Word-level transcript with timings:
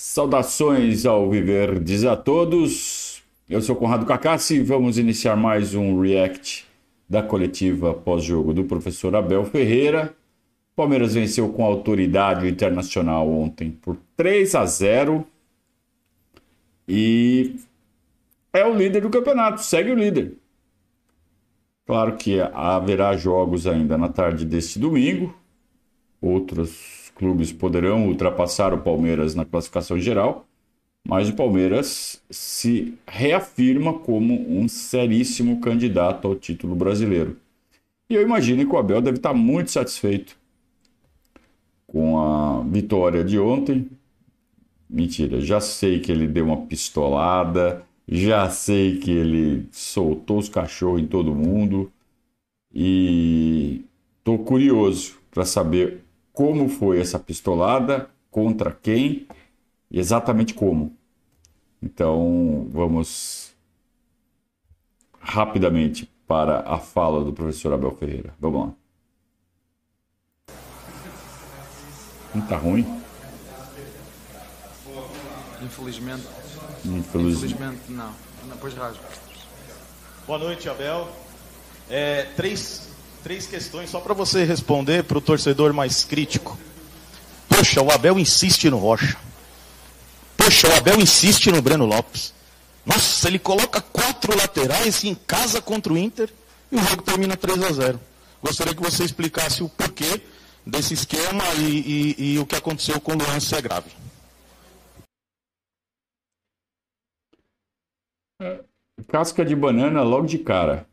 Saudações 0.00 1.04
ao 1.04 1.28
Viverdes 1.28 2.04
a 2.04 2.14
todos. 2.14 3.20
Eu 3.50 3.60
sou 3.60 3.74
Conrado 3.74 4.06
Cacassi 4.06 4.54
e 4.54 4.62
vamos 4.62 4.96
iniciar 4.96 5.34
mais 5.34 5.74
um 5.74 6.00
react 6.00 6.64
da 7.08 7.20
coletiva 7.20 7.92
pós-jogo 7.92 8.54
do 8.54 8.62
professor 8.62 9.16
Abel 9.16 9.44
Ferreira. 9.44 10.14
Palmeiras 10.76 11.14
venceu 11.14 11.48
com 11.48 11.64
autoridade 11.64 12.46
internacional 12.46 13.28
ontem 13.28 13.72
por 13.72 13.98
3 14.16 14.54
a 14.54 14.66
0 14.66 15.26
e 16.86 17.56
é 18.52 18.64
o 18.64 18.76
líder 18.76 19.00
do 19.02 19.10
campeonato, 19.10 19.62
segue 19.62 19.90
o 19.90 19.96
líder. 19.96 20.34
Claro 21.84 22.16
que 22.16 22.40
haverá 22.40 23.16
jogos 23.16 23.66
ainda 23.66 23.98
na 23.98 24.08
tarde 24.08 24.44
deste 24.44 24.78
domingo, 24.78 25.36
outros 26.22 26.97
clubes 27.18 27.52
poderão 27.52 28.06
ultrapassar 28.06 28.72
o 28.72 28.78
Palmeiras 28.78 29.34
na 29.34 29.44
classificação 29.44 29.98
geral, 29.98 30.46
mas 31.06 31.28
o 31.28 31.34
Palmeiras 31.34 32.22
se 32.30 32.94
reafirma 33.06 33.92
como 33.98 34.34
um 34.48 34.68
seríssimo 34.68 35.60
candidato 35.60 36.28
ao 36.28 36.34
título 36.34 36.74
brasileiro. 36.74 37.36
E 38.08 38.14
eu 38.14 38.22
imagino 38.22 38.66
que 38.66 38.74
o 38.74 38.78
Abel 38.78 39.02
deve 39.02 39.18
estar 39.18 39.34
muito 39.34 39.70
satisfeito 39.70 40.36
com 41.86 42.20
a 42.20 42.62
vitória 42.62 43.24
de 43.24 43.38
ontem. 43.38 43.88
Mentira, 44.88 45.40
já 45.40 45.60
sei 45.60 46.00
que 46.00 46.12
ele 46.12 46.26
deu 46.26 46.46
uma 46.46 46.66
pistolada, 46.66 47.84
já 48.06 48.48
sei 48.48 48.98
que 48.98 49.10
ele 49.10 49.66
soltou 49.70 50.38
os 50.38 50.48
cachorros 50.48 51.00
em 51.00 51.06
todo 51.06 51.34
mundo 51.34 51.92
e 52.72 53.84
estou 54.18 54.38
curioso 54.38 55.18
para 55.30 55.44
saber 55.44 56.00
como 56.38 56.68
foi 56.68 57.00
essa 57.00 57.18
pistolada, 57.18 58.08
contra 58.30 58.70
quem 58.70 59.26
e 59.90 59.98
exatamente 59.98 60.54
como. 60.54 60.96
Então, 61.82 62.68
vamos 62.70 63.52
rapidamente 65.18 66.08
para 66.28 66.60
a 66.60 66.78
fala 66.78 67.24
do 67.24 67.32
professor 67.32 67.72
Abel 67.72 67.90
Ferreira. 67.90 68.32
Vamos 68.38 68.68
lá. 68.68 70.54
Não 72.32 72.46
tá 72.46 72.56
ruim? 72.56 72.86
Infelizmente. 75.60 76.22
Infelizmente. 76.84 77.52
Infelizmente, 77.52 77.90
não. 77.90 78.14
Depois 78.48 78.74
rasgo. 78.74 79.02
Boa 80.24 80.38
noite, 80.38 80.68
Abel. 80.68 81.10
É, 81.90 82.22
três 82.36 82.87
três 83.22 83.46
questões 83.46 83.90
só 83.90 84.00
para 84.00 84.14
você 84.14 84.44
responder 84.44 85.04
para 85.04 85.18
o 85.18 85.20
torcedor 85.20 85.72
mais 85.72 86.04
crítico. 86.04 86.58
Poxa, 87.48 87.82
o 87.82 87.90
Abel 87.90 88.18
insiste 88.18 88.70
no 88.70 88.78
Rocha. 88.78 89.16
Poxa, 90.36 90.68
o 90.68 90.74
Abel 90.74 91.00
insiste 91.00 91.50
no 91.50 91.60
Breno 91.60 91.84
Lopes. 91.84 92.32
Nossa, 92.86 93.28
ele 93.28 93.38
coloca 93.38 93.80
quatro 93.80 94.36
laterais 94.36 95.04
em 95.04 95.14
casa 95.14 95.60
contra 95.60 95.92
o 95.92 95.98
Inter 95.98 96.30
e 96.72 96.76
o 96.76 96.82
jogo 96.84 97.02
termina 97.02 97.36
3 97.36 97.62
a 97.62 97.72
0. 97.72 98.00
Gostaria 98.42 98.74
que 98.74 98.82
você 98.82 99.04
explicasse 99.04 99.62
o 99.62 99.68
porquê 99.68 100.22
desse 100.64 100.94
esquema 100.94 101.44
e, 101.58 102.14
e, 102.18 102.34
e 102.34 102.38
o 102.38 102.46
que 102.46 102.56
aconteceu 102.56 103.00
com 103.00 103.12
o 103.12 103.16
Luan 103.16 103.40
se 103.40 103.54
é 103.54 103.60
grave. 103.60 103.90
Casca 109.08 109.44
de 109.44 109.54
banana 109.54 110.02
logo 110.02 110.26
de 110.26 110.38
cara. 110.38 110.87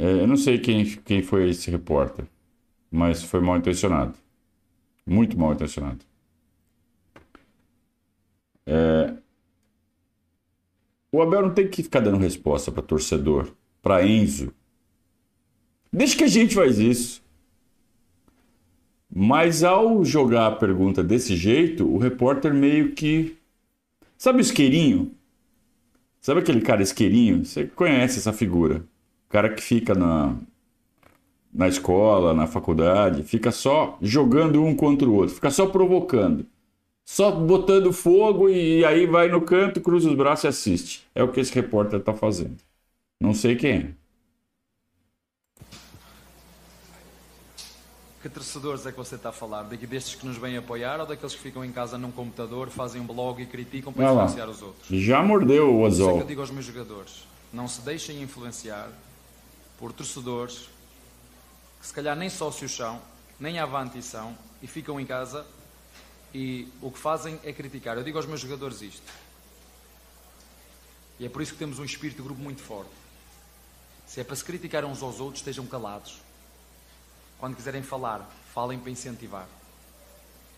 É, 0.00 0.22
eu 0.22 0.26
não 0.26 0.36
sei 0.36 0.58
quem, 0.58 0.86
quem 1.04 1.22
foi 1.22 1.50
esse 1.50 1.70
repórter, 1.70 2.24
mas 2.90 3.22
foi 3.22 3.38
mal 3.38 3.58
intencionado. 3.58 4.14
Muito 5.04 5.38
mal 5.38 5.52
intencionado. 5.52 6.02
É... 8.64 9.14
O 11.12 11.20
Abel 11.20 11.42
não 11.42 11.52
tem 11.52 11.68
que 11.68 11.82
ficar 11.82 12.00
dando 12.00 12.16
resposta 12.16 12.72
para 12.72 12.82
torcedor, 12.82 13.52
para 13.82 14.06
Enzo. 14.06 14.54
Deixa 15.92 16.16
que 16.16 16.24
a 16.24 16.28
gente 16.28 16.54
faz 16.54 16.78
isso. 16.78 17.22
Mas 19.14 19.62
ao 19.62 20.02
jogar 20.02 20.46
a 20.46 20.56
pergunta 20.56 21.04
desse 21.04 21.36
jeito, 21.36 21.86
o 21.86 21.98
repórter 21.98 22.54
meio 22.54 22.92
que. 22.94 23.36
Sabe 24.16 24.38
o 24.38 24.40
isqueirinho? 24.40 25.14
Sabe 26.22 26.40
aquele 26.40 26.62
cara 26.62 26.82
isqueirinho? 26.82 27.44
Você 27.44 27.66
conhece 27.66 28.18
essa 28.18 28.32
figura 28.32 28.88
cara 29.30 29.48
que 29.48 29.62
fica 29.62 29.94
na, 29.94 30.34
na 31.54 31.68
escola, 31.68 32.34
na 32.34 32.46
faculdade, 32.46 33.22
fica 33.22 33.50
só 33.50 33.96
jogando 34.02 34.62
um 34.62 34.74
contra 34.74 35.08
o 35.08 35.14
outro, 35.14 35.36
fica 35.36 35.50
só 35.50 35.66
provocando, 35.66 36.44
só 37.04 37.30
botando 37.30 37.92
fogo 37.92 38.50
e 38.50 38.84
aí 38.84 39.06
vai 39.06 39.28
no 39.28 39.40
canto, 39.40 39.80
cruza 39.80 40.10
os 40.10 40.16
braços 40.16 40.44
e 40.44 40.48
assiste. 40.48 41.06
É 41.14 41.22
o 41.22 41.32
que 41.32 41.40
esse 41.40 41.54
repórter 41.54 42.00
está 42.00 42.12
fazendo. 42.12 42.56
Não 43.20 43.32
sei 43.32 43.56
quem 43.56 43.70
é. 43.70 43.90
Que 48.22 48.28
torcedores 48.28 48.84
é 48.84 48.90
que 48.92 48.98
você 48.98 49.14
está 49.14 49.30
a 49.30 49.32
falar? 49.32 49.62
Destes 49.62 50.14
que 50.14 50.26
nos 50.26 50.36
vêm 50.36 50.54
apoiar 50.56 51.00
ou 51.00 51.06
daqueles 51.06 51.34
que 51.34 51.40
ficam 51.40 51.64
em 51.64 51.72
casa 51.72 51.96
num 51.96 52.10
computador, 52.10 52.68
fazem 52.68 53.00
um 53.00 53.06
blog 53.06 53.42
e 53.42 53.46
criticam 53.46 53.94
para 53.94 54.04
influenciar 54.12 54.46
os 54.46 54.60
outros? 54.60 54.86
Já 54.90 55.22
mordeu 55.22 55.74
o 55.74 55.86
azul. 55.86 56.08
Isso 56.08 56.10
é 56.10 56.18
que 56.18 56.24
eu 56.24 56.28
digo 56.28 56.40
aos 56.42 56.50
meus 56.50 56.66
jogadores. 56.66 57.26
Não 57.50 57.66
se 57.66 57.80
deixem 57.80 58.20
influenciar 58.22 58.90
por 59.80 59.92
torcedores 59.94 60.68
que 61.80 61.86
se 61.86 61.92
calhar 61.94 62.14
nem 62.14 62.28
sócios 62.28 62.76
são, 62.76 63.00
nem 63.40 63.58
avante 63.58 64.02
são, 64.02 64.36
e 64.62 64.66
ficam 64.66 65.00
em 65.00 65.06
casa 65.06 65.46
e 66.34 66.68
o 66.82 66.90
que 66.90 66.98
fazem 66.98 67.40
é 67.42 67.52
criticar. 67.52 67.96
Eu 67.96 68.04
digo 68.04 68.18
aos 68.18 68.26
meus 68.26 68.40
jogadores 68.40 68.82
isto. 68.82 69.10
E 71.18 71.24
é 71.24 71.28
por 71.28 71.40
isso 71.40 71.52
que 71.52 71.58
temos 71.58 71.78
um 71.78 71.84
espírito 71.84 72.18
de 72.18 72.22
grupo 72.22 72.40
muito 72.40 72.60
forte. 72.60 72.90
Se 74.06 74.20
é 74.20 74.24
para 74.24 74.36
se 74.36 74.44
criticar 74.44 74.84
uns 74.84 75.02
aos 75.02 75.18
outros, 75.18 75.40
estejam 75.40 75.66
calados. 75.66 76.20
Quando 77.38 77.56
quiserem 77.56 77.82
falar, 77.82 78.28
falem 78.52 78.78
para 78.78 78.90
incentivar. 78.90 79.48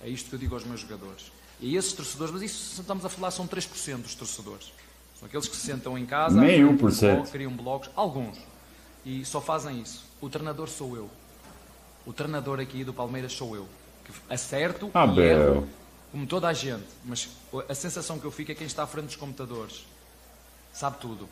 É 0.03 0.09
isto 0.09 0.29
que 0.29 0.35
eu 0.35 0.39
digo 0.41 0.55
aos 0.57 0.65
meus 0.65 0.81
jogadores. 0.81 1.31
E 1.61 1.77
esses 1.77 1.93
torcedores, 1.93 2.33
mas 2.33 2.43
isso 2.43 2.81
estamos 2.81 3.05
a 3.05 3.09
falar, 3.09 3.31
são 3.31 3.47
3% 3.47 4.03
dos 4.03 4.17
torcedores. 4.17 4.73
São 5.17 5.27
aqueles 5.27 5.47
que 5.47 5.55
se 5.55 5.65
sentam 5.65 5.97
em 5.97 6.05
casa, 6.05 6.41
Nem 6.41 6.63
1%. 6.63 7.31
criam 7.31 7.53
blogs, 7.53 7.89
alguns 7.95 8.37
e 9.05 9.25
só 9.25 9.41
fazem 9.41 9.81
isso. 9.81 10.05
O 10.21 10.29
treinador 10.29 10.69
sou 10.69 10.97
eu. 10.97 11.11
O 12.07 12.13
treinador 12.13 12.61
aqui 12.61 12.85
do 12.85 12.93
Palmeiras 12.93 13.33
sou 13.33 13.55
eu. 13.55 13.67
Que 14.05 14.13
acerto 14.29 14.91
ah, 14.95 15.07
e 15.07 15.21
erro, 15.21 15.69
como 16.11 16.27
toda 16.27 16.49
a 16.49 16.53
gente. 16.53 16.85
Mas 17.05 17.29
a 17.69 17.75
sensação 17.75 18.19
que 18.19 18.25
eu 18.25 18.31
fico 18.31 18.53
é 18.53 18.55
quem 18.55 18.67
está 18.67 18.83
à 18.83 18.87
frente 18.87 19.07
dos 19.07 19.17
computadores. 19.17 19.87
Sabe 20.73 20.99
tudo. 20.99 21.29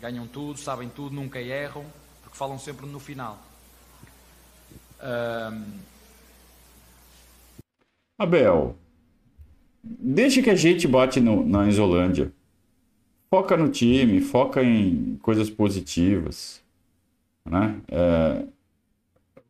Ganham 0.00 0.26
tudo, 0.26 0.58
sabem 0.58 0.88
tudo, 0.88 1.14
nunca 1.14 1.40
erram, 1.40 1.84
porque 2.22 2.36
falam 2.36 2.58
sempre 2.58 2.86
no 2.86 3.00
final. 3.00 3.38
Um... 5.02 5.64
Abel, 8.18 8.76
deixa 9.82 10.42
que 10.42 10.50
a 10.50 10.54
gente 10.54 10.86
bate 10.86 11.20
no, 11.20 11.46
na 11.46 11.68
Isolândia. 11.68 12.32
Foca 13.36 13.54
no 13.54 13.68
time, 13.68 14.18
foca 14.22 14.64
em 14.64 15.18
coisas 15.20 15.50
positivas. 15.50 16.62
Né? 17.44 17.78
É... 17.86 18.46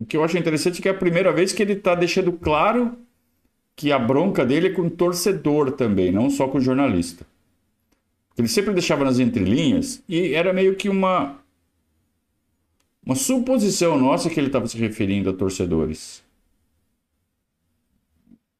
O 0.00 0.04
que 0.04 0.16
eu 0.16 0.24
acho 0.24 0.36
interessante 0.36 0.80
é 0.80 0.82
que 0.82 0.88
é 0.88 0.90
a 0.90 0.94
primeira 0.94 1.32
vez 1.32 1.52
que 1.52 1.62
ele 1.62 1.74
está 1.74 1.94
deixando 1.94 2.32
claro 2.32 2.98
que 3.76 3.92
a 3.92 3.98
bronca 3.98 4.44
dele 4.44 4.66
é 4.66 4.70
com 4.70 4.82
o 4.82 4.90
torcedor 4.90 5.70
também, 5.70 6.10
não 6.10 6.28
só 6.28 6.48
com 6.48 6.58
o 6.58 6.60
jornalista. 6.60 7.24
Ele 8.36 8.48
sempre 8.48 8.74
deixava 8.74 9.04
nas 9.04 9.20
entrelinhas 9.20 10.02
e 10.08 10.34
era 10.34 10.52
meio 10.52 10.74
que 10.74 10.88
uma 10.88 11.38
uma 13.04 13.14
suposição 13.14 13.96
nossa 13.96 14.28
que 14.28 14.40
ele 14.40 14.48
estava 14.48 14.66
se 14.66 14.76
referindo 14.76 15.30
a 15.30 15.32
torcedores. 15.32 16.24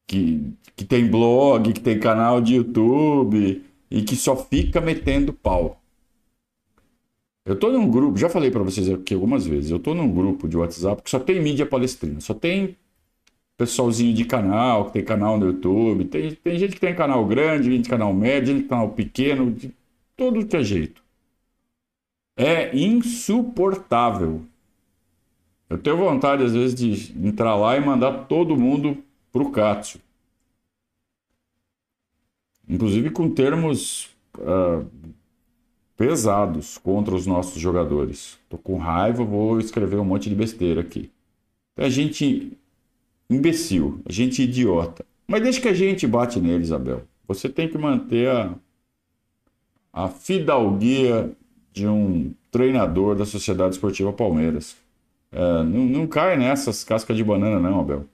Que, 0.07 0.53
que 0.77 0.85
tem 0.85 1.11
blog, 1.11 1.73
que 1.73 1.81
tem 1.81 1.99
canal 1.99 2.41
de 2.41 2.55
YouTube, 2.55 3.66
e 3.91 4.03
que 4.03 4.17
só 4.17 4.37
fica 4.37 4.81
metendo 4.81 5.33
pau. 5.33 5.81
Eu 7.45 7.57
tô 7.57 7.71
num 7.71 7.89
grupo, 7.89 8.19
já 8.19 8.29
falei 8.29 8.51
para 8.51 8.63
vocês 8.63 8.91
aqui 8.91 9.15
algumas 9.15 9.47
vezes, 9.47 9.71
eu 9.71 9.79
tô 9.79 9.95
num 9.95 10.13
grupo 10.13 10.49
de 10.49 10.57
WhatsApp 10.57 11.03
que 11.03 11.11
só 11.11 11.21
tem 11.21 11.41
mídia 11.41 11.65
palestrina, 11.65 12.21
só 12.21 12.35
tem 12.35 12.77
pessoalzinho 13.57 14.13
de 14.15 14.25
canal, 14.25 14.87
que 14.87 14.95
tem 14.95 15.05
canal 15.05 15.39
no 15.39 15.47
YouTube, 15.47 16.07
tem, 16.07 16.35
tem 16.35 16.59
gente 16.59 16.75
que 16.75 16.81
tem 16.81 16.95
canal 16.95 17.25
grande, 17.25 17.71
gente 17.71 17.89
canal 17.89 18.13
médio, 18.13 18.55
gente 18.55 18.69
canal 18.69 18.91
pequeno, 18.91 19.53
de 19.53 19.73
todo 20.17 20.45
que 20.45 20.57
é 20.57 20.63
jeito. 20.63 21.03
É 22.37 22.77
insuportável. 22.77 24.43
Eu 25.71 25.79
tenho 25.79 25.97
vontade, 25.97 26.45
às 26.45 26.53
vezes, 26.53 26.75
de 26.75 27.27
entrar 27.27 27.57
lá 27.57 27.77
e 27.77 27.81
mandar 27.81 28.27
todo 28.27 28.57
mundo 28.57 28.99
pro 29.33 29.51
Cássio 29.51 30.01
inclusive 32.69 33.11
com 33.11 33.31
termos 33.31 34.11
uh, 34.39 34.87
pesados 35.97 36.79
contra 36.79 37.15
os 37.15 37.27
nossos 37.27 37.61
jogadores. 37.61 38.39
Tô 38.49 38.59
com 38.59 38.77
raiva, 38.77 39.25
vou 39.25 39.59
escrever 39.59 39.97
um 39.97 40.05
monte 40.05 40.29
de 40.29 40.35
besteira 40.35 40.81
aqui. 40.81 41.11
Então, 41.73 41.87
a 41.87 41.91
gente 41.91 42.53
imbecil, 43.29 44.01
a 44.05 44.13
gente 44.13 44.43
idiota. 44.43 45.05
Mas 45.27 45.43
deixa 45.43 45.61
que 45.61 45.69
a 45.69 45.75
gente 45.75 46.07
bate 46.07 46.39
neles, 46.39 46.71
Abel. 46.71 47.03
Você 47.27 47.49
tem 47.49 47.69
que 47.69 47.77
manter 47.77 48.29
a, 48.29 48.55
a 49.93 50.09
fidalguia 50.09 51.33
de 51.73 51.87
um 51.87 52.33
treinador 52.51 53.17
da 53.17 53.25
Sociedade 53.25 53.75
Esportiva 53.75 54.13
Palmeiras. 54.13 54.77
É, 55.33 55.63
não, 55.65 55.85
não 55.85 56.07
cai 56.07 56.37
nessas 56.37 56.85
cascas 56.85 57.17
de 57.17 57.25
banana, 57.25 57.59
não, 57.59 57.81
Abel. 57.81 58.07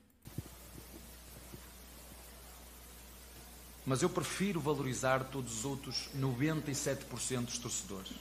Mas 3.84 4.02
eu 4.02 4.08
prefiro 4.08 4.60
valorizar 4.60 5.24
todos 5.24 5.58
os 5.58 5.64
outros 5.64 6.08
97% 6.16 7.44
dos 7.46 7.58
torcedores. 7.58 8.12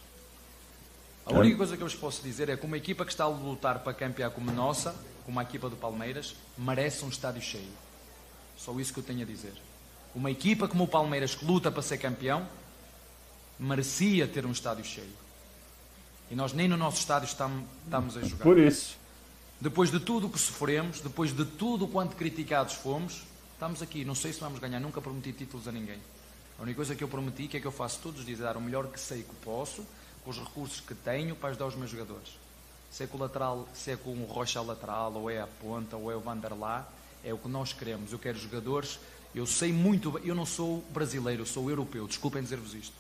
A 1.26 1.34
única 1.34 1.58
coisa 1.58 1.78
que 1.78 1.84
eu 1.84 1.88
vos 1.88 1.96
posso 1.96 2.24
dizer 2.24 2.50
é 2.50 2.58
que 2.58 2.66
uma 2.66 2.78
equipa 2.78 3.06
que 3.06 3.12
está 3.12 3.26
a 3.26 3.28
lutar 3.28 3.80
para 3.80 3.94
campear 3.94 4.32
como 4.32 4.50
a 4.50 4.54
nossa, 4.54 4.96
como 5.24 5.40
a 5.40 5.44
equipa 5.44 5.70
do 5.70 5.76
Palmeiras, 5.76 6.36
merece 6.58 7.06
um 7.06 7.10
estádio 7.10 7.42
cheio. 7.42 7.72
Só 8.58 8.78
isso 8.80 8.92
que 8.92 9.00
eu 9.00 9.04
tenho 9.04 9.22
a 9.22 9.26
dizer. 9.26 9.54
Uma 10.16 10.32
equipa 10.32 10.68
como 10.68 10.84
o 10.86 10.88
Palmeiras 10.88 11.36
que 11.36 11.46
luta 11.46 11.72
para 11.72 11.82
ser 11.82 11.98
campeão, 12.00 12.48
merecia 13.60 14.28
ter 14.28 14.46
um 14.46 14.52
estádio 14.52 14.84
cheio. 14.84 15.14
E 16.30 16.36
nós 16.36 16.54
nem 16.54 16.68
no 16.68 16.76
nosso 16.76 17.00
estádio 17.00 17.28
estamos, 17.28 17.66
estamos 17.86 18.18
a 18.18 18.22
jogar. 18.22 18.44
Por 18.44 18.58
isso. 18.58 18.98
Depois 19.60 19.92
de 19.92 20.00
tudo 20.00 20.26
o 20.26 20.30
que 20.30 20.40
sofremos, 20.40 21.02
depois 21.02 21.36
de 21.36 21.46
tudo 21.46 21.88
quanto 21.88 22.16
criticados 22.16 22.74
fomos, 22.74 23.24
estamos 23.62 23.84
aqui. 23.84 24.04
Não 24.04 24.16
sei 24.16 24.34
se 24.34 24.40
vamos 24.40 24.58
ganhar, 24.58 24.80
nunca 24.80 25.00
prometi 25.00 25.32
títulos 25.32 25.68
a 25.68 25.72
ninguém. 25.72 26.00
A 26.58 26.64
única 26.64 26.78
coisa 26.78 26.96
que 26.96 27.04
eu 27.04 27.08
prometi, 27.08 27.48
que 27.48 27.58
é 27.58 27.60
que 27.60 27.68
eu 27.68 27.72
faço 27.72 28.00
todos 28.02 28.22
os 28.22 28.26
dias, 28.26 28.40
é 28.40 28.44
dar 28.44 28.58
o 28.58 28.62
melhor 28.62 28.88
que 28.88 29.00
sei 29.00 29.22
que 29.22 29.36
posso, 29.36 29.86
com 30.24 30.32
os 30.32 30.40
recursos 30.40 30.80
que 30.80 30.96
tenho 30.96 31.36
para 31.36 31.50
ajudar 31.50 31.68
os 31.68 31.76
meus 31.76 31.92
jogadores. 31.92 32.30
Se 32.90 33.04
é 33.04 33.08
com 33.08 33.18
o 33.18 33.22
lateral, 33.22 33.70
se 33.72 33.92
é 33.92 33.96
com 33.96 34.10
o 34.10 34.26
Rocha 34.26 34.60
lateral, 34.62 35.14
ou 35.14 35.30
é 35.30 35.40
a 35.40 35.46
ponta, 35.46 35.96
ou 35.96 36.12
é 36.12 36.16
o 36.16 36.20
Vanderlá, 36.20 36.92
é 37.24 37.32
o 37.32 37.38
que 37.38 37.48
nós 37.48 37.72
queremos. 37.72 38.12
Eu 38.12 38.18
quero 38.18 38.40
jogadores, 38.40 39.00
eu 39.36 39.46
sei 39.46 39.72
muito, 39.72 40.20
eu 40.24 40.34
não 40.34 40.46
sou 40.46 40.84
brasileiro, 40.90 41.44
eu 41.44 41.46
sou 41.46 41.70
europeu, 41.70 42.08
desculpem 42.08 42.42
dizer-vos 42.42 42.74
isto. 42.74 42.96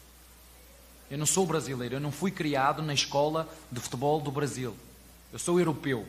Eu 1.09 1.17
não 1.17 1.25
sou 1.25 1.43
brasileiro, 1.47 1.95
eu 1.95 1.99
não 1.99 2.11
fui 2.11 2.29
criado 2.29 2.83
na 2.83 2.93
escola 2.93 3.49
de 3.71 3.79
futebol 3.79 4.21
do 4.21 4.29
Brasil. 4.29 4.75
Eu 5.33 5.39
sou 5.39 5.57
europeu. 5.57 6.07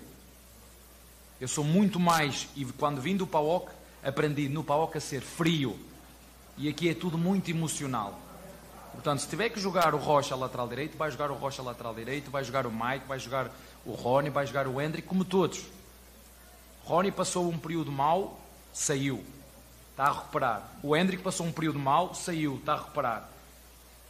Eu 1.40 1.48
sou 1.48 1.64
muito 1.64 1.98
mais, 1.98 2.48
e 2.54 2.66
quando 2.66 3.00
vim 3.00 3.16
do 3.16 3.26
PAOC, 3.26 3.80
aprendi 4.02 4.48
no 4.48 4.64
PAOC 4.64 4.96
a 4.96 5.00
ser 5.00 5.20
frio. 5.20 5.78
E 6.56 6.68
aqui 6.68 6.88
é 6.88 6.94
tudo 6.94 7.16
muito 7.16 7.50
emocional. 7.50 8.18
Portanto, 8.92 9.20
se 9.20 9.28
tiver 9.28 9.48
que 9.48 9.58
jogar 9.58 9.94
o 9.94 9.98
Rocha 9.98 10.36
lateral 10.36 10.68
direito, 10.68 10.98
vai 10.98 11.10
jogar 11.10 11.30
o 11.30 11.34
Rocha 11.34 11.62
lateral 11.62 11.94
direito, 11.94 12.30
vai 12.30 12.44
jogar 12.44 12.66
o 12.66 12.70
Mike, 12.70 13.06
vai 13.06 13.18
jogar 13.18 13.50
o 13.86 13.92
Rony, 13.92 14.28
vai 14.28 14.46
jogar 14.46 14.66
o 14.66 14.80
Hendrick, 14.80 15.08
como 15.08 15.24
todos. 15.24 15.64
Rony 16.84 17.10
passou 17.10 17.48
um 17.48 17.58
período 17.58 17.90
mau, 17.90 18.40
saiu. 18.72 19.24
Está 19.90 20.04
a 20.04 20.12
recuperar. 20.12 20.70
O 20.82 20.96
Hendrick 20.96 21.22
passou 21.22 21.46
um 21.46 21.52
período 21.52 21.78
mau, 21.78 22.14
saiu. 22.14 22.56
Está 22.56 22.74
a 22.74 22.76
recuperar. 22.76 23.28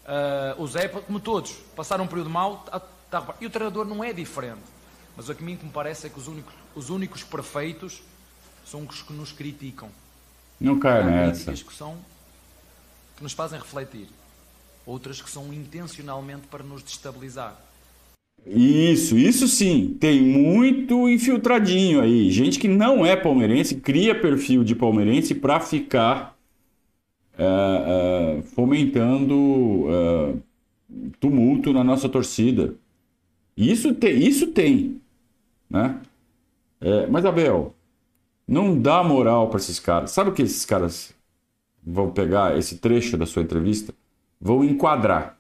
Uh, 0.05 0.63
o 0.63 0.67
Zé, 0.67 0.89
como 0.89 1.21
todos, 1.21 1.53
passaram 1.77 2.05
um 2.05 2.09
período 2.09 2.31
mau, 2.31 2.65
está, 2.65 2.79
a 2.79 3.21
recuperar. 3.21 3.43
E 3.43 3.47
o 3.47 3.51
treinador 3.51 3.85
não 3.85 4.03
é 4.03 4.13
diferente. 4.13 4.63
Mas 5.17 5.29
o 5.29 5.35
que 5.35 5.43
me 5.43 5.57
parece 5.73 6.07
é 6.07 6.11
que 6.11 6.19
os 6.19 6.27
únicos, 6.27 6.55
os 6.75 6.91
únicos 6.91 7.23
perfeitos 7.23 8.03
são 8.73 8.87
os 8.89 9.03
que 9.03 9.13
nos 9.13 9.33
criticam. 9.33 9.91
Não 10.59 10.79
cai 10.79 11.05
nessa. 11.05 11.53
que 11.53 11.75
são 11.75 11.99
que 13.15 13.23
nos 13.23 13.35
fazem 13.35 13.59
refletir 13.59 14.07
outras 14.87 15.21
que 15.21 15.31
são 15.31 15.53
intencionalmente 15.53 16.47
para 16.51 16.65
nos 16.65 16.83
destabilizar. 16.83 17.61
Isso, 18.47 19.17
isso 19.17 19.47
sim. 19.47 19.97
Tem 20.01 20.23
muito 20.23 21.09
infiltradinho 21.09 22.01
aí. 22.01 22.31
Gente 22.31 22.59
que 22.59 22.67
não 22.67 23.05
é 23.05 23.15
palmeirense, 23.15 23.77
cria 23.77 24.19
perfil 24.19 24.65
de 24.65 24.75
palmeirense 24.75 25.35
para 25.35 25.61
ficar 25.61 26.37
uh, 27.39 28.39
uh, 28.39 28.43
fomentando 28.43 29.37
uh, 29.37 30.43
tumulto 31.21 31.73
na 31.73 31.85
nossa 31.85 32.09
torcida. 32.09 32.75
Isso 33.55 33.95
tem, 33.95 34.27
isso 34.27 34.49
tem. 34.49 35.01
Né? 35.69 36.01
É, 36.81 37.07
mas, 37.07 37.25
Abel, 37.25 37.77
não 38.47 38.79
dá 38.79 39.03
moral 39.03 39.49
para 39.49 39.59
esses 39.59 39.79
caras. 39.79 40.11
Sabe 40.11 40.31
o 40.31 40.33
que 40.33 40.43
esses 40.43 40.65
caras 40.65 41.15
vão 41.85 42.11
pegar 42.11 42.57
esse 42.59 42.79
trecho 42.79 43.17
da 43.17 43.27
sua 43.27 43.43
entrevista? 43.43 43.95
Vou 44.41 44.65
enquadrar. 44.65 45.39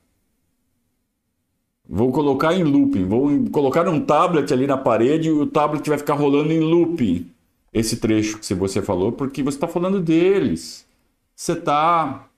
Vou 1.88 2.12
colocar 2.12 2.54
em 2.54 2.62
looping. 2.62 3.04
Vou 3.04 3.50
colocar 3.50 3.88
um 3.88 4.00
tablet 4.00 4.52
ali 4.52 4.66
na 4.66 4.78
parede 4.78 5.28
e 5.28 5.32
o 5.32 5.46
tablet 5.46 5.88
vai 5.88 5.98
ficar 5.98 6.14
rolando 6.14 6.52
em 6.52 6.60
looping 6.60 7.30
esse 7.72 7.96
trecho 7.96 8.38
que 8.38 8.54
você 8.54 8.82
falou, 8.82 9.12
porque 9.12 9.42
você 9.42 9.56
está 9.56 9.66
falando 9.66 10.00
deles. 10.00 10.86
Você 11.34 11.52
está, 11.52 12.28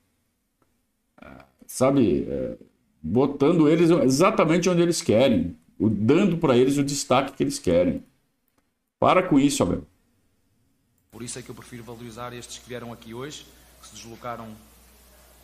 sabe, 1.67 2.27
é, 2.29 2.57
botando 3.03 3.69
eles 3.69 3.91
exatamente 3.91 4.69
onde 4.71 4.81
eles 4.81 5.03
querem, 5.03 5.57
dando 5.79 6.39
para 6.39 6.57
eles 6.57 6.79
o 6.79 6.85
destaque 6.85 7.33
que 7.33 7.43
eles 7.43 7.59
querem. 7.59 8.03
Para 8.99 9.23
com 9.23 9.39
isso, 9.39 9.63
Abel. 9.63 9.85
Por 11.15 11.23
isso 11.23 11.39
é 11.39 11.43
que 11.43 11.49
eu 11.49 11.55
prefiro 11.55 11.85
valorizar 11.85 12.33
estes 12.33 12.59
que 12.59 12.69
vieram 12.69 12.93
aqui 12.93 13.15
hoje, 13.15 13.47
que 13.81 13.87
se 13.87 13.95
deslocaram 13.95 14.49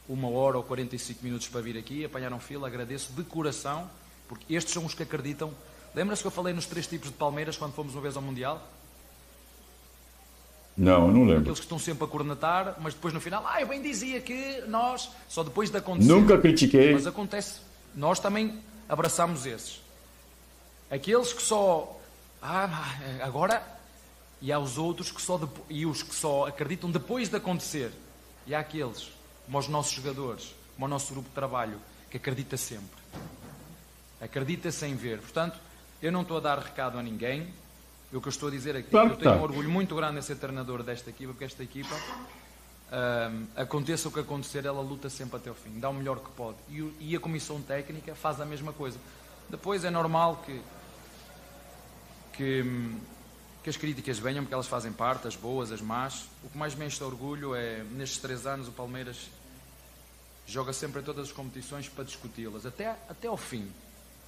uma 0.09 0.29
hora 0.29 0.57
ou 0.57 0.65
45 0.65 1.23
minutos 1.23 1.47
para 1.47 1.61
vir 1.61 1.79
aqui, 1.79 2.05
apanharam 2.05 2.41
fila, 2.41 2.67
agradeço 2.67 3.13
de 3.13 3.23
coração, 3.23 3.89
porque 4.29 4.53
estes 4.53 4.75
são 4.75 4.85
os 4.85 4.95
que 4.95 5.05
acreditam. 5.05 5.53
Lembra-se 5.95 6.23
que 6.23 6.27
eu 6.27 6.33
falei 6.33 6.53
nos 6.53 6.67
três 6.67 6.89
tipos 6.89 7.09
de 7.09 7.15
Palmeiras 7.15 7.57
quando 7.57 7.73
fomos 7.73 7.95
uma 7.95 8.03
vez 8.03 8.17
ao 8.17 8.23
Mundial? 8.23 8.61
Não, 10.77 11.07
não 11.07 11.21
lembro. 11.21 11.43
Aqueles 11.43 11.61
que 11.61 11.67
estão 11.67 11.79
sempre 11.79 12.03
a 12.03 12.09
cornetar, 12.09 12.75
mas 12.81 12.93
depois 12.95 13.15
no 13.15 13.21
final, 13.21 13.47
ah, 13.47 13.61
eu 13.61 13.69
bem 13.69 13.81
dizia 13.81 14.21
que 14.21 14.65
nós, 14.67 15.09
só 15.29 15.45
depois 15.45 15.71
de 15.71 15.77
acontecer. 15.77 16.09
Nunca 16.09 16.37
critiquei. 16.37 16.95
Mas 16.95 17.07
acontece. 17.07 17.61
Nós 17.95 18.19
também 18.19 18.59
abraçamos 18.89 19.47
esses. 19.47 19.81
Aqueles 20.91 21.33
que 21.33 21.43
só, 21.43 21.97
ah, 22.43 22.69
agora, 23.23 23.63
e 24.43 24.53
há 24.53 24.59
os 24.59 24.79
outros 24.79 25.11
que 25.11 25.21
só, 25.21 25.39
e 25.69 25.85
os 25.85 26.03
que 26.03 26.15
só 26.15 26.47
acreditam 26.47 26.91
depois 26.91 27.29
de 27.29 27.37
acontecer. 27.37 27.93
E 28.47 28.55
há 28.55 28.61
aqueles 28.61 29.11
como 29.45 29.59
aos 29.59 29.69
nossos 29.69 29.93
jogadores, 29.93 30.55
como 30.75 30.87
ao 30.87 30.89
nosso 30.89 31.13
grupo 31.13 31.29
de 31.29 31.35
trabalho, 31.35 31.79
que 32.11 32.17
acredita 32.17 32.57
sempre. 32.57 32.99
Acredita 34.21 34.71
sem 34.71 34.95
ver. 34.95 35.19
Portanto, 35.19 35.59
eu 36.03 36.11
não 36.11 36.23
estou 36.23 36.39
a 36.39 36.41
dar 36.41 36.59
recado 36.59 36.99
a 36.99 37.03
ninguém. 37.03 37.53
O 38.13 38.21
que 38.21 38.29
eu 38.29 38.31
estou 38.31 38.49
a 38.49 38.53
dizer 38.53 38.77
aqui, 38.77 38.89
é 38.89 38.91
claro 38.91 39.11
eu 39.11 39.17
tenho 39.17 39.35
um 39.37 39.43
orgulho 39.43 39.71
muito 39.71 39.95
grande 39.95 40.19
em 40.19 40.23
ser 40.23 40.37
treinador 40.37 40.83
desta 40.83 41.11
equipa, 41.11 41.33
porque 41.33 41.45
esta 41.45 41.63
equipa, 41.63 41.95
aconteça 43.55 44.09
o 44.09 44.13
que 44.13 44.19
acontecer, 44.19 44.65
ela 44.65 44.81
luta 44.81 45.09
sempre 45.09 45.37
até 45.37 45.51
o 45.51 45.55
fim, 45.55 45.79
dá 45.79 45.89
o 45.89 45.95
melhor 45.95 46.19
que 46.19 46.31
pode. 46.31 46.57
E, 46.69 46.93
e 47.01 47.17
a 47.17 47.21
comissão 47.21 47.63
técnica 47.63 48.15
faz 48.15 48.41
a 48.41 48.45
mesma 48.45 48.73
coisa. 48.73 48.99
Depois 49.49 49.85
é 49.85 49.91
normal 49.91 50.43
que, 50.45 50.61
que 52.33 52.63
hum, 52.63 52.99
que 53.63 53.69
as 53.69 53.77
críticas 53.77 54.19
venham, 54.19 54.43
porque 54.43 54.55
elas 54.55 54.67
fazem 54.67 54.93
parte, 54.93 55.29
as 55.29 55.37
boas, 55.37 55.71
as 55.71 55.81
más. 55.81 56.25
O 56.43 56.49
que 56.49 56.57
mais 56.57 56.75
me 56.75 56.87
enche 56.87 56.97
de 56.97 57.05
orgulho 57.05 57.55
é, 57.55 57.83
nestes 57.85 58.19
três 58.19 58.47
anos, 58.47 58.69
o 58.69 58.73
Palmeiras 58.73 59.29
joga 60.47 60.73
sempre 60.73 61.01
em 61.01 61.05
todas 61.05 61.27
as 61.29 61.33
competições 61.33 61.89
para 61.89 62.05
discuti-las, 62.05 62.67
até, 62.67 62.89
até 63.09 63.29
ao 63.29 63.37
fim. 63.37 63.71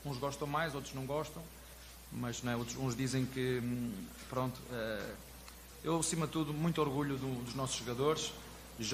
Uns 0.05 0.19
gostam 0.19 0.47
mais, 0.47 0.75
outros 0.75 0.95
não 0.95 1.07
gostam, 1.07 1.43
mas 2.13 2.43
não 2.43 2.53
é? 2.53 2.57
outros, 2.57 2.77
uns 2.77 2.95
dizem 2.95 3.25
que, 3.25 3.61
hum, 3.63 3.93
pronto, 4.29 4.61
uh, 4.71 5.15
eu 5.83 5.99
acima 5.99 6.27
de 6.27 6.33
tudo, 6.33 6.53
muito 6.53 6.81
orgulho 6.81 7.17
do, 7.17 7.43
dos 7.45 7.55
nossos 7.55 7.77
jogadores, 7.77 8.33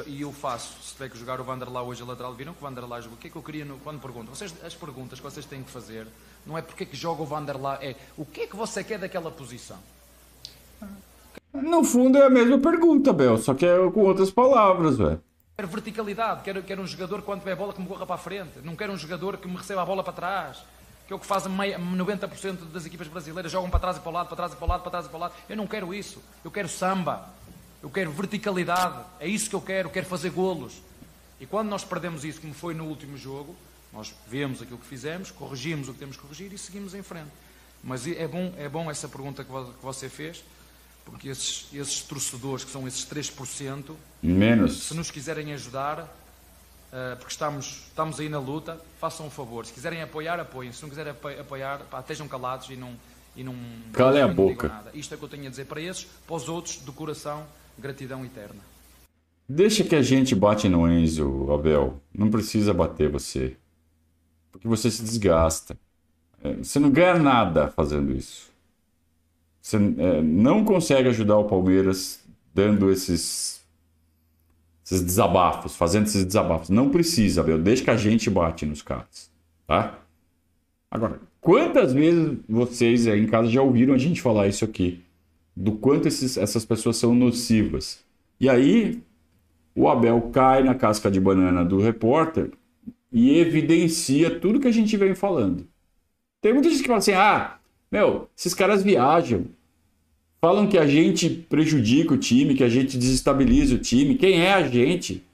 e 0.07 0.23
eu 0.23 0.33
faço, 0.33 0.83
se 0.83 0.93
tiver 0.93 1.11
que 1.11 1.19
jogar 1.19 1.41
o 1.41 1.45
Vanderlá 1.45 1.83
hoje 1.83 2.03
a 2.03 2.05
lateral, 2.05 2.35
viram 2.35 2.53
que 2.53 2.59
o 2.59 2.63
Vanderlá 2.63 3.01
jogou, 3.01 3.17
o 3.17 3.21
que 3.21 3.29
é 3.29 3.31
que 3.31 3.37
eu 3.37 3.43
queria, 3.43 3.65
no, 3.65 3.79
quando 3.79 4.01
perguntam, 4.01 4.35
vocês, 4.35 4.55
as 4.65 4.75
perguntas 4.75 5.19
que 5.19 5.25
vocês 5.25 5.47
têm 5.47 5.63
que 5.63 5.71
fazer, 5.71 6.07
não 6.47 6.57
é 6.57 6.63
porque 6.63 6.85
é 6.85 6.87
que 6.87 6.97
joga 6.97 7.23
o 7.23 7.27
Vanderlá, 7.27 7.79
é 7.83 7.97
o 8.17 8.25
que 8.25 8.43
é 8.43 8.47
que 8.47 8.57
você 8.57 8.85
quer 8.85 8.99
daquela 8.99 9.31
posição? 9.31 9.79
No 11.53 11.83
fundo 11.83 12.19
é 12.19 12.27
a 12.27 12.31
mesma 12.31 12.59
pergunta, 12.59 13.13
Bel, 13.13 13.39
só 13.39 13.55
que 13.55 13.67
é 13.67 13.77
com 13.91 14.01
outras 14.01 14.31
palavras, 14.31 14.97
velho. 14.97 15.21
Quero 15.57 15.69
verticalidade, 15.69 16.43
quero, 16.43 16.63
quero 16.63 16.83
um 16.83 16.87
jogador 16.87 17.23
quando 17.23 17.41
tiver 17.41 17.57
bola 17.57 17.73
que 17.73 17.81
me 17.81 17.89
corra 17.89 18.07
para 18.07 18.15
a 18.15 18.19
frente, 18.19 18.61
não 18.63 18.77
quero 18.77 18.93
um 18.93 18.97
jogador 18.97 19.39
que 19.39 19.49
me 19.49 19.57
receba 19.57 19.83
a 19.83 19.85
bola 19.85 20.05
para 20.05 20.13
trás, 20.13 20.63
que 21.07 21.13
é 21.13 21.17
o 21.17 21.19
que 21.19 21.27
fazem 21.27 21.51
90% 21.53 22.71
das 22.73 22.87
equipas 22.87 23.09
brasileiras, 23.09 23.51
jogam 23.51 23.69
para 23.69 23.81
trás 23.81 23.97
e 23.97 24.01
para 24.01 24.11
o 24.11 24.13
lado, 24.13 24.29
para 24.29 24.37
trás 24.37 24.53
e 24.53 24.57
para 24.57 24.65
o 24.65 24.69
lado, 24.69 24.83
para 24.83 24.91
trás 24.91 25.07
e 25.07 25.09
para 25.09 25.17
o 25.17 25.21
lado. 25.21 25.35
Eu 25.49 25.57
não 25.57 25.67
quero 25.67 25.93
isso, 25.93 26.23
eu 26.45 26.51
quero 26.51 26.69
samba, 26.69 27.29
eu 27.83 27.91
quero 27.91 28.13
verticalidade, 28.13 29.05
é 29.19 29.27
isso 29.27 29.51
que 29.51 29.57
eu 29.57 29.61
quero, 29.61 29.89
eu 29.89 29.93
quero 29.93 30.07
fazer 30.07 30.31
golos. 30.31 30.81
E 31.41 31.47
quando 31.47 31.69
nós 31.69 31.83
perdemos 31.83 32.25
isso, 32.25 32.41
como 32.41 32.55
foi 32.55 32.75
no 32.75 32.85
último 32.85 33.17
jogo, 33.17 33.57
nós 33.93 34.15
vemos 34.29 34.61
aquilo 34.61 34.79
que 34.79 34.87
fizemos, 34.87 35.31
corrigimos 35.31 35.89
o 35.89 35.93
que 35.93 35.99
temos 35.99 36.17
que 36.17 36.23
corrigir 36.23 36.53
e 36.53 36.59
seguimos 36.59 36.95
em 36.95 37.03
frente. 37.03 37.31
Mas 37.83 38.07
é 38.07 38.29
bom, 38.29 38.53
é 38.57 38.69
bom 38.69 38.91
essa 38.91 39.09
pergunta 39.09 39.43
que 39.43 39.51
você 39.83 40.09
fez, 40.09 40.45
porque 41.11 41.29
esses, 41.29 41.67
esses 41.73 42.03
torcedores, 42.03 42.65
que 42.65 42.71
são 42.71 42.87
esses 42.87 43.05
3%, 43.05 43.95
Menos. 44.23 44.85
se 44.85 44.95
nos 44.95 45.11
quiserem 45.11 45.53
ajudar, 45.53 46.01
uh, 46.01 47.17
porque 47.17 47.33
estamos, 47.33 47.85
estamos 47.89 48.21
aí 48.21 48.29
na 48.29 48.39
luta, 48.39 48.81
façam 49.01 49.27
um 49.27 49.31
favor. 49.31 49.67
Se 49.67 49.73
quiserem 49.73 50.03
apoiar, 50.03 50.39
apoiem. 50.39 50.73
Se 50.73 50.83
não 50.83 50.89
quiserem 50.89 51.13
apoiar, 51.13 51.81
pá, 51.91 52.01
estejam 52.01 52.29
calados 52.29 52.71
e 52.71 52.77
não. 52.77 52.95
E 53.37 53.45
não 53.45 53.55
Cale 53.93 54.21
a 54.21 54.27
boca. 54.27 54.69
Nada. 54.69 54.91
Isto 54.93 55.15
é 55.15 55.17
o 55.17 55.19
que 55.19 55.25
eu 55.25 55.29
tenho 55.29 55.47
a 55.47 55.51
dizer 55.51 55.67
para 55.67 55.81
esses, 55.81 56.05
para 56.27 56.35
os 56.35 56.49
outros, 56.49 56.79
do 56.79 56.93
coração, 56.93 57.47
gratidão 57.79 58.25
eterna. 58.25 58.61
Deixa 59.49 59.85
que 59.85 59.95
a 59.95 60.03
gente 60.03 60.35
bate 60.35 60.69
no 60.69 60.91
Enzo, 60.91 61.53
Abel. 61.53 62.03
Não 62.13 62.31
precisa 62.31 62.75
bater 62.75 63.09
você. 63.09 63.57
Porque 64.51 64.67
você 64.67 64.91
se 64.91 65.03
desgasta. 65.03 65.79
É, 66.43 66.55
você 66.55 66.79
não 66.79 66.91
ganha 66.91 67.19
nada 67.19 67.69
fazendo 67.69 68.13
isso. 68.13 68.48
Você 69.61 69.77
é, 69.77 70.23
não 70.23 70.65
consegue 70.65 71.09
ajudar 71.09 71.37
o 71.39 71.45
Palmeiras 71.45 72.21
dando 72.55 72.91
esses, 72.91 73.65
esses 74.85 75.03
desabafos, 75.03 75.77
fazendo 75.77 76.07
esses 76.07 76.25
desabafos. 76.25 76.71
Não 76.71 76.89
precisa, 76.89 77.41
Abel. 77.41 77.59
Deixa 77.59 77.85
que 77.85 77.91
a 77.91 77.97
gente 77.97 78.31
bate 78.31 78.65
nos 78.67 78.83
caras. 78.83 79.31
Tá? 79.67 79.99
Agora, 80.91 81.21
quantas 81.41 81.93
vezes 81.93 82.39
vocês 82.49 83.07
aí 83.07 83.21
em 83.21 83.27
casa 83.27 83.49
já 83.49 83.61
ouviram 83.63 83.95
a 83.95 83.99
gente 83.99 84.23
falar 84.23 84.49
isso 84.49 84.65
aqui? 84.65 85.03
Do 85.55 85.73
quanto 85.73 86.09
esses, 86.09 86.37
essas 86.37 86.65
pessoas 86.65 86.97
são 86.97 87.15
nocivas. 87.15 88.03
E 88.41 88.49
aí, 88.49 89.03
o 89.75 89.89
Abel 89.89 90.31
cai 90.33 90.63
na 90.63 90.75
casca 90.75 91.11
de 91.11 91.21
banana 91.21 91.65
do 91.65 91.81
repórter 91.81 92.51
e 93.13 93.39
evidencia 93.39 94.39
tudo 94.39 94.61
que 94.61 94.69
a 94.69 94.73
gente 94.73 94.97
vem 94.97 95.15
falando. 95.15 95.67
Tem 96.41 96.53
muita 96.53 96.71
gente 96.71 96.83
que 96.83 96.87
fala 96.87 96.99
assim: 96.99 97.13
ah, 97.13 97.58
meu, 97.91 98.29
esses 98.37 98.55
caras 98.55 98.83
viajam. 98.83 99.47
Falam 100.41 100.69
que 100.69 100.79
a 100.79 100.87
gente 100.87 101.29
prejudica 101.29 102.15
o 102.15 102.19
time, 102.19 102.55
que 102.55 102.63
a 102.63 102.69
gente 102.69 102.97
desestabiliza 102.97 103.75
o 103.75 103.79
time. 103.79 104.15
Quem 104.15 104.41
é 104.41 104.53
a 104.53 104.63
gente? 104.63 105.25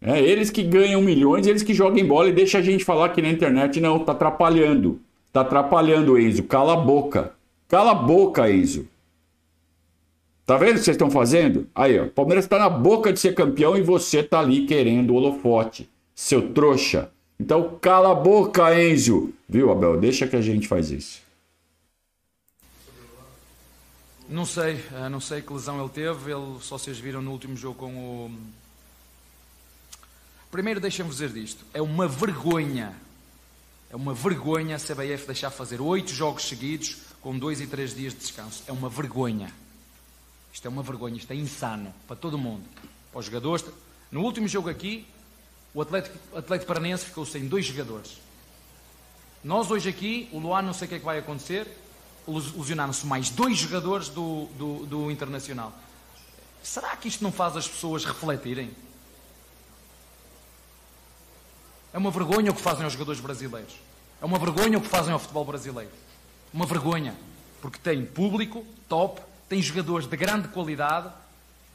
É, 0.00 0.20
eles 0.20 0.50
que 0.50 0.62
ganham 0.62 1.02
milhões, 1.02 1.46
eles 1.46 1.62
que 1.62 1.74
jogam 1.74 2.06
bola 2.06 2.28
e 2.28 2.32
deixam 2.32 2.60
a 2.60 2.62
gente 2.62 2.84
falar 2.84 3.06
aqui 3.06 3.20
na 3.20 3.30
internet, 3.30 3.80
não, 3.80 3.98
tá 3.98 4.12
atrapalhando. 4.12 5.00
Tá 5.32 5.40
atrapalhando, 5.40 6.18
Enzo. 6.18 6.44
Cala 6.44 6.74
a 6.74 6.76
boca. 6.76 7.32
Cala 7.68 7.90
a 7.90 7.94
boca, 7.94 8.48
Enzo. 8.50 8.86
Tá 10.46 10.56
vendo 10.56 10.76
o 10.76 10.78
que 10.78 10.84
vocês 10.84 10.94
estão 10.94 11.10
fazendo? 11.10 11.66
Aí, 11.74 11.98
ó. 11.98 12.06
Palmeiras 12.06 12.44
está 12.44 12.58
na 12.58 12.68
boca 12.68 13.12
de 13.12 13.18
ser 13.18 13.34
campeão 13.34 13.76
e 13.76 13.82
você 13.82 14.22
tá 14.22 14.38
ali 14.38 14.66
querendo 14.66 15.10
o 15.10 15.16
holofote. 15.16 15.88
Seu 16.14 16.52
trouxa. 16.52 17.10
Então 17.38 17.76
cala 17.80 18.12
a 18.12 18.14
boca, 18.14 18.80
Enzo. 18.80 19.32
Viu, 19.48 19.72
Abel? 19.72 19.98
Deixa 19.98 20.26
que 20.26 20.36
a 20.36 20.40
gente 20.40 20.68
faz 20.68 20.90
isso. 20.90 21.25
Não 24.28 24.44
sei, 24.44 24.84
eh, 24.92 25.08
não 25.08 25.20
sei 25.20 25.40
que 25.40 25.52
lesão 25.52 25.80
ele 25.80 25.88
teve. 25.88 26.32
Ele 26.32 26.58
só 26.60 26.76
vocês 26.76 26.98
viram 26.98 27.22
no 27.22 27.30
último 27.30 27.56
jogo 27.56 27.78
com 27.78 27.96
o. 27.96 28.38
Primeiro, 30.50 30.80
deixem-me 30.80 31.10
dizer 31.10 31.30
disto. 31.30 31.64
É 31.72 31.80
uma 31.80 32.08
vergonha. 32.08 32.94
É 33.88 33.94
uma 33.94 34.12
vergonha 34.12 34.74
a 34.74 34.78
CBF 34.78 35.26
deixar 35.26 35.50
fazer 35.50 35.80
oito 35.80 36.12
jogos 36.12 36.42
seguidos 36.42 36.98
com 37.20 37.38
dois 37.38 37.60
e 37.60 37.68
três 37.68 37.94
dias 37.94 38.12
de 38.12 38.18
descanso. 38.18 38.64
É 38.66 38.72
uma 38.72 38.88
vergonha. 38.88 39.52
Isto 40.52 40.66
é 40.66 40.68
uma 40.68 40.82
vergonha, 40.82 41.16
isto 41.16 41.32
é 41.32 41.36
insano 41.36 41.94
para 42.08 42.16
todo 42.16 42.36
mundo. 42.36 42.64
Para 43.12 43.20
os 43.20 43.26
jogadores. 43.26 43.64
No 44.10 44.22
último 44.22 44.48
jogo 44.48 44.68
aqui, 44.68 45.06
o 45.72 45.82
Atlético, 45.82 46.18
Atlético 46.36 46.66
Paranense 46.66 47.04
ficou 47.04 47.24
sem 47.24 47.46
dois 47.46 47.64
jogadores. 47.64 48.16
Nós 49.44 49.70
hoje 49.70 49.88
aqui, 49.88 50.28
o 50.32 50.38
Luan, 50.38 50.62
não 50.62 50.72
sei 50.72 50.86
o 50.86 50.88
que 50.88 50.94
é 50.96 50.98
que 50.98 51.04
vai 51.04 51.18
acontecer, 51.18 51.68
lesionaram-se 52.26 53.06
mais 53.06 53.30
dois 53.30 53.58
jogadores 53.58 54.08
do, 54.08 54.46
do, 54.58 54.86
do 54.86 55.10
Internacional. 55.10 55.72
Será 56.62 56.96
que 56.96 57.08
isto 57.08 57.22
não 57.22 57.30
faz 57.30 57.56
as 57.56 57.68
pessoas 57.68 58.04
refletirem? 58.04 58.70
É 61.92 61.98
uma 61.98 62.10
vergonha 62.10 62.50
o 62.50 62.54
que 62.54 62.60
fazem 62.60 62.84
aos 62.84 62.92
jogadores 62.92 63.20
brasileiros. 63.20 63.74
É 64.20 64.24
uma 64.24 64.38
vergonha 64.38 64.76
o 64.76 64.80
que 64.80 64.88
fazem 64.88 65.12
ao 65.12 65.18
futebol 65.18 65.44
brasileiro. 65.44 65.92
Uma 66.52 66.66
vergonha. 66.66 67.14
Porque 67.62 67.78
tem 67.78 68.04
público 68.04 68.66
top, 68.88 69.20
tem 69.48 69.62
jogadores 69.62 70.06
de 70.06 70.16
grande 70.16 70.48
qualidade 70.48 71.10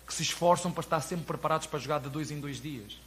que 0.06 0.14
se 0.14 0.24
esforçam 0.24 0.72
para 0.72 0.82
estar 0.82 1.02
sempre 1.02 1.26
preparados 1.26 1.68
para 1.68 1.80
jogar 1.80 2.00
de 2.02 2.10
dois 2.10 2.30
em 2.32 2.40
dois 2.40 2.62
dias. 2.62 2.98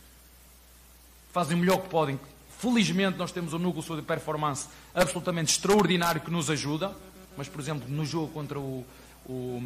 Fazem 1.32 1.56
o 1.56 1.60
melhor 1.60 1.82
que 1.82 1.88
podem. 1.88 2.18
Felizmente 2.58 3.18
nós 3.18 3.30
temos 3.30 3.52
um 3.52 3.58
núcleo 3.58 3.96
de 3.96 4.02
performance 4.02 4.68
absolutamente 4.94 5.52
extraordinário 5.52 6.20
que 6.20 6.30
nos 6.30 6.48
ajuda, 6.48 6.96
mas 7.36 7.48
por 7.48 7.60
exemplo 7.60 7.88
no 7.88 8.04
jogo 8.04 8.32
contra 8.32 8.58
o, 8.58 8.84
o, 9.26 9.62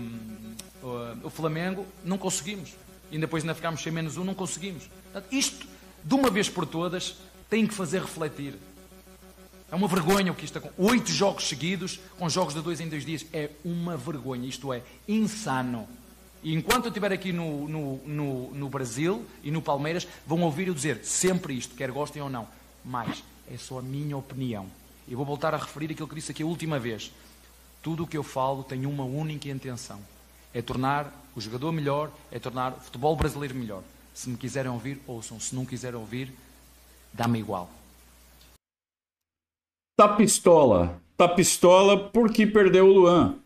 o, 0.83 1.27
o 1.27 1.31
Flamengo 1.31 1.87
não 2.05 2.19
conseguimos. 2.19 2.75
E 3.11 3.19
depois 3.19 3.43
ainda 3.43 3.55
ficámos 3.55 3.83
sem 3.83 3.93
menos 3.93 4.17
um, 4.17 4.25
não 4.25 4.35
conseguimos. 4.35 4.89
Portanto, 5.05 5.33
isto, 5.33 5.67
de 6.05 6.15
uma 6.15 6.31
vez 6.31 6.49
por 6.49 6.67
todas, 6.67 7.17
tem 7.49 7.67
que 7.67 7.75
fazer 7.75 8.03
refletir. 8.03 8.55
É 9.71 9.75
uma 9.75 9.89
vergonha 9.89 10.33
o 10.33 10.35
que 10.35 10.45
isto 10.45 10.59
acontece. 10.59 10.81
Oito 10.81 11.11
jogos 11.11 11.49
seguidos, 11.49 12.01
com 12.19 12.29
jogos 12.29 12.55
de 12.55 12.61
dois 12.61 12.81
em 12.81 12.89
dois 12.89 13.05
dias. 13.05 13.25
É 13.33 13.51
uma 13.65 13.97
vergonha. 13.97 14.49
Isto 14.49 14.73
é 14.73 14.83
insano. 15.07 15.89
E 16.43 16.55
enquanto 16.55 16.85
eu 16.85 16.89
estiver 16.89 17.13
aqui 17.13 17.33
no, 17.33 17.69
no, 17.69 17.97
no, 18.07 18.55
no, 18.55 18.69
Brasil 18.69 19.27
e 19.43 19.51
no 19.51 19.61
Palmeiras, 19.61 20.07
vão 20.27 20.41
ouvir 20.43 20.69
eu 20.69 20.75
dizer 20.75 21.05
sempre 21.05 21.53
isto, 21.55 21.75
quer 21.75 21.91
gostem 21.91 22.23
ou 22.23 22.31
não. 22.31 22.47
Mas 22.85 23.23
é 23.53 23.57
só 23.57 23.81
a 23.81 23.83
minha 23.83 24.17
opinião. 24.17 24.67
Eu 25.09 25.17
vou 25.17 25.27
voltar 25.27 25.53
a 25.55 25.59
referir 25.59 25.91
aquilo 25.91 26.09
que 26.09 26.15
disse 26.15 26.31
aqui 26.31 26.43
a 26.43 26.47
última 26.47 26.79
vez. 26.79 27.13
Tudo 27.83 28.05
o 28.05 28.07
que 28.07 28.17
eu 28.17 28.23
falo 28.23 28.63
tem 28.63 28.87
uma 28.87 29.05
única 29.05 29.49
intenção: 29.49 30.01
é 30.53 30.61
tornar 30.61 31.13
o 31.35 31.41
jogador 31.41 31.73
melhor, 31.73 32.11
é 32.31 32.39
tornar 32.39 32.73
o 32.73 32.81
futebol 32.81 33.15
brasileiro 33.15 33.55
melhor. 33.55 33.83
Se 34.13 34.29
me 34.29 34.37
quiserem 34.37 34.71
ouvir, 34.71 35.01
ouçam. 35.07 35.39
Se 35.39 35.55
não 35.55 35.65
quiserem 35.65 35.99
ouvir, 35.99 36.33
dá-me 37.13 37.39
igual. 37.39 37.71
Tá 39.97 40.09
pistola. 40.09 41.01
Tá 41.17 41.29
pistola 41.29 42.09
porque 42.11 42.47
perdeu 42.47 42.87
o 42.87 42.93
Luan. 42.93 43.37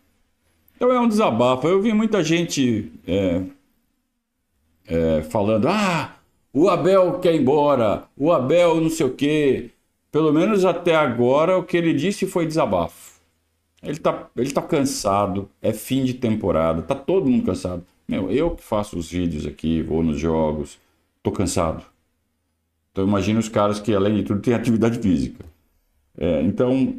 Então 0.75 0.91
é 0.91 0.99
um 0.99 1.07
desabafo. 1.07 1.67
Eu 1.67 1.81
vi 1.81 1.93
muita 1.93 2.23
gente 2.23 2.91
é, 3.07 3.41
é, 4.85 5.23
falando: 5.23 5.67
ah, 5.67 6.15
o 6.51 6.69
Abel 6.69 7.19
quer 7.19 7.33
ir 7.33 7.41
embora, 7.41 8.03
o 8.15 8.31
Abel 8.31 8.81
não 8.81 8.89
sei 8.89 9.05
o 9.05 9.13
quê. 9.15 9.69
Pelo 10.11 10.31
menos 10.31 10.63
até 10.63 10.95
agora 10.95 11.57
o 11.57 11.63
que 11.63 11.75
ele 11.75 11.93
disse 11.93 12.27
foi 12.27 12.45
desabafo. 12.45 13.12
Ele 13.83 13.99
tá, 13.99 14.29
ele 14.35 14.51
tá 14.51 14.61
cansado, 14.61 15.49
é 15.61 15.73
fim 15.73 16.05
de 16.05 16.13
temporada, 16.13 16.81
tá 16.81 16.95
todo 16.95 17.29
mundo 17.29 17.45
cansado. 17.45 17.85
Meu, 18.07 18.31
eu 18.31 18.51
que 18.51 18.63
faço 18.63 18.97
os 18.97 19.11
vídeos 19.11 19.45
aqui, 19.45 19.81
vou 19.81 20.01
nos 20.01 20.19
jogos, 20.19 20.79
tô 21.21 21.31
cansado. 21.31 21.83
Então 22.91 23.05
imagina 23.05 23.39
os 23.39 23.49
caras 23.49 23.79
que 23.79 23.93
além 23.93 24.15
de 24.15 24.23
tudo 24.23 24.41
têm 24.41 24.53
atividade 24.53 24.99
física. 24.99 25.43
É, 26.17 26.41
então, 26.43 26.95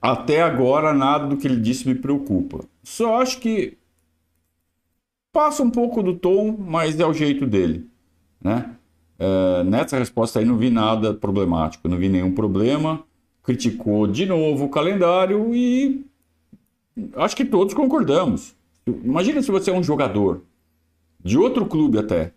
até 0.00 0.42
agora, 0.42 0.94
nada 0.94 1.26
do 1.26 1.36
que 1.36 1.46
ele 1.46 1.60
disse 1.60 1.86
me 1.86 1.94
preocupa. 1.94 2.64
Só 2.82 3.20
acho 3.20 3.38
que 3.38 3.76
passa 5.32 5.62
um 5.62 5.70
pouco 5.70 6.02
do 6.02 6.14
tom, 6.14 6.56
mas 6.58 6.98
é 6.98 7.06
o 7.06 7.12
jeito 7.12 7.46
dele. 7.46 7.88
Né? 8.40 8.76
É, 9.18 9.64
nessa 9.64 9.98
resposta 9.98 10.38
aí 10.38 10.44
não 10.44 10.56
vi 10.56 10.70
nada 10.70 11.14
problemático, 11.14 11.88
não 11.88 11.96
vi 11.96 12.08
nenhum 12.08 12.34
problema. 12.34 13.04
Criticou 13.42 14.06
de 14.06 14.26
novo 14.26 14.66
o 14.66 14.68
calendário 14.68 15.54
e 15.54 16.04
acho 17.16 17.36
que 17.36 17.44
todos 17.44 17.74
concordamos. 17.74 18.54
Imagina 18.86 19.42
se 19.42 19.50
você 19.50 19.70
é 19.70 19.74
um 19.74 19.82
jogador 19.82 20.42
de 21.22 21.38
outro 21.38 21.66
clube 21.66 21.98
até 21.98 22.32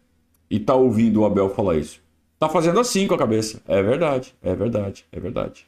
e 0.49 0.59
tá 0.59 0.75
ouvindo 0.75 1.21
o 1.21 1.25
Abel 1.25 1.49
falar 1.49 1.77
isso 1.77 2.05
tá 2.39 2.49
fazendo 2.49 2.79
assim 2.79 3.07
com 3.07 3.15
a 3.15 3.17
cabeça. 3.17 3.61
É 3.67 3.81
verdade, 3.81 4.35
é 4.41 4.55
verdade, 4.55 5.05
é 5.11 5.19
verdade. 5.19 5.67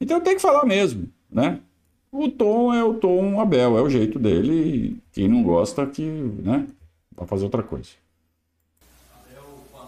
Então 0.00 0.20
tem 0.20 0.34
que 0.34 0.42
falar 0.42 0.64
mesmo, 0.64 1.08
né? 1.30 1.60
O 2.10 2.28
tom 2.28 2.74
é 2.74 2.84
o 2.84 2.94
tom 2.94 3.40
Abel, 3.40 3.78
é 3.78 3.82
o 3.82 3.88
jeito 3.88 4.18
dele. 4.18 4.98
Quem 5.12 5.28
não 5.28 5.42
gosta, 5.42 5.86
que, 5.86 6.02
né? 6.02 6.66
Vai 7.16 7.26
fazer 7.26 7.44
outra 7.44 7.62
coisa. 7.62 7.90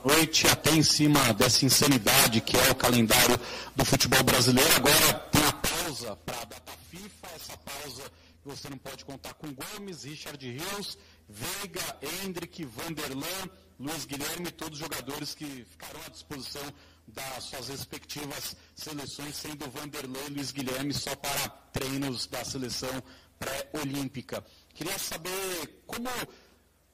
Noite, 0.05 0.47
até 0.47 0.71
em 0.71 0.83
cima 0.83 1.33
dessa 1.33 1.65
insanidade 1.65 2.43
que 2.43 2.55
é 2.59 2.71
o 2.71 2.75
calendário 2.75 3.41
do 3.75 3.85
futebol 3.87 4.23
brasileiro. 4.23 4.71
Agora 4.77 5.15
tem 5.33 5.43
a 5.47 5.53
pausa 5.53 6.17
para 6.17 6.43
a 6.43 6.45
data 6.45 6.73
FIFA, 6.91 7.29
essa 7.35 7.57
pausa 7.57 8.03
que 8.43 8.47
você 8.49 8.69
não 8.69 8.77
pode 8.77 9.03
contar 9.03 9.33
com 9.33 9.49
Gomes, 9.55 10.05
Richard 10.05 10.47
Rios, 10.47 10.99
Veiga, 11.27 11.99
Hendrick, 12.03 12.67
Vanderlan, 12.67 13.49
Luiz 13.81 14.05
Guilherme, 14.05 14.51
todos 14.51 14.79
os 14.79 14.85
jogadores 14.85 15.35
que 15.35 15.67
ficarão 15.71 16.01
à 16.07 16.11
disposição 16.11 16.63
das 17.09 17.45
suas 17.45 17.69
respectivas 17.69 18.55
seleções, 18.77 19.35
sendo 19.37 19.71
Vanderlan 19.71 20.27
e 20.29 20.35
Luiz 20.35 20.53
Guilherme 20.53 20.93
só 20.93 21.17
para 21.17 21.49
treinos 21.73 22.27
da 22.27 22.45
seleção 22.45 23.03
pré-olímpica. 23.39 24.45
Queria 24.75 24.99
saber 24.99 25.83
como 25.87 26.11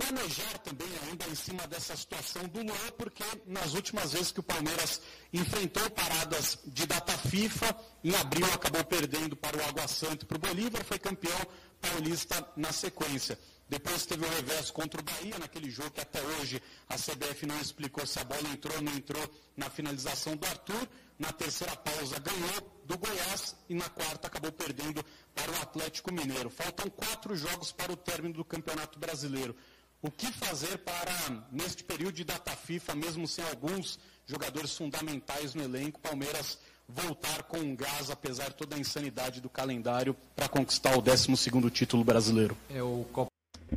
planejar 0.00 0.59
também 0.59 0.88
ainda 1.04 1.26
em 1.28 1.35
cima 1.35 1.66
dessa 1.66 1.95
situação 1.95 2.49
do 2.49 2.62
Luan, 2.62 2.90
porque 2.97 3.23
nas 3.47 3.75
últimas 3.75 4.12
vezes 4.12 4.33
que 4.33 4.40
o 4.40 4.42
Palmeiras 4.42 5.00
enfrentou 5.33 5.88
paradas 5.90 6.59
de 6.64 6.87
data 6.87 7.12
FIFA, 7.19 7.76
em 8.02 8.14
abril 8.14 8.47
acabou 8.47 8.83
perdendo 8.85 9.37
para 9.37 9.59
o 9.59 9.64
Água 9.64 9.87
Santa 9.87 10.25
e 10.25 10.26
para 10.26 10.38
o 10.38 10.40
Bolívar, 10.40 10.83
foi 10.85 10.99
campeão 10.99 11.38
paulista 11.80 12.50
na 12.57 12.73
sequência. 12.73 13.38
Depois 13.69 14.04
teve 14.04 14.25
o 14.25 14.28
reverso 14.28 14.73
contra 14.73 15.00
o 15.00 15.04
Bahia, 15.04 15.38
naquele 15.38 15.71
jogo 15.71 15.92
que 15.92 16.00
até 16.00 16.21
hoje 16.21 16.61
a 16.88 16.97
CBF 16.97 17.47
não 17.47 17.61
explicou 17.61 18.04
se 18.04 18.19
a 18.19 18.25
bola 18.25 18.49
entrou 18.49 18.75
ou 18.75 18.83
não 18.83 18.92
entrou 18.92 19.30
na 19.57 19.71
finalização 19.71 20.35
do 20.35 20.45
Arthur. 20.47 20.88
Na 21.16 21.30
terceira 21.30 21.76
pausa 21.76 22.19
ganhou 22.19 22.83
do 22.85 22.99
Goiás 22.99 23.54
e 23.69 23.75
na 23.75 23.88
quarta 23.90 24.26
acabou 24.26 24.50
perdendo 24.50 25.04
para 25.35 25.52
o 25.52 25.57
Atlético 25.62 26.12
Mineiro. 26.12 26.50
Faltam 26.50 26.90
quatro 26.90 27.37
jogos 27.37 27.71
para 27.71 27.92
o 27.92 27.97
término 27.97 28.35
do 28.35 28.45
Campeonato 28.45 28.99
Brasileiro. 28.99 29.54
O 30.02 30.11
que 30.11 30.33
fazer 30.33 30.78
para, 30.78 31.45
neste 31.52 31.85
período 31.85 32.12
de 32.12 32.25
data 32.25 32.52
FIFA, 32.52 32.95
mesmo 32.95 33.26
sem 33.26 33.45
alguns 33.45 33.99
jogadores 34.26 34.75
fundamentais 34.75 35.54
no 35.54 35.62
elenco, 35.62 36.00
Palmeiras 36.00 36.59
voltar 36.88 37.42
com 37.45 37.75
gás, 37.76 38.11
apesar 38.11 38.49
de 38.49 38.57
toda 38.57 38.76
a 38.76 38.78
insanidade 38.78 39.40
do 39.40 39.50
calendário, 39.50 40.16
para 40.35 40.49
conquistar 40.49 40.97
o 40.97 41.02
12 41.02 41.28
título 41.71 42.02
brasileiro? 42.02 42.57
É 42.71 42.83
o 42.83 43.04
Copa. 43.12 43.30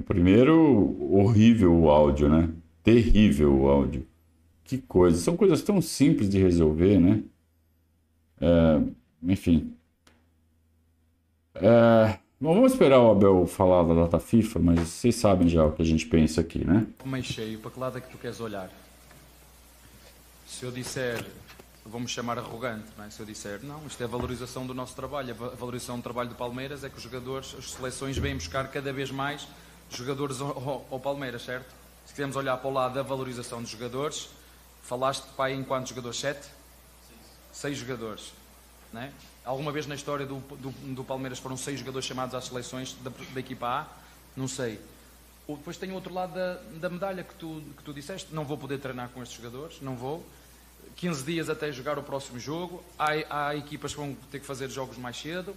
Primeiro, 0.05 1.13
horrível 1.13 1.73
o 1.75 1.89
áudio, 1.89 2.29
né? 2.29 2.49
Terrível 2.83 3.53
o 3.53 3.67
áudio. 3.67 4.07
Que 4.63 4.77
coisa. 4.77 5.19
São 5.19 5.35
coisas 5.35 5.61
tão 5.61 5.81
simples 5.81 6.29
de 6.29 6.41
resolver, 6.41 6.99
né? 6.99 7.21
É, 8.39 8.81
enfim. 9.21 9.75
É, 11.55 12.17
bom, 12.43 12.55
vamos 12.55 12.73
esperar 12.73 12.99
o 12.99 13.09
Abel 13.09 13.47
falar 13.47 13.83
da 13.83 13.93
data 13.93 14.19
FIFA, 14.19 14.59
mas 14.59 14.79
vocês 14.81 15.15
sabem 15.15 15.47
já 15.47 15.63
o 15.63 15.71
que 15.71 15.81
a 15.81 15.85
gente 15.85 16.05
pensa 16.05 16.41
aqui, 16.41 16.65
né? 16.65 16.85
Meio 17.05 17.23
cheio, 17.23 17.57
para 17.59 17.71
que 17.71 17.79
lado 17.79 17.97
é 17.97 18.01
que 18.01 18.09
tu 18.09 18.17
queres 18.17 18.41
olhar? 18.41 18.69
Se 20.45 20.65
eu 20.65 20.71
disser 20.71 21.25
vamos 21.85 22.11
chamar 22.11 22.37
arrogante, 22.37 22.85
não 22.97 23.05
é? 23.05 23.09
se 23.09 23.19
eu 23.19 23.25
disser, 23.25 23.59
não, 23.63 23.85
isto 23.85 24.01
é 24.01 24.05
a 24.05 24.07
valorização 24.09 24.65
do 24.65 24.73
nosso 24.73 24.95
trabalho, 24.95 25.31
a 25.31 25.55
valorização 25.55 25.97
do 25.97 26.03
trabalho 26.03 26.29
do 26.29 26.35
Palmeiras 26.35 26.83
é 26.83 26.89
que 26.89 26.97
os 26.97 27.03
jogadores, 27.03 27.55
as 27.57 27.71
seleções 27.71 28.17
vêm 28.17 28.35
buscar 28.35 28.69
cada 28.69 28.93
vez 28.93 29.11
mais 29.11 29.47
jogadores 29.89 30.39
ao, 30.39 30.85
ao 30.89 30.99
Palmeiras, 30.99 31.43
certo? 31.43 31.73
Se 32.05 32.11
quisermos 32.11 32.35
olhar 32.35 32.57
para 32.57 32.69
o 32.69 32.73
lado 32.73 32.93
da 32.95 33.03
valorização 33.03 33.61
dos 33.61 33.69
jogadores, 33.69 34.29
falaste, 34.81 35.25
pai, 35.35 35.53
em 35.53 35.63
quantos 35.63 35.89
jogadores? 35.89 36.19
Sete? 36.19 36.47
Seis 37.51 37.77
jogadores, 37.77 38.33
não 38.91 39.01
é? 39.01 39.11
Alguma 39.45 39.71
vez 39.71 39.85
na 39.87 39.95
história 39.95 40.25
do, 40.25 40.37
do, 40.37 40.71
do, 40.93 41.03
Palmeiras 41.03 41.37
foram 41.37 41.57
seis 41.57 41.79
jogadores 41.79 42.07
chamados 42.07 42.33
às 42.33 42.45
seleções 42.45 42.95
da, 43.03 43.11
da 43.33 43.39
equipa 43.39 43.67
A? 43.67 43.87
Não 44.37 44.47
sei. 44.47 44.79
Depois 45.47 45.75
tem 45.75 45.91
o 45.91 45.95
outro 45.95 46.13
lado 46.13 46.33
da, 46.33 46.53
da 46.79 46.89
medalha 46.89 47.23
que 47.23 47.35
tu, 47.35 47.61
que 47.75 47.83
tu 47.83 47.93
disseste. 47.93 48.33
Não 48.33 48.45
vou 48.45 48.57
poder 48.57 48.79
treinar 48.79 49.09
com 49.09 49.21
estes 49.21 49.37
jogadores, 49.37 49.81
não 49.81 49.95
vou. 49.97 50.25
15 50.95 51.23
dias 51.23 51.49
até 51.49 51.71
jogar 51.71 51.99
o 51.99 52.03
próximo 52.03 52.39
jogo. 52.39 52.81
Há, 52.97 53.47
há 53.47 53.55
equipas 53.55 53.91
que 53.91 53.99
vão 53.99 54.15
ter 54.31 54.39
que 54.39 54.45
fazer 54.45 54.69
jogos 54.69 54.97
mais 54.97 55.19
cedo. 55.19 55.53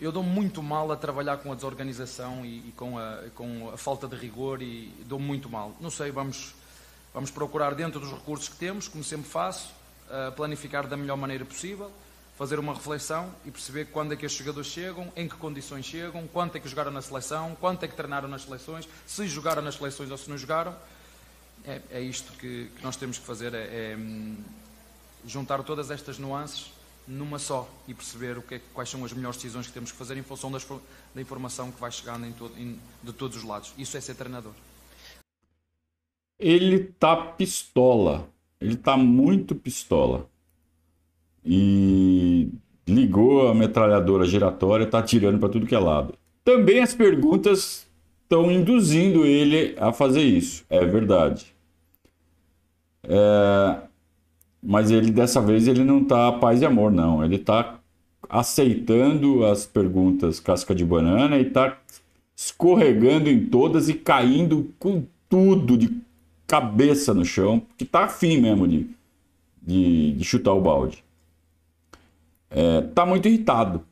eu 0.00 0.10
dou 0.10 0.24
muito 0.24 0.60
mal 0.64 0.90
a 0.90 0.96
trabalhar 0.96 1.36
com 1.36 1.52
a 1.52 1.54
desorganização 1.54 2.44
e, 2.44 2.68
e 2.68 2.74
com, 2.76 2.98
a, 2.98 3.22
com, 3.36 3.70
a, 3.72 3.76
falta 3.76 4.08
de 4.08 4.16
rigor 4.16 4.60
e 4.62 4.92
dou 5.06 5.20
muito 5.20 5.48
mal. 5.48 5.76
Não 5.80 5.90
sei, 5.90 6.10
vamos, 6.10 6.54
vamos 7.14 7.30
procurar 7.30 7.76
dentro 7.76 8.00
dos 8.00 8.10
recursos 8.10 8.48
que 8.48 8.56
temos, 8.56 8.88
como 8.88 9.04
sempre 9.04 9.30
faço, 9.30 9.70
uh, 10.10 10.32
planificar 10.32 10.86
da 10.86 10.96
melhor 10.96 11.16
maneira 11.16 11.44
possível, 11.44 11.90
fazer 12.36 12.58
uma 12.58 12.74
reflexão 12.74 13.32
e 13.44 13.50
perceber 13.50 13.86
quando 13.86 14.12
é 14.12 14.16
que 14.16 14.26
estes 14.26 14.38
jogadores 14.38 14.70
chegam, 14.70 15.12
em 15.16 15.28
que 15.28 15.36
condições 15.36 15.84
chegam, 15.84 16.26
quanto 16.26 16.56
é 16.56 16.60
que 16.60 16.68
jogaram 16.68 16.90
na 16.90 17.02
seleção, 17.02 17.56
quanto 17.60 17.84
é 17.84 17.88
que 17.88 17.94
treinaram 17.94 18.28
nas 18.28 18.42
seleções, 18.42 18.88
se 19.06 19.26
jogaram 19.28 19.62
nas 19.62 19.76
seleções 19.76 20.10
ou 20.10 20.16
se 20.18 20.28
não 20.28 20.36
jogaram 20.36 20.74
é, 21.64 21.80
é 21.90 22.00
isto 22.00 22.32
que, 22.32 22.70
que, 22.76 22.82
nós 22.82 22.96
temos 22.96 23.18
que 23.18 23.26
fazer, 23.26 23.54
é, 23.54 23.92
é, 23.92 23.96
hum, 23.96 24.36
juntar 25.26 25.62
todas 25.62 25.90
estas 25.90 26.18
nuances 26.18 26.70
numa 27.06 27.38
só 27.38 27.68
e 27.88 27.94
perceber 27.94 28.38
o 28.38 28.42
que 28.42 28.56
é, 28.56 28.60
quais 28.72 28.88
são 28.88 29.04
as 29.04 29.12
melhores 29.12 29.36
decisões 29.36 29.66
que 29.66 29.72
temos 29.72 29.90
que 29.90 29.98
fazer 29.98 30.16
em 30.16 30.22
função 30.22 30.50
das, 30.50 30.66
da 31.14 31.20
informação 31.20 31.70
que 31.70 31.80
vai 31.80 31.90
chegando 31.90 32.26
em 32.26 32.32
todo, 32.32 32.56
em, 32.58 32.78
de 33.02 33.12
todos 33.12 33.36
os 33.36 33.42
lados. 33.42 33.72
Isso 33.76 33.96
é 33.96 34.00
ser 34.00 34.14
treinador. 34.14 34.52
Ele 36.38 36.84
tá 36.98 37.16
pistola. 37.16 38.28
Ele 38.60 38.76
tá 38.76 38.96
muito 38.96 39.54
pistola. 39.54 40.28
E 41.44 42.48
ligou 42.86 43.48
a 43.48 43.54
metralhadora 43.54 44.24
giratória, 44.26 44.86
tá 44.86 44.98
atirando 44.98 45.38
para 45.38 45.48
tudo 45.48 45.66
que 45.66 45.74
é 45.74 45.78
lado. 45.78 46.14
Também 46.44 46.80
as 46.80 46.94
perguntas 46.94 47.86
estão 48.22 48.50
induzindo 48.50 49.24
ele 49.24 49.74
a 49.78 49.92
fazer 49.92 50.22
isso. 50.22 50.64
É 50.68 50.84
verdade. 50.84 51.54
É... 53.04 53.78
Mas 54.62 54.90
ele 54.90 55.10
dessa 55.10 55.40
vez 55.40 55.66
ele 55.66 55.84
não 55.84 56.02
está 56.02 56.30
paz 56.32 56.60
e 56.60 56.66
amor, 56.66 56.92
não. 56.92 57.24
Ele 57.24 57.36
está 57.36 57.78
aceitando 58.28 59.44
as 59.46 59.66
perguntas 59.66 60.38
casca 60.38 60.74
de 60.74 60.84
banana 60.84 61.38
e 61.38 61.46
está 61.46 61.78
escorregando 62.36 63.28
em 63.28 63.46
todas 63.46 63.88
e 63.88 63.94
caindo 63.94 64.72
com 64.78 65.04
tudo 65.28 65.76
de 65.76 65.90
cabeça 66.50 67.14
no 67.14 67.24
chão, 67.24 67.62
que 67.78 67.84
tá 67.84 68.06
afim 68.06 68.40
mesmo 68.40 68.66
de, 68.66 68.90
de, 69.62 70.10
de 70.10 70.24
chutar 70.24 70.52
o 70.52 70.60
balde. 70.60 71.04
É, 72.50 72.80
tá 72.80 73.06
muito 73.06 73.28
irritado, 73.28 73.84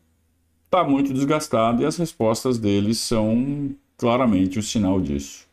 tá 0.69 0.83
muito 0.83 1.15
desgastado 1.15 1.81
e 1.81 1.87
as 1.87 1.97
respostas 1.97 2.59
dele 2.59 2.97
são 2.97 3.71
claramente 3.97 4.59
o 4.59 4.63
sinal 4.63 5.01
disso. 5.01 5.47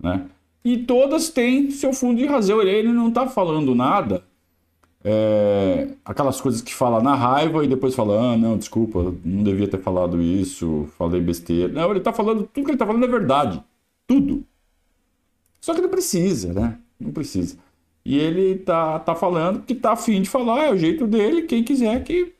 Né? 0.00 0.24
E 0.64 0.78
todas 0.78 1.28
têm 1.28 1.70
seu 1.70 1.92
fundo 1.92 2.16
de 2.16 2.24
razão. 2.24 2.62
Ele 2.62 2.92
não 2.92 3.08
está 3.08 3.26
falando 3.26 3.74
nada, 3.74 4.24
é, 5.04 5.88
aquelas 6.02 6.40
coisas 6.40 6.62
que 6.62 6.74
fala 6.74 7.02
na 7.02 7.14
raiva 7.14 7.62
e 7.62 7.68
depois 7.68 7.94
fala: 7.94 8.32
ah, 8.32 8.38
não, 8.38 8.56
desculpa, 8.56 9.14
não 9.22 9.44
devia 9.44 9.68
ter 9.68 9.82
falado 9.82 10.22
isso, 10.22 10.88
falei 10.96 11.20
besteira. 11.20 11.70
Não, 11.70 11.90
ele 11.90 11.98
está 11.98 12.12
falando, 12.14 12.44
tudo 12.44 12.64
que 12.64 12.70
ele 12.70 12.72
está 12.72 12.86
falando 12.86 13.04
é 13.04 13.08
verdade. 13.08 13.62
Tudo. 14.06 14.47
Só 15.60 15.74
que 15.74 15.80
não 15.80 15.88
precisa, 15.88 16.52
né? 16.52 16.78
Não 16.98 17.12
precisa. 17.12 17.56
E 18.04 18.18
ele 18.18 18.56
tá, 18.56 18.98
tá 18.98 19.14
falando 19.14 19.62
que 19.62 19.74
tá 19.74 19.92
afim 19.92 20.22
de 20.22 20.30
falar, 20.30 20.66
é 20.66 20.72
o 20.72 20.78
jeito 20.78 21.06
dele, 21.06 21.42
quem 21.42 21.62
quiser 21.62 22.02
que, 22.04 22.32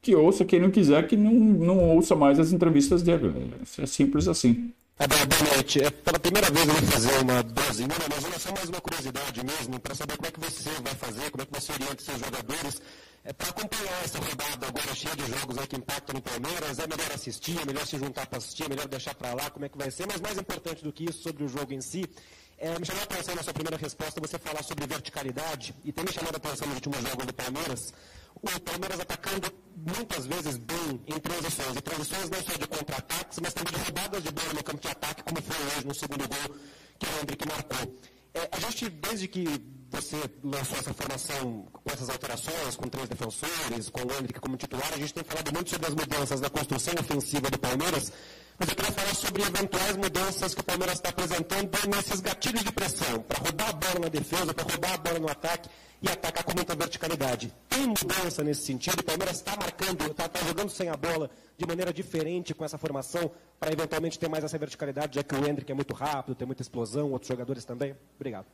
que 0.00 0.14
ouça, 0.14 0.44
quem 0.44 0.60
não 0.60 0.70
quiser 0.70 1.06
que 1.06 1.16
não, 1.16 1.32
não 1.32 1.78
ouça 1.94 2.16
mais 2.16 2.38
as 2.38 2.52
entrevistas 2.52 3.02
dele. 3.02 3.52
É 3.78 3.86
simples 3.86 4.26
assim. 4.26 4.72
Abel, 4.98 5.26
boa 5.26 5.54
noite. 5.54 5.82
É 5.82 5.90
pela 5.90 6.18
primeira 6.18 6.50
vez 6.50 6.66
eu 6.66 6.74
vou 6.74 6.82
fazer 6.84 7.18
uma 7.20 7.42
dose, 7.42 7.84
mas 7.86 8.24
olha 8.24 8.38
só 8.38 8.50
mais 8.52 8.68
uma 8.70 8.80
curiosidade 8.80 9.44
mesmo, 9.44 9.78
para 9.78 9.94
saber 9.94 10.16
como 10.16 10.26
é 10.26 10.30
que 10.30 10.40
você 10.40 10.70
vai 10.82 10.94
fazer, 10.94 11.30
como 11.30 11.42
é 11.42 11.46
que 11.46 11.60
você 11.60 11.72
orienta 11.72 12.02
seus 12.02 12.18
jogadores. 12.18 12.80
É 13.28 13.32
para 13.32 13.48
acompanhar 13.48 14.04
essa 14.04 14.18
rodada 14.20 14.68
agora 14.68 14.94
cheia 14.94 15.16
de 15.16 15.26
jogos 15.26 15.58
aí 15.58 15.66
que 15.66 15.74
impactam 15.74 16.14
no 16.14 16.22
Palmeiras, 16.22 16.78
é 16.78 16.86
melhor 16.86 17.10
assistir, 17.12 17.60
é 17.60 17.64
melhor 17.64 17.84
se 17.84 17.98
juntar 17.98 18.24
para 18.24 18.38
assistir, 18.38 18.66
é 18.66 18.68
melhor 18.68 18.86
deixar 18.86 19.16
para 19.16 19.34
lá, 19.34 19.50
como 19.50 19.64
é 19.64 19.68
que 19.68 19.76
vai 19.76 19.90
ser, 19.90 20.06
mas 20.06 20.20
mais 20.20 20.38
importante 20.38 20.84
do 20.84 20.92
que 20.92 21.06
isso, 21.10 21.24
sobre 21.24 21.42
o 21.42 21.48
jogo 21.48 21.72
em 21.74 21.80
si, 21.80 22.08
é, 22.56 22.78
me 22.78 22.86
chamou 22.86 23.00
a 23.00 23.04
atenção 23.04 23.34
na 23.34 23.42
sua 23.42 23.52
primeira 23.52 23.76
resposta 23.76 24.20
você 24.20 24.38
falar 24.38 24.62
sobre 24.62 24.86
verticalidade, 24.86 25.74
e 25.84 25.90
tem 25.90 26.04
me 26.04 26.12
chamado 26.12 26.34
a 26.34 26.36
atenção 26.36 26.68
nos 26.68 26.76
últimos 26.76 27.00
jogos 27.02 27.26
do 27.26 27.34
Palmeiras, 27.34 27.92
o 28.36 28.60
Palmeiras 28.60 29.00
atacando 29.00 29.52
muitas 29.74 30.26
vezes 30.26 30.56
bem 30.58 31.02
em 31.08 31.18
transições. 31.18 31.76
E 31.76 31.80
transições 31.80 32.30
não 32.30 32.42
só 32.42 32.52
de 32.52 32.66
contra-ataques, 32.68 33.40
mas 33.42 33.54
também 33.54 33.72
de 33.72 33.80
roubadas 33.80 34.22
de 34.22 34.30
bola 34.30 34.52
no 34.54 34.62
campo 34.62 34.80
de 34.80 34.88
ataque, 34.88 35.24
como 35.24 35.42
foi 35.42 35.56
hoje 35.66 35.86
no 35.86 35.94
segundo 35.94 36.28
gol 36.28 36.56
que 36.98 37.06
o 37.06 37.20
Hendrick 37.20 37.48
marcou. 37.48 37.96
É, 38.34 38.48
a 38.52 38.60
gente, 38.60 38.88
desde 38.90 39.26
que 39.26 39.75
você 39.96 40.30
lançou 40.44 40.76
essa 40.76 40.92
formação 40.92 41.66
com 41.72 41.90
essas 41.90 42.10
alterações, 42.10 42.76
com 42.76 42.86
três 42.86 43.08
defensores, 43.08 43.88
com 43.88 44.02
o 44.02 44.12
Hendrick 44.12 44.38
como 44.38 44.56
titular, 44.56 44.92
a 44.92 44.98
gente 44.98 45.14
tem 45.14 45.24
falado 45.24 45.52
muito 45.54 45.70
sobre 45.70 45.86
as 45.86 45.94
mudanças 45.94 46.40
na 46.40 46.50
construção 46.50 46.92
ofensiva 47.00 47.50
do 47.50 47.58
Palmeiras, 47.58 48.12
mas 48.58 48.68
eu 48.68 48.76
queria 48.76 48.92
falar 48.92 49.14
sobre 49.14 49.42
eventuais 49.42 49.96
mudanças 49.96 50.54
que 50.54 50.60
o 50.60 50.64
Palmeiras 50.64 50.96
está 50.96 51.08
apresentando 51.08 51.70
nesses 51.88 52.20
gatilhos 52.20 52.62
de 52.62 52.72
pressão, 52.72 53.22
para 53.22 53.38
roubar 53.38 53.70
a 53.70 53.72
bola 53.72 54.00
na 54.00 54.08
defesa, 54.08 54.52
para 54.52 54.64
roubar 54.64 54.92
a 54.92 54.98
bola 54.98 55.18
no 55.18 55.30
ataque 55.30 55.70
e 56.02 56.10
atacar 56.10 56.44
com 56.44 56.54
muita 56.54 56.74
verticalidade. 56.74 57.52
Tem 57.70 57.86
mudança 57.86 58.44
nesse 58.44 58.66
sentido? 58.66 59.00
O 59.00 59.04
Palmeiras 59.04 59.38
está 59.38 59.56
marcando, 59.56 60.10
está 60.10 60.28
tá 60.28 60.40
jogando 60.46 60.68
sem 60.68 60.90
a 60.90 60.96
bola 60.96 61.30
de 61.56 61.66
maneira 61.66 61.90
diferente 61.90 62.52
com 62.52 62.66
essa 62.66 62.76
formação, 62.76 63.30
para 63.58 63.72
eventualmente 63.72 64.18
ter 64.18 64.28
mais 64.28 64.44
essa 64.44 64.58
verticalidade, 64.58 65.16
já 65.16 65.22
que 65.22 65.34
o 65.34 65.46
Hendrick 65.46 65.72
é 65.72 65.74
muito 65.74 65.94
rápido, 65.94 66.34
tem 66.34 66.44
muita 66.44 66.60
explosão, 66.60 67.12
outros 67.12 67.28
jogadores 67.28 67.64
também? 67.64 67.96
Obrigado. 68.16 68.46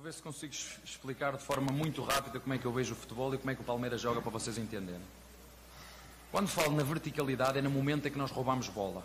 Vou 0.00 0.06
ver 0.06 0.14
se 0.14 0.22
consigo 0.22 0.54
explicar 0.82 1.36
de 1.36 1.44
forma 1.44 1.70
muito 1.70 2.02
rápida 2.02 2.40
como 2.40 2.54
é 2.54 2.56
que 2.56 2.64
eu 2.64 2.72
vejo 2.72 2.94
o 2.94 2.96
futebol 2.96 3.34
e 3.34 3.36
como 3.36 3.50
é 3.50 3.54
que 3.54 3.60
o 3.60 3.64
Palmeiras 3.64 4.00
joga 4.00 4.22
para 4.22 4.30
vocês 4.30 4.56
entenderem. 4.56 5.02
Quando 6.32 6.48
falo 6.48 6.74
na 6.74 6.82
verticalidade 6.82 7.58
é 7.58 7.60
no 7.60 7.68
momento 7.68 8.08
em 8.08 8.10
que 8.10 8.16
nós 8.16 8.30
roubamos 8.30 8.66
bola. 8.68 9.04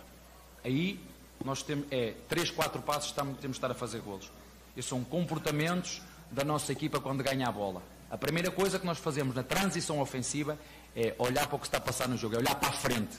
Aí 0.63 0.97
nós 1.43 1.62
temos 1.62 1.86
é 1.91 2.13
3, 2.29 2.49
4 2.49 2.81
passos 2.81 3.12
temos 3.12 3.41
de 3.41 3.47
estar 3.49 3.69
a 3.69 3.73
fazer 3.73 3.99
golos. 3.99 4.31
E 4.73 4.81
são 4.81 5.03
comportamentos 5.03 6.01
da 6.31 6.45
nossa 6.45 6.71
equipa 6.71 6.97
quando 7.01 7.21
ganha 7.21 7.45
a 7.49 7.51
bola. 7.51 7.84
A 8.10 8.17
primeira 8.17 8.49
coisa 8.49 8.79
que 8.79 8.86
nós 8.86 8.97
fazemos 8.97 9.36
na 9.36 9.43
transição 9.43 9.99
ofensiva 9.99 10.58
é 10.95 11.13
olhar 11.19 11.45
para 11.47 11.58
o 11.58 11.60
que 11.60 11.65
está 11.65 11.77
a 11.77 11.81
passar 11.81 12.08
no 12.08 12.15
jogo, 12.15 12.36
é 12.36 12.38
olhar 12.38 12.55
para 12.55 12.69
a 12.69 12.71
frente. 12.71 13.17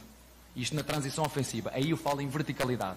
Isto 0.57 0.75
na 0.75 0.83
transição 0.83 1.25
ofensiva. 1.25 1.71
Aí 1.75 1.91
eu 1.91 1.99
falo 1.99 2.23
em 2.23 2.27
verticalidade. 2.27 2.97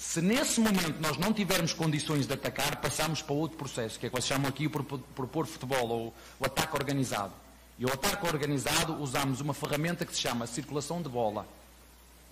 Se 0.00 0.22
nesse 0.22 0.58
momento 0.60 0.98
nós 0.98 1.18
não 1.18 1.30
tivermos 1.30 1.74
condições 1.74 2.26
de 2.26 2.32
atacar, 2.32 2.80
passamos 2.80 3.20
para 3.20 3.34
outro 3.34 3.58
processo, 3.58 4.00
que 4.00 4.06
é 4.06 4.08
o 4.08 4.12
que 4.12 4.22
se 4.22 4.28
chama 4.28 4.48
aqui 4.48 4.66
o 4.66 4.70
propor 4.70 5.46
futebol, 5.46 5.88
ou 5.88 6.14
o 6.40 6.46
ataque 6.46 6.74
organizado. 6.74 7.34
E 7.78 7.84
o 7.84 7.92
ataque 7.92 8.26
organizado 8.26 8.94
usamos 8.94 9.42
uma 9.42 9.52
ferramenta 9.52 10.06
que 10.06 10.14
se 10.14 10.22
chama 10.22 10.46
circulação 10.46 11.02
de 11.02 11.08
bola 11.10 11.46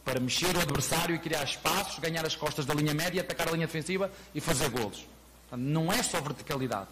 para 0.02 0.18
mexer 0.18 0.56
o 0.56 0.60
adversário 0.60 1.14
e 1.14 1.18
criar 1.18 1.44
espaços, 1.44 1.98
ganhar 1.98 2.24
as 2.24 2.34
costas 2.34 2.64
da 2.64 2.72
linha 2.72 2.94
média, 2.94 3.20
atacar 3.20 3.48
a 3.48 3.50
linha 3.50 3.66
defensiva 3.66 4.10
e 4.34 4.40
fazer 4.40 4.70
golos. 4.70 5.06
Portanto, 5.50 5.68
não 5.68 5.92
é 5.92 6.02
só 6.02 6.22
verticalidade. 6.22 6.88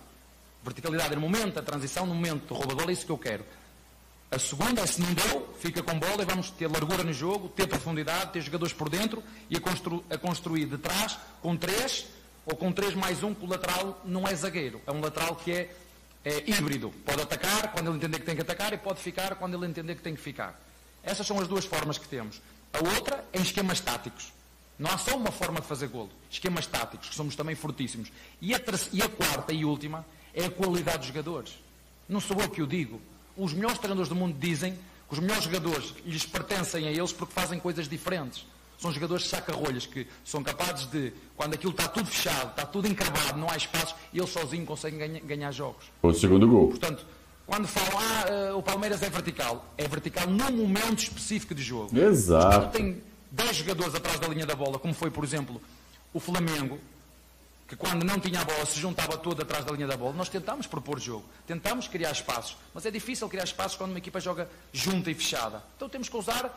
Verticalidade 0.63 1.15
é 1.15 1.17
no 1.17 1.23
momento 1.23 1.55
da 1.55 1.63
transição, 1.63 2.05
no 2.05 2.15
momento 2.15 2.49
do 2.49 2.55
roubador, 2.55 2.91
é 2.91 2.93
isso 2.93 3.07
que 3.07 3.13
eu 3.13 3.19
quero. 3.19 3.47
A 4.31 4.39
segunda 4.39 4.85
se 4.87 5.01
não 5.01 5.15
deu, 5.15 5.55
fica 5.61 5.83
com 5.83 5.99
bola 5.99 6.23
e 6.23 6.25
vamos 6.25 6.51
ter 6.51 6.67
largura 6.67 7.05
no 7.05 7.13
jogo, 7.13 7.49
ter 7.49 7.67
profundidade, 7.69 8.33
ter 8.33 8.41
jogadores 8.43 8.73
por 8.73 8.89
dentro 8.89 9.23
e 9.49 9.57
a, 9.57 9.61
constru 9.61 10.05
a 10.11 10.19
construir 10.19 10.67
de 10.67 10.79
trás 10.79 11.17
com 11.41 11.57
três 11.57 12.07
ou 12.45 12.57
com 12.57 12.73
três 12.73 12.95
mais 12.95 13.23
um, 13.23 13.33
que 13.33 13.45
o 13.45 13.49
lateral 13.49 14.01
não 14.05 14.27
é 14.27 14.35
zagueiro, 14.35 14.81
é 14.87 14.91
um 14.91 15.01
lateral 15.01 15.37
que 15.37 15.53
é, 15.53 15.77
é 16.25 16.51
híbrido. 16.51 16.93
Pode 17.05 17.23
atacar 17.23 17.73
quando 17.73 17.89
ele 17.89 17.97
entender 17.97 18.19
que 18.19 18.27
tem 18.27 18.35
que 18.35 18.43
atacar 18.43 18.73
e 18.73 18.79
pode 18.79 19.01
ficar 19.01 19.37
quando 19.37 19.57
ele 19.57 19.67
entender 19.67 19.95
que 19.95 20.03
tem 20.03 20.15
que 20.15 20.21
ficar. 20.21 20.61
Essas 21.05 21.25
são 21.25 21.39
as 21.39 21.47
duas 21.47 21.65
formas 21.65 21.97
que 21.97 22.09
temos. 22.09 22.41
A 22.73 22.79
outra 22.79 23.25
é 23.33 23.39
em 23.39 23.43
esquemas 23.43 23.79
táticos. 23.79 24.33
Não 24.77 24.91
há 24.91 24.99
só 24.99 25.17
uma 25.17 25.31
forma 25.31 25.61
de 25.61 25.67
fazer 25.69 25.87
golo. 25.87 26.11
Esquemas 26.29 26.67
táticos, 26.67 27.09
que 27.09 27.15
somos 27.15 27.37
também 27.37 27.55
fortíssimos. 27.55 28.11
E 28.43 28.55
a, 28.55 28.61
e 28.93 29.03
a 29.03 29.09
quarta 29.09 29.53
e 29.53 29.65
última 29.65 30.05
é 30.35 30.45
a 30.45 30.51
qualidade 30.51 30.99
dos 30.99 31.07
jogadores. 31.07 31.59
Não 32.09 32.21
sou 32.21 32.41
eu 32.41 32.51
que 32.51 32.61
o 32.61 32.67
digo 32.67 33.01
os 33.37 33.53
melhores 33.53 33.79
treinadores 33.79 34.09
do 34.09 34.15
mundo 34.15 34.37
dizem 34.39 34.73
que 34.73 35.15
os 35.15 35.19
melhores 35.19 35.45
jogadores 35.45 35.95
lhes 36.05 36.27
pertencem 36.27 36.89
a 36.89 36.91
eles 36.91 37.13
porque 37.13 37.33
fazem 37.33 37.59
coisas 37.59 37.89
diferentes. 37.89 38.47
São 38.79 38.93
jogadores 38.93 39.27
saca-rolhas 39.27 39.87
que 39.87 40.07
são 40.25 40.43
capazes 40.43 40.87
de, 40.87 41.13
quando 41.35 41.55
aquilo 41.55 41.73
está 41.73 41.89
tudo 41.89 42.07
fechado, 42.09 42.51
está 42.51 42.67
tudo 42.67 42.87
encravado, 42.87 43.39
não 43.39 43.49
há 43.51 43.57
espaço, 43.57 43.95
eles 44.13 44.29
sozinhos 44.29 44.67
conseguem 44.67 44.99
ganha, 44.99 45.21
ganhar 45.21 45.51
jogos. 45.51 45.87
O 46.03 46.13
segundo 46.13 46.47
gol. 46.47 46.69
Portanto, 46.69 47.07
quando 47.47 47.67
falam, 47.67 47.99
ah, 47.99 48.53
uh, 48.53 48.59
o 48.59 48.63
Palmeiras 48.63 49.03
é 49.03 49.09
vertical, 49.09 49.65
é 49.79 49.89
vertical 49.89 50.27
num 50.27 50.53
momento 50.53 50.99
específico 50.99 51.55
de 51.55 51.63
jogo. 51.63 51.97
Exato. 51.97 52.59
Quando 52.59 52.73
tem 52.73 53.03
10 53.31 53.57
jogadores 53.57 53.95
atrás 53.95 54.21
da 54.21 54.29
linha 54.29 54.45
da 54.45 54.55
bola, 54.55 54.79
como 54.79 54.93
foi, 54.93 55.11
por 55.11 55.25
exemplo, 55.25 55.61
o 56.13 56.21
Flamengo, 56.21 56.79
que 57.67 57.75
quando 57.75 58.05
não 58.05 58.19
tinha 58.21 58.41
a 58.41 58.45
bola 58.45 58.65
se 58.65 58.79
juntava 58.79 59.17
todo 59.19 59.43
atrás 59.43 59.65
da 59.65 59.73
linha 59.73 59.87
da 59.87 59.97
bola, 59.97 60.13
nós 60.13 60.29
tentámos 60.29 60.67
propor 60.67 61.01
jogo, 61.01 61.25
tentámos 61.47 61.89
criar 61.89 62.13
espaços, 62.13 62.57
mas 62.73 62.87
é 62.87 62.91
difícil 62.91 63.29
criar 63.29 63.45
espaços 63.45 63.77
quando 63.77 63.91
uma 63.91 63.99
equipa 63.99 64.21
joga 64.21 64.49
junta 64.73 65.11
e 65.11 65.15
fechada. 65.15 65.63
Então 65.77 65.89
temos 65.89 66.09
que 66.09 66.17
usar 66.17 66.51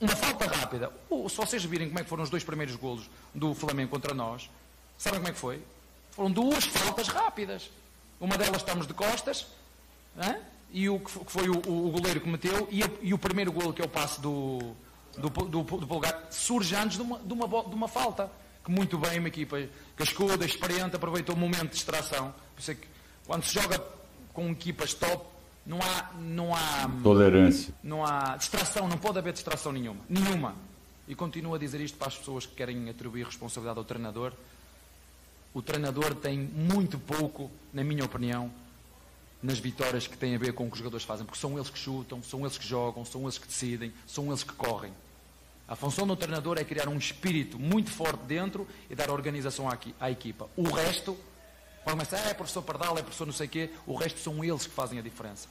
uma 0.00 0.14
falta 0.16 0.46
rápida. 0.46 0.90
se 1.28 1.36
vocês 1.36 1.64
virem 1.64 1.88
como 1.88 2.00
é 2.00 2.02
que 2.02 2.08
foram 2.08 2.24
os 2.24 2.30
dois 2.30 2.42
primeiros 2.42 2.74
golos 2.74 3.08
do 3.34 3.54
Flamengo 3.54 3.90
contra 3.90 4.12
nós, 4.12 4.50
sabem 4.98 5.20
como 5.20 5.28
é 5.28 5.32
que 5.32 5.38
foi? 5.38 5.62
Foram 6.10 6.30
duas 6.30 6.64
faltas 6.64 7.08
rápidas. 7.08 7.70
Uma 8.18 8.36
delas 8.36 8.58
estamos 8.58 8.86
de 8.86 8.94
costas, 8.94 9.46
hein? 10.20 10.36
e 10.72 10.88
o 10.88 10.98
que 10.98 11.10
foi 11.10 11.48
o, 11.48 11.58
o, 11.58 11.90
goleiro 11.90 12.20
que 12.20 12.28
meteu, 12.28 12.66
e, 12.70 12.82
e, 13.02 13.14
o 13.14 13.18
primeiro 13.18 13.52
golo 13.52 13.72
que 13.72 13.82
é 13.82 13.84
o 13.84 13.88
passe 13.88 14.20
do, 14.20 14.74
do, 15.16 15.28
do, 15.28 15.62
do 15.62 15.86
Polgar, 15.86 16.26
surge 16.30 16.74
antes 16.74 16.96
de 16.96 17.02
uma, 17.02 17.18
de 17.18 17.32
uma, 17.32 17.46
de 17.46 17.74
uma 17.74 17.88
falta 17.88 18.30
que 18.66 18.72
muito 18.72 18.98
bem 18.98 19.20
uma 19.20 19.28
equipa 19.28 19.56
cascuda, 19.94 20.44
experiente, 20.44 20.96
aproveitou 20.96 21.36
o 21.36 21.38
momento 21.38 21.68
de 21.68 21.74
distração. 21.74 22.34
Por 22.52 22.60
isso 22.60 22.72
é 22.72 22.74
que 22.74 22.88
quando 23.24 23.44
se 23.44 23.54
joga 23.54 23.78
com 24.34 24.50
equipas 24.50 24.92
top, 24.92 25.24
não 25.64 25.78
há, 25.80 26.10
não 26.20 26.52
há 26.52 26.90
tolerância. 27.00 27.72
Não 27.80 28.04
há 28.04 28.36
distração, 28.36 28.88
não 28.88 28.98
pode 28.98 29.18
haver 29.18 29.32
distração 29.32 29.70
nenhuma. 29.70 30.00
Nenhuma. 30.08 30.56
E 31.06 31.14
continuo 31.14 31.54
a 31.54 31.58
dizer 31.58 31.80
isto 31.80 31.96
para 31.96 32.08
as 32.08 32.18
pessoas 32.18 32.44
que 32.44 32.56
querem 32.56 32.90
atribuir 32.90 33.24
responsabilidade 33.24 33.78
ao 33.78 33.84
treinador. 33.84 34.32
O 35.54 35.62
treinador 35.62 36.16
tem 36.16 36.36
muito 36.36 36.98
pouco, 36.98 37.48
na 37.72 37.84
minha 37.84 38.04
opinião, 38.04 38.50
nas 39.40 39.60
vitórias 39.60 40.08
que 40.08 40.16
têm 40.16 40.34
a 40.34 40.38
ver 40.38 40.54
com 40.54 40.64
o 40.64 40.66
que 40.66 40.72
os 40.72 40.78
jogadores 40.78 41.06
fazem, 41.06 41.24
porque 41.24 41.38
são 41.38 41.54
eles 41.54 41.70
que 41.70 41.78
chutam, 41.78 42.20
são 42.20 42.40
eles 42.40 42.58
que 42.58 42.66
jogam, 42.66 43.04
são 43.04 43.22
eles 43.22 43.38
que 43.38 43.46
decidem, 43.46 43.92
são 44.08 44.26
eles 44.26 44.42
que 44.42 44.52
correm. 44.54 44.92
A 45.68 45.74
função 45.74 46.06
do 46.06 46.14
treinador 46.14 46.58
é 46.58 46.64
criar 46.64 46.88
um 46.88 46.96
espírito 46.96 47.58
muito 47.58 47.90
forte 47.90 48.22
dentro 48.24 48.66
e 48.88 48.94
dar 48.94 49.10
organização 49.10 49.68
à, 49.68 49.76
à 49.98 50.10
equipa. 50.10 50.48
O 50.56 50.62
resto, 50.70 51.18
quando 51.82 51.96
começa, 51.96 52.16
ah, 52.16 52.30
é 52.30 52.34
professor 52.34 52.62
Pardal, 52.62 52.96
é 52.96 53.02
professor 53.02 53.26
não 53.26 53.32
sei 53.32 53.46
o 53.46 53.50
quê, 53.50 53.70
o 53.86 53.94
resto 53.94 54.20
são 54.20 54.44
eles 54.44 54.66
que 54.66 54.72
fazem 54.72 54.98
a 54.98 55.02
diferença. 55.02 55.48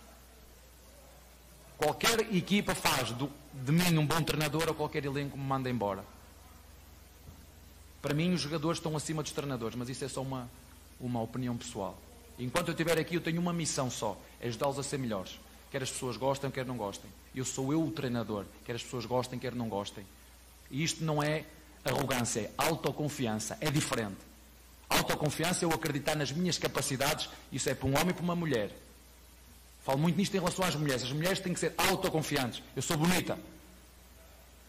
Qualquer 1.77 2.33
equipa 2.33 2.73
faz 2.73 3.11
do, 3.11 3.29
de 3.53 3.71
mim 3.71 3.97
um 3.97 4.05
bom 4.05 4.21
treinador 4.21 4.69
ou 4.69 4.73
qualquer 4.73 5.03
elenco 5.03 5.37
me 5.37 5.43
manda 5.43 5.69
embora. 5.69 6.05
Para 8.01 8.13
mim, 8.13 8.33
os 8.33 8.41
jogadores 8.41 8.77
estão 8.77 8.95
acima 8.95 9.21
dos 9.21 9.33
treinadores, 9.33 9.75
mas 9.75 9.89
isso 9.89 10.05
é 10.05 10.07
só 10.07 10.21
uma, 10.21 10.49
uma 10.99 11.21
opinião 11.21 11.57
pessoal. 11.57 11.97
Enquanto 12.39 12.69
eu 12.69 12.73
estiver 12.73 12.97
aqui, 12.97 13.15
eu 13.15 13.21
tenho 13.21 13.41
uma 13.41 13.51
missão 13.51 13.89
só: 13.89 14.17
é 14.39 14.47
ajudá-los 14.47 14.79
a 14.79 14.83
ser 14.83 14.97
melhores. 14.97 15.39
Quer 15.75 15.83
as 15.83 15.91
pessoas 15.91 16.15
gostem, 16.15 16.49
quer 16.49 16.65
não 16.65 16.77
gostem. 16.77 17.11
Eu 17.35 17.43
sou 17.43 17.73
eu 17.73 17.83
o 17.83 17.91
treinador, 17.91 18.45
quer 18.63 18.77
as 18.77 18.81
pessoas 18.81 19.05
gostem, 19.05 19.37
quer 19.37 19.53
não 19.53 19.67
gostem. 19.67 20.05
E 20.71 20.81
isto 20.81 21.03
não 21.03 21.21
é 21.21 21.43
arrogância, 21.83 22.39
é 22.39 22.51
autoconfiança, 22.57 23.57
é 23.59 23.69
diferente. 23.69 24.15
Autoconfiança 24.87 25.65
é 25.65 25.67
eu 25.67 25.73
acreditar 25.73 26.15
nas 26.15 26.31
minhas 26.31 26.57
capacidades, 26.57 27.27
isso 27.51 27.69
é 27.69 27.75
para 27.75 27.89
um 27.89 27.93
homem 27.93 28.11
e 28.11 28.13
para 28.13 28.23
uma 28.23 28.37
mulher. 28.37 28.71
Falo 29.83 29.97
muito 29.97 30.15
nisto 30.15 30.33
em 30.33 30.39
relação 30.39 30.63
às 30.63 30.75
mulheres. 30.75 31.03
As 31.03 31.11
mulheres 31.11 31.41
têm 31.41 31.53
que 31.53 31.59
ser 31.59 31.73
autoconfiantes. 31.77 32.63
Eu 32.73 32.81
sou 32.81 32.95
bonita. 32.95 33.37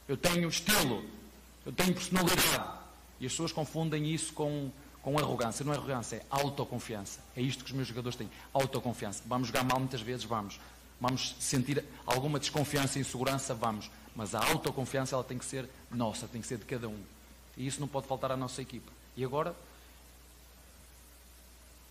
Eu 0.08 0.16
tenho 0.16 0.48
estilo. 0.48 1.04
Eu 1.64 1.70
tenho 1.70 1.94
personalidade. 1.94 2.68
E 3.20 3.26
as 3.26 3.32
pessoas 3.32 3.52
confundem 3.52 4.12
isso 4.12 4.32
com, 4.32 4.72
com 5.02 5.16
arrogância. 5.20 5.64
Não 5.64 5.72
é 5.72 5.76
arrogância, 5.76 6.16
é 6.16 6.22
autoconfiança. 6.30 7.20
É 7.36 7.40
isto 7.40 7.62
que 7.62 7.70
os 7.70 7.76
meus 7.76 7.86
jogadores 7.86 8.16
têm. 8.16 8.28
Autoconfiança. 8.52 9.22
Vamos 9.24 9.46
jogar 9.46 9.62
mal 9.62 9.78
muitas 9.78 10.00
vezes? 10.00 10.24
Vamos. 10.24 10.58
Vamos 11.00 11.37
sentir 11.38 11.85
alguma 12.06 12.38
desconfiança 12.38 12.98
e 12.98 13.02
insegurança? 13.02 13.54
Vamos. 13.54 13.90
Mas 14.14 14.35
a 14.35 14.44
autoconfiança 14.48 15.14
ela 15.14 15.24
tem 15.24 15.37
que 15.37 15.44
ser 15.44 15.68
nossa, 15.90 16.26
tem 16.26 16.40
que 16.40 16.46
ser 16.46 16.59
de 16.59 16.64
cada 16.64 16.88
um. 16.88 16.98
E 17.56 17.66
isso 17.66 17.80
não 17.80 17.88
pode 17.88 18.06
faltar 18.06 18.32
à 18.32 18.37
nossa 18.37 18.62
equipa. 18.62 18.90
E 19.16 19.24
agora, 19.24 19.54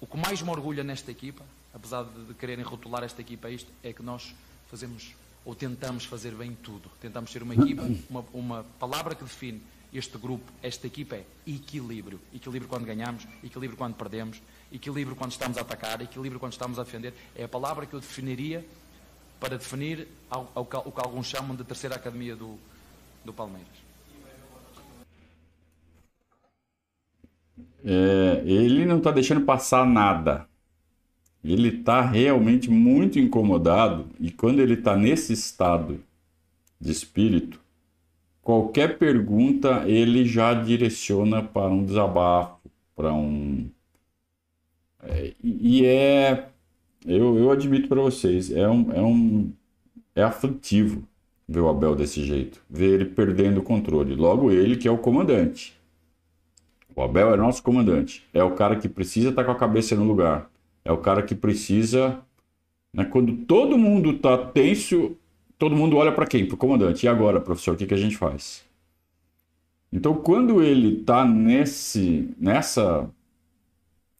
o 0.01 0.07
que 0.07 0.17
mais 0.17 0.41
me 0.41 0.49
orgulha 0.49 0.83
nesta 0.83 1.11
equipa, 1.11 1.43
apesar 1.73 2.03
de 2.03 2.33
quererem 2.33 2.65
rotular 2.65 3.03
esta 3.03 3.21
equipa 3.21 3.47
a 3.47 3.51
isto, 3.51 3.71
é 3.83 3.93
que 3.93 4.01
nós 4.01 4.33
fazemos 4.69 5.13
ou 5.45 5.53
tentamos 5.53 6.05
fazer 6.05 6.33
bem 6.33 6.55
tudo. 6.55 6.89
Tentamos 6.99 7.31
ser 7.31 7.43
uma 7.43 7.53
equipa, 7.53 7.83
uma, 8.09 8.25
uma 8.33 8.65
palavra 8.79 9.13
que 9.13 9.23
define 9.23 9.61
este 9.93 10.17
grupo, 10.17 10.51
esta 10.61 10.87
equipa 10.87 11.15
é 11.15 11.25
equilíbrio. 11.45 12.19
Equilíbrio 12.33 12.67
quando 12.67 12.85
ganhamos, 12.85 13.27
equilíbrio 13.43 13.77
quando 13.77 13.93
perdemos, 13.93 14.41
equilíbrio 14.71 15.15
quando 15.15 15.31
estamos 15.31 15.57
a 15.57 15.61
atacar, 15.61 16.01
equilíbrio 16.01 16.39
quando 16.39 16.53
estamos 16.53 16.79
a 16.79 16.83
defender. 16.83 17.13
É 17.35 17.43
a 17.43 17.47
palavra 17.47 17.85
que 17.85 17.93
eu 17.93 17.99
definiria 17.99 18.65
para 19.45 19.57
definir 19.57 20.07
o 20.55 20.65
que 20.65 20.75
alguns 20.75 21.27
chamam 21.27 21.55
de 21.55 21.63
terceira 21.63 21.95
academia 21.95 22.35
do, 22.35 22.57
do 23.23 23.31
Palmeiras. 23.31 23.67
É, 27.83 28.41
ele 28.43 28.85
não 28.85 28.97
está 28.97 29.11
deixando 29.11 29.45
passar 29.45 29.85
nada. 29.85 30.47
Ele 31.43 31.77
está 31.77 32.01
realmente 32.01 32.71
muito 32.71 33.19
incomodado 33.19 34.07
e 34.19 34.31
quando 34.31 34.61
ele 34.61 34.73
está 34.73 34.97
nesse 34.97 35.33
estado 35.33 36.03
de 36.81 36.91
espírito, 36.91 37.61
qualquer 38.41 38.97
pergunta 38.97 39.83
ele 39.85 40.25
já 40.25 40.55
direciona 40.55 41.43
para 41.43 41.67
um 41.67 41.85
desabafo, 41.85 42.59
para 42.95 43.13
um. 43.13 43.69
É, 45.03 45.33
e 45.43 45.85
é 45.85 46.49
eu, 47.05 47.37
eu 47.37 47.51
admito 47.51 47.87
para 47.87 48.01
vocês, 48.01 48.51
é 48.51 48.67
um, 48.67 48.91
é 48.91 49.01
um 49.01 49.51
é 50.15 50.23
aflitivo 50.23 51.03
ver 51.47 51.59
o 51.59 51.69
Abel 51.69 51.95
desse 51.95 52.23
jeito, 52.23 52.61
ver 52.69 52.93
ele 52.93 53.05
perdendo 53.05 53.59
o 53.59 53.63
controle. 53.63 54.15
Logo 54.15 54.51
ele 54.51 54.75
que 54.75 54.87
é 54.87 54.91
o 54.91 54.97
comandante. 54.97 55.79
O 56.95 57.01
Abel 57.01 57.33
é 57.33 57.37
nosso 57.37 57.61
comandante, 57.61 58.25
é 58.33 58.43
o 58.43 58.55
cara 58.55 58.77
que 58.77 58.87
precisa 58.87 59.29
estar 59.29 59.43
tá 59.43 59.45
com 59.45 59.51
a 59.51 59.59
cabeça 59.59 59.95
no 59.95 60.05
lugar, 60.05 60.49
é 60.83 60.91
o 60.91 60.97
cara 60.97 61.21
que 61.21 61.35
precisa, 61.35 62.19
né, 62.93 63.03
quando 63.03 63.35
todo 63.45 63.77
mundo 63.77 64.11
está 64.11 64.37
tenso, 64.37 65.17
todo 65.59 65.75
mundo 65.75 65.97
olha 65.97 66.13
para 66.13 66.25
quem? 66.25 66.45
Para 66.45 66.55
o 66.55 66.57
comandante. 66.57 67.05
E 67.05 67.09
agora, 67.09 67.41
professor, 67.41 67.75
o 67.75 67.77
que, 67.77 67.85
que 67.85 67.93
a 67.93 67.97
gente 67.97 68.15
faz? 68.15 68.63
Então, 69.91 70.13
quando 70.15 70.63
ele 70.63 70.99
está 70.99 71.25
nesse, 71.25 72.29
nessa 72.39 73.09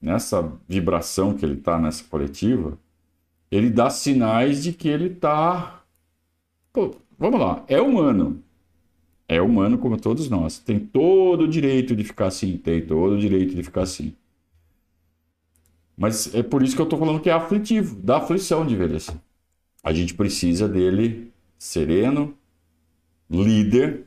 nessa 0.06 0.54
vibração 0.68 1.34
que 1.34 1.44
ele 1.44 1.56
está 1.56 1.80
nessa 1.80 2.04
coletiva, 2.04 2.78
ele 3.50 3.72
dá 3.72 3.90
sinais 3.90 4.64
de 4.64 4.72
que 4.72 4.88
ele 4.88 5.08
está. 5.08 5.84
Vamos 7.18 7.40
lá, 7.40 7.66
é 7.68 7.82
humano. 7.82 8.44
É 9.28 9.42
humano 9.42 9.80
como 9.80 10.00
todos 10.00 10.30
nós. 10.30 10.60
Tem 10.60 10.80
todo 10.80 11.46
o 11.46 11.48
direito 11.48 11.96
de 11.96 12.04
ficar 12.04 12.28
assim, 12.28 12.56
tem 12.56 12.86
todo 12.86 13.16
o 13.16 13.20
direito 13.20 13.56
de 13.56 13.64
ficar 13.64 13.82
assim. 13.82 14.14
Mas 15.98 16.36
é 16.36 16.44
por 16.44 16.62
isso 16.62 16.76
que 16.76 16.82
eu 16.82 16.86
estou 16.86 17.00
falando 17.00 17.20
que 17.20 17.30
é 17.30 17.34
aflitivo, 17.34 17.96
dá 18.04 18.18
aflição 18.18 18.64
de 18.66 18.76
envelhecer. 18.76 19.16
A 19.84 19.92
gente 19.92 20.14
precisa 20.14 20.68
dele 20.70 21.32
sereno, 21.58 22.38
líder 23.28 24.06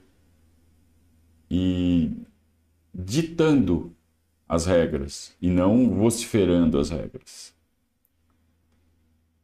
e 1.51 2.13
ditando 2.95 3.93
as 4.49 4.65
regras 4.65 5.37
e 5.41 5.51
não 5.51 5.91
vociferando 5.91 6.79
as 6.79 6.91
regras. 6.91 7.55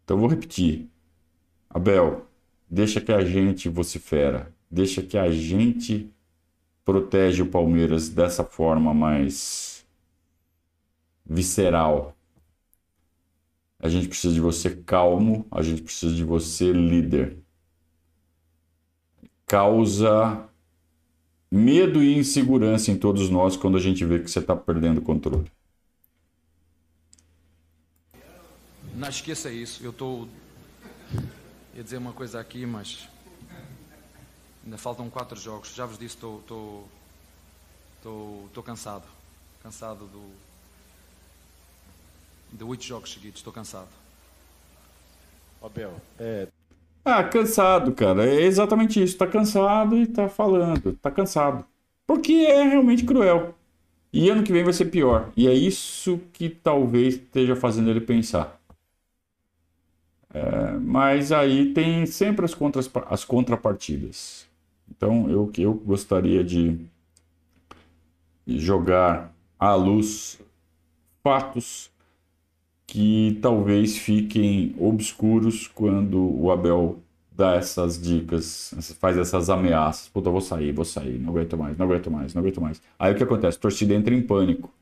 Então 0.05 0.19
vou 0.19 0.29
repetir. 0.29 0.89
Abel, 1.69 2.27
deixa 2.71 3.01
que 3.01 3.13
a 3.13 3.25
gente 3.25 3.69
vocifera, 3.69 4.53
deixa 4.71 5.03
que 5.03 5.19
a 5.19 5.31
gente 5.31 6.11
protege 6.85 7.43
o 7.43 7.51
Palmeiras 7.51 8.09
dessa 8.09 8.45
forma 8.45 8.95
mais 8.95 9.85
visceral. 11.25 12.17
A 13.79 13.89
gente 13.89 14.09
precisa 14.09 14.33
de 14.33 14.41
você 14.41 14.71
calmo, 14.75 15.47
a 15.51 15.63
gente 15.63 15.83
precisa 15.83 16.15
de 16.15 16.25
você 16.25 16.73
líder. 16.73 17.39
Causa 19.47 20.49
medo 21.55 22.03
e 22.03 22.19
insegurança 22.19 22.91
em 22.91 22.97
todos 22.97 23.31
nós 23.31 23.57
quando 23.57 23.77
a 23.77 23.81
gente 23.81 24.05
vê 24.05 24.19
que 24.19 24.29
você 24.29 24.41
está 24.41 24.57
perdendo 24.57 24.99
o 24.99 25.03
controle. 25.03 25.51
Não 28.95 29.09
esqueça 29.09 29.51
isso. 29.51 29.83
Eu 29.85 29.91
estou. 29.91 30.29
Ia 31.75 31.83
dizer 31.83 31.99
uma 31.99 32.13
coisa 32.13 32.41
aqui, 32.41 32.67
mas. 32.67 33.09
Ainda 34.65 34.79
faltam 34.79 35.09
quatro 35.09 35.39
jogos. 35.39 35.75
Já 35.75 35.87
vos 35.87 35.99
disse, 35.99 36.17
estou. 36.17 36.41
Estou, 36.41 36.89
estou, 37.99 38.47
estou 38.47 38.63
cansado. 38.63 39.05
Cansado 39.63 40.07
do. 40.07 40.31
De 42.53 42.65
oito 42.65 42.85
jogos 42.85 43.13
seguidos. 43.13 43.41
Estou 43.41 43.53
cansado. 43.53 43.89
Abel, 45.63 45.95
é, 46.19 46.49
Ah, 47.05 47.23
cansado, 47.25 47.93
cara. 47.95 48.25
É 48.27 48.43
exatamente 48.43 49.03
isso. 49.03 49.17
Tá 49.19 49.27
cansado 49.27 49.97
e 49.97 50.07
tá 50.07 50.29
falando. 50.29 50.95
Tá 50.95 51.11
cansado. 51.11 51.65
Porque 52.07 52.33
é 52.33 52.63
realmente 52.65 53.05
cruel. 53.05 53.55
E 54.13 54.31
ano 54.31 54.45
que 54.45 54.53
vem 54.53 54.65
vai 54.65 54.73
ser 54.73 54.87
pior. 54.87 55.31
E 55.37 55.49
é 55.49 55.55
isso 55.55 56.21
que 56.33 56.49
talvez 56.49 57.15
esteja 57.17 57.57
fazendo 57.57 57.91
ele 57.91 58.01
pensar. 58.01 58.61
É, 60.33 60.73
mas 60.79 61.31
aí 61.33 61.73
tem 61.73 62.07
sempre 62.07 62.45
as, 62.45 62.55
contras, 62.55 62.91
as 63.09 63.25
contrapartidas. 63.25 64.47
Então 64.91 65.31
eu, 65.31 65.51
eu 65.59 65.75
gostaria 65.75 66.43
de 66.45 66.79
jogar 68.47 69.33
à 69.59 69.75
luz 69.75 70.41
fatos 71.23 71.91
que 72.87 73.39
talvez 73.41 73.97
fiquem 73.97 74.75
obscuros 74.79 75.67
quando 75.67 76.19
o 76.41 76.51
Abel 76.51 76.99
dá 77.37 77.55
essas 77.55 78.01
dicas, 78.01 78.75
faz 79.01 79.17
essas 79.17 79.51
ameaças. 79.51 80.09
Puta, 80.09 80.31
vou 80.31 80.41
sair, 80.41 80.73
vou 80.73 80.85
sair, 80.85 81.19
não 81.19 81.31
aguento 81.31 81.57
mais, 81.57 81.77
não 81.77 81.87
aguento 81.87 82.11
mais, 82.11 82.35
não 82.35 82.41
aguento 82.41 82.61
mais. 82.61 82.81
Aí 82.99 83.13
o 83.13 83.17
que 83.17 83.23
acontece? 83.23 83.59
A 83.59 83.61
torcida 83.61 83.95
entra 83.95 84.15
em 84.15 84.23
pânico. 84.23 84.73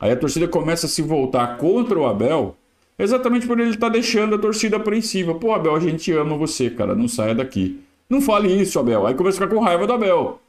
Aí 0.00 0.10
a 0.10 0.16
torcida 0.16 0.48
começa 0.48 0.86
a 0.86 0.88
se 0.88 1.02
voltar 1.02 1.56
contra 1.56 1.98
o 1.98 2.06
Abel, 2.06 2.56
exatamente 2.98 3.46
por 3.46 3.60
ele 3.60 3.70
estar 3.70 3.88
deixando 3.88 4.34
a 4.34 4.38
torcida 4.38 4.76
apreensiva. 4.76 5.34
Pô, 5.34 5.52
Abel, 5.54 5.76
a 5.76 5.80
gente 5.80 6.10
ama 6.12 6.36
você, 6.36 6.68
cara, 6.68 6.94
não 6.94 7.06
saia 7.06 7.34
daqui. 7.34 7.80
Não 8.08 8.20
fale 8.20 8.52
isso, 8.52 8.78
Abel. 8.78 9.06
Aí 9.06 9.14
começa 9.14 9.38
a 9.38 9.46
ficar 9.46 9.54
com 9.54 9.62
raiva 9.62 9.86
do 9.86 9.92
Abel. 9.92 10.40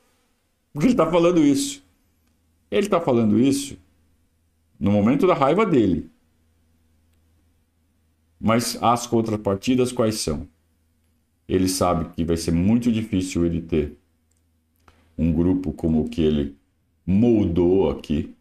Porque 0.73 0.87
ele 0.87 0.95
tá 0.95 1.09
falando 1.09 1.39
isso. 1.39 1.83
Ele 2.71 2.89
tá 2.89 2.99
falando 2.99 3.39
isso 3.39 3.77
no 4.79 4.91
momento 4.91 5.25
da 5.25 5.33
raiva 5.33 5.65
dele. 5.65 6.09
Mas 8.45 8.77
as 8.79 9.07
contrapartidas 9.07 9.91
quais 9.91 10.19
são? 10.19 10.47
Ele 11.47 11.67
sabe 11.67 12.13
que 12.13 12.23
vai 12.23 12.37
ser 12.37 12.51
muito 12.51 12.91
difícil 12.91 13.43
ele 13.43 13.59
ter 13.59 13.97
um 15.17 15.33
grupo 15.33 15.73
como 15.73 16.01
o 16.01 16.07
que 16.07 16.21
ele 16.21 16.55
moldou 17.03 17.89
aqui. 17.89 18.35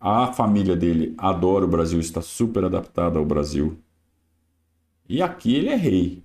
A 0.00 0.32
família 0.32 0.74
dele 0.74 1.14
adora 1.18 1.66
o 1.66 1.68
Brasil, 1.68 2.00
está 2.00 2.22
super 2.22 2.64
adaptada 2.64 3.18
ao 3.18 3.24
Brasil. 3.26 3.76
E 5.06 5.20
aqui 5.20 5.54
ele 5.54 5.68
é 5.68 5.76
rei. 5.76 6.22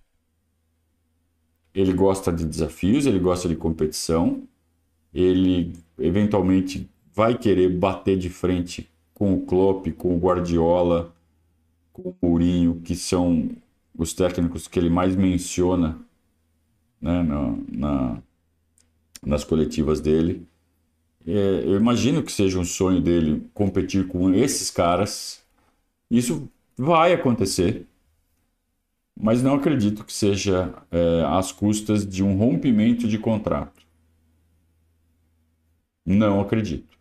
Ele 1.76 1.92
gosta 1.92 2.32
de 2.32 2.46
desafios, 2.46 3.06
ele 3.06 3.20
gosta 3.20 3.50
de 3.50 3.56
competição. 3.58 4.44
Ele 5.14 5.74
eventualmente 6.00 6.90
vai 7.14 7.38
querer 7.38 7.68
bater 7.68 8.18
de 8.18 8.30
frente 8.30 8.90
com 9.14 9.34
o 9.34 9.42
Klopp, 9.46 9.88
com 9.98 10.16
o 10.16 10.18
Guardiola, 10.18 11.14
com 11.94 12.10
o 12.10 12.16
Mourinho, 12.22 12.82
que 12.82 12.96
são 12.96 13.50
os 13.98 14.14
técnicos 14.14 14.68
que 14.68 14.80
ele 14.80 14.90
mais 14.90 15.16
menciona 15.16 16.00
né, 17.02 17.24
na, 17.24 17.58
na, 17.72 18.22
nas 19.26 19.44
coletivas 19.44 20.00
dele. 20.00 20.48
É, 21.26 21.64
eu 21.66 21.76
imagino 21.76 22.24
que 22.24 22.32
seja 22.32 22.60
um 22.60 22.66
sonho 22.66 23.02
dele 23.02 23.48
competir 23.54 24.08
com 24.08 24.34
esses 24.34 24.72
caras. 24.72 25.44
Isso 26.10 26.50
vai 26.78 27.14
acontecer, 27.14 27.86
mas 29.20 29.44
não 29.44 29.56
acredito 29.56 30.04
que 30.04 30.14
seja 30.14 30.74
é, 30.92 31.24
às 31.28 31.52
custas 31.52 32.06
de 32.08 32.24
um 32.24 32.38
rompimento 32.38 33.08
de 33.08 33.18
contrato. 33.18 33.82
Não 36.06 36.40
acredito. 36.42 36.98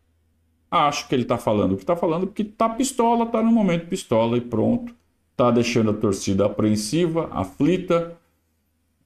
Acho 0.70 1.08
que 1.08 1.14
ele 1.14 1.22
está 1.22 1.36
falando 1.36 1.72
o 1.72 1.76
que 1.76 1.82
está 1.82 1.96
falando 1.96 2.28
porque 2.28 2.42
está 2.42 2.68
pistola, 2.68 3.24
está 3.24 3.42
no 3.42 3.50
momento 3.50 3.88
pistola 3.88 4.36
e 4.36 4.40
pronto. 4.40 4.94
Está 5.32 5.50
deixando 5.50 5.90
a 5.90 5.94
torcida 5.94 6.46
apreensiva, 6.46 7.28
aflita, 7.32 8.16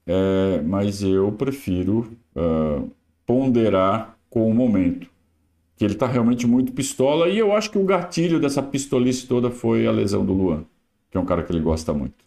é, 0.06 0.60
mas 0.62 1.02
eu 1.02 1.32
prefiro 1.32 2.12
uh, 2.36 2.90
ponderar 3.24 4.18
com 4.28 4.50
o 4.50 4.54
momento. 4.54 5.08
Que 5.76 5.84
ele 5.84 5.94
está 5.94 6.06
realmente 6.06 6.46
muito 6.46 6.72
pistola 6.72 7.28
e 7.28 7.38
eu 7.38 7.54
acho 7.54 7.70
que 7.70 7.78
o 7.78 7.84
gatilho 7.84 8.38
dessa 8.38 8.62
pistolice 8.62 9.26
toda 9.26 9.50
foi 9.50 9.86
a 9.86 9.92
lesão 9.92 10.24
do 10.24 10.32
Luan, 10.32 10.64
que 11.10 11.16
é 11.16 11.20
um 11.20 11.24
cara 11.24 11.42
que 11.42 11.50
ele 11.50 11.60
gosta 11.60 11.94
muito. 11.94 12.24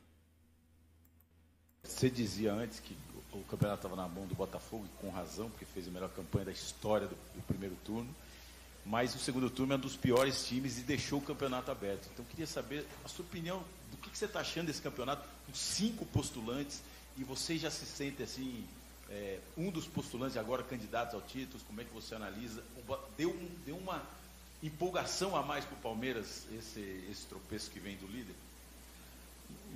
Você 1.84 2.10
dizia 2.10 2.54
antes 2.54 2.80
que 2.80 2.96
o 3.34 3.40
campeonato 3.50 3.86
estava 3.86 3.96
na 4.02 4.08
mão 4.08 4.26
do 4.26 4.36
Botafogo, 4.36 4.86
e 4.86 5.06
com 5.06 5.12
razão, 5.12 5.50
porque 5.50 5.66
fez 5.66 5.88
a 5.88 5.92
melhor 5.92 6.10
campanha 6.10 6.46
da 6.46 6.52
história 6.52 7.08
do, 7.08 7.16
do 7.36 7.42
primeiro 7.46 7.76
turno 7.86 8.08
mas 8.88 9.14
o 9.14 9.20
segundo 9.20 9.50
turno 9.50 9.74
é 9.74 9.76
um 9.76 9.80
dos 9.80 9.98
piores 9.98 10.48
times 10.48 10.78
e 10.78 10.82
deixou 10.82 11.20
o 11.20 11.22
campeonato 11.22 11.70
aberto. 11.70 12.08
Então, 12.14 12.24
queria 12.24 12.48
saber 12.48 12.88
a 13.04 13.08
sua 13.10 13.26
opinião 13.26 13.64
do 13.92 13.98
que, 13.98 14.10
que 14.10 14.18
você 14.18 14.26
está 14.26 14.40
achando 14.40 14.68
desse 14.68 14.82
campeonato, 14.82 15.28
com 15.46 15.54
cinco 15.54 16.06
postulantes, 16.06 16.82
e 17.18 17.24
você 17.24 17.58
já 17.58 17.70
se 17.70 17.86
sente 17.86 18.24
assim, 18.24 18.64
é, 19.10 19.40
um 19.58 19.70
dos 19.72 19.86
postulantes 19.88 20.38
agora 20.38 20.64
candidatos 20.64 21.16
ao 21.16 21.22
título, 21.22 21.62
como 21.68 21.82
é 21.82 21.84
que 21.84 21.94
você 21.94 22.16
analisa? 22.16 22.64
Deu, 23.18 23.30
um, 23.30 23.50
deu 23.66 23.78
uma 23.78 24.02
empolgação 24.64 25.36
a 25.36 25.44
mais 25.44 25.66
para 25.66 25.76
o 25.76 25.82
Palmeiras 25.82 26.46
esse, 26.58 26.80
esse 27.12 27.26
tropeço 27.26 27.70
que 27.70 27.80
vem 27.80 27.98
do 27.98 28.08
líder? 28.08 28.36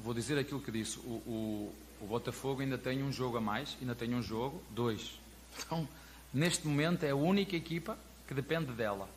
Vou 0.01 0.13
dizer 0.13 0.37
aquilo 0.37 0.61
que 0.61 0.71
disse. 0.71 0.97
O, 0.99 1.21
o, 1.27 1.75
o 1.99 2.07
Botafogo 2.07 2.61
ainda 2.61 2.77
tem 2.77 3.03
um 3.03 3.11
jogo 3.11 3.37
a 3.37 3.41
mais, 3.41 3.75
ainda 3.81 3.93
tem 3.93 4.15
um 4.15 4.21
jogo, 4.21 4.63
dois. 4.69 5.19
Então, 5.59 5.85
neste 6.33 6.65
momento, 6.65 7.03
é 7.03 7.09
a 7.09 7.15
única 7.15 7.57
equipa 7.57 7.97
que 8.31 8.35
depende 8.35 8.71
dela. 8.71 9.09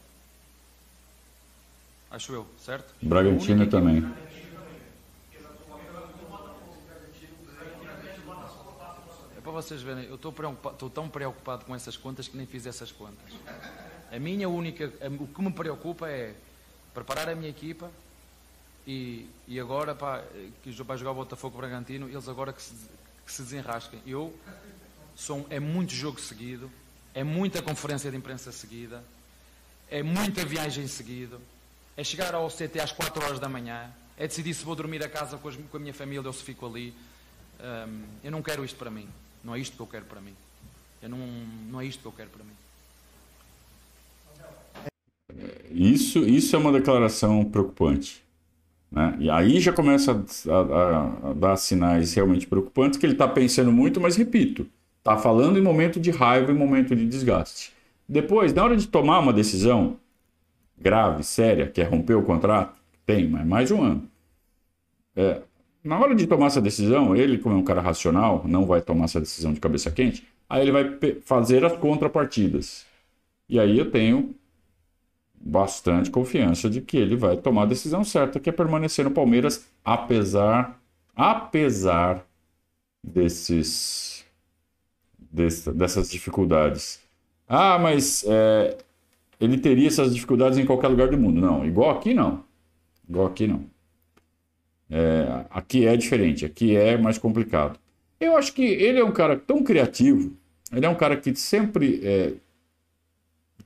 Acho 2.10 2.32
eu, 2.32 2.46
certo? 2.58 2.92
Bragantino 3.00 3.64
também. 3.68 4.04
É 9.36 9.40
para 9.40 9.52
vocês 9.52 9.82
verem, 9.82 10.06
eu 10.06 10.16
estou, 10.16 10.32
preocupado, 10.32 10.74
estou 10.74 10.90
tão 10.90 11.08
preocupado 11.08 11.64
com 11.64 11.76
essas 11.76 11.96
contas 11.96 12.26
que 12.26 12.36
nem 12.36 12.44
fiz 12.44 12.66
essas 12.66 12.90
contas. 12.90 13.32
A 14.10 14.18
minha 14.18 14.48
única, 14.48 14.92
o 15.20 15.28
que 15.28 15.42
me 15.42 15.52
preocupa 15.52 16.08
é 16.08 16.34
preparar 16.92 17.28
a 17.28 17.36
minha 17.36 17.50
equipa 17.50 17.92
e, 18.84 19.30
e 19.46 19.60
agora 19.60 19.94
pá, 19.94 20.24
que 20.64 20.72
vai 20.82 20.98
jogar 20.98 21.12
o 21.12 21.14
Botafogo 21.14 21.56
Bragantino, 21.56 22.08
eles 22.08 22.28
agora 22.28 22.52
que 22.52 22.60
se, 22.60 22.74
que 23.24 23.30
se 23.30 23.42
desenrasquem. 23.42 24.00
Eu 24.04 24.36
sou, 25.14 25.46
é 25.50 25.60
muito 25.60 25.92
jogo 25.92 26.20
seguido, 26.20 26.68
é 27.14 27.22
muita 27.22 27.62
conferência 27.62 28.10
de 28.10 28.16
imprensa 28.16 28.50
seguida, 28.50 29.02
é 29.88 30.02
muita 30.02 30.44
viagem 30.44 30.86
seguida, 30.88 31.38
é 31.96 32.02
chegar 32.02 32.34
ao 32.34 32.48
CT 32.48 32.80
às 32.80 32.92
4 32.92 33.24
horas 33.24 33.38
da 33.38 33.48
manhã, 33.48 33.90
é 34.16 34.26
decidir 34.26 34.52
se 34.54 34.64
vou 34.64 34.74
dormir 34.74 35.02
a 35.02 35.08
casa 35.08 35.38
com, 35.38 35.48
a 35.48 35.78
minha 35.78 35.94
família 35.94 36.26
ou 36.26 36.32
se 36.32 36.42
fico 36.42 36.66
ali. 36.66 36.92
Um, 37.60 38.02
eu 38.22 38.30
não 38.30 38.42
quero 38.42 38.64
isto 38.64 38.76
para 38.76 38.90
mim. 38.90 39.08
Não 39.42 39.54
é 39.54 39.58
isto 39.58 39.76
que 39.76 39.82
eu 39.82 39.86
quero 39.86 40.04
para 40.04 40.20
mim. 40.20 40.34
Eu 41.00 41.08
não, 41.08 41.18
não 41.70 41.80
é 41.80 41.86
isto 41.86 42.00
que 42.00 42.06
eu 42.06 42.12
quero 42.12 42.30
para 42.30 42.44
mim. 42.44 42.52
Isso, 45.70 46.20
isso 46.20 46.54
é 46.54 46.58
uma 46.58 46.72
declaração 46.72 47.44
preocupante. 47.44 48.24
Né? 48.90 49.16
E 49.20 49.30
aí 49.30 49.60
já 49.60 49.72
começa 49.72 50.12
a, 50.12 50.52
a, 50.52 51.30
a 51.30 51.32
dar 51.34 51.56
sinais 51.56 52.14
realmente 52.14 52.46
preocupantes 52.46 52.98
que 52.98 53.04
ele 53.04 53.14
está 53.14 53.26
pensando 53.26 53.72
muito, 53.72 54.00
mas 54.00 54.16
repito, 54.16 54.66
está 55.04 55.18
falando 55.18 55.58
em 55.58 55.62
momento 55.62 56.00
de 56.00 56.10
raiva, 56.10 56.50
em 56.50 56.54
momento 56.54 56.96
de 56.96 57.06
desgaste. 57.06 57.74
Depois, 58.08 58.54
na 58.54 58.64
hora 58.64 58.74
de 58.74 58.88
tomar 58.88 59.18
uma 59.18 59.34
decisão 59.34 59.98
grave, 60.78 61.22
séria, 61.22 61.68
que 61.68 61.82
é 61.82 61.84
romper 61.84 62.14
o 62.14 62.22
contrato, 62.22 62.78
tem, 63.04 63.28
mas 63.28 63.46
mais 63.46 63.68
de 63.68 63.74
um 63.74 63.82
ano. 63.82 64.08
É, 65.14 65.42
na 65.82 65.98
hora 65.98 66.14
de 66.14 66.26
tomar 66.26 66.46
essa 66.46 66.60
decisão, 66.60 67.14
ele, 67.14 67.36
como 67.36 67.54
é 67.54 67.58
um 67.58 67.62
cara 67.62 67.82
racional, 67.82 68.44
não 68.46 68.64
vai 68.64 68.80
tomar 68.80 69.04
essa 69.04 69.20
decisão 69.20 69.52
de 69.52 69.60
cabeça 69.60 69.90
quente, 69.90 70.26
aí 70.48 70.62
ele 70.62 70.72
vai 70.72 70.98
fazer 71.22 71.64
as 71.64 71.76
contrapartidas. 71.76 72.86
E 73.46 73.60
aí 73.60 73.78
eu 73.78 73.90
tenho 73.90 74.34
bastante 75.34 76.10
confiança 76.10 76.70
de 76.70 76.80
que 76.80 76.96
ele 76.96 77.14
vai 77.14 77.36
tomar 77.36 77.64
a 77.64 77.66
decisão 77.66 78.02
certa, 78.02 78.40
que 78.40 78.48
é 78.48 78.52
permanecer 78.52 79.04
no 79.04 79.10
Palmeiras, 79.10 79.68
apesar, 79.84 80.80
apesar 81.14 82.24
desses, 83.02 84.13
desse, 85.34 85.72
dessas 85.72 86.10
dificuldades. 86.10 87.00
Ah, 87.48 87.78
mas 87.78 88.24
é, 88.26 88.78
ele 89.40 89.58
teria 89.58 89.88
essas 89.88 90.14
dificuldades 90.14 90.58
em 90.58 90.64
qualquer 90.64 90.88
lugar 90.88 91.08
do 91.08 91.18
mundo. 91.18 91.40
Não, 91.40 91.66
igual 91.66 91.90
aqui 91.90 92.14
não. 92.14 92.44
Igual 93.08 93.26
aqui 93.26 93.46
não. 93.46 93.64
É, 94.88 95.44
aqui 95.50 95.86
é 95.86 95.96
diferente, 95.96 96.44
aqui 96.44 96.76
é 96.76 96.96
mais 96.96 97.18
complicado. 97.18 97.78
Eu 98.20 98.36
acho 98.36 98.54
que 98.54 98.62
ele 98.62 99.00
é 99.00 99.04
um 99.04 99.12
cara 99.12 99.36
tão 99.36 99.62
criativo, 99.62 100.32
ele 100.72 100.86
é 100.86 100.88
um 100.88 100.94
cara 100.94 101.16
que 101.16 101.34
sempre 101.34 102.00
é, 102.04 102.34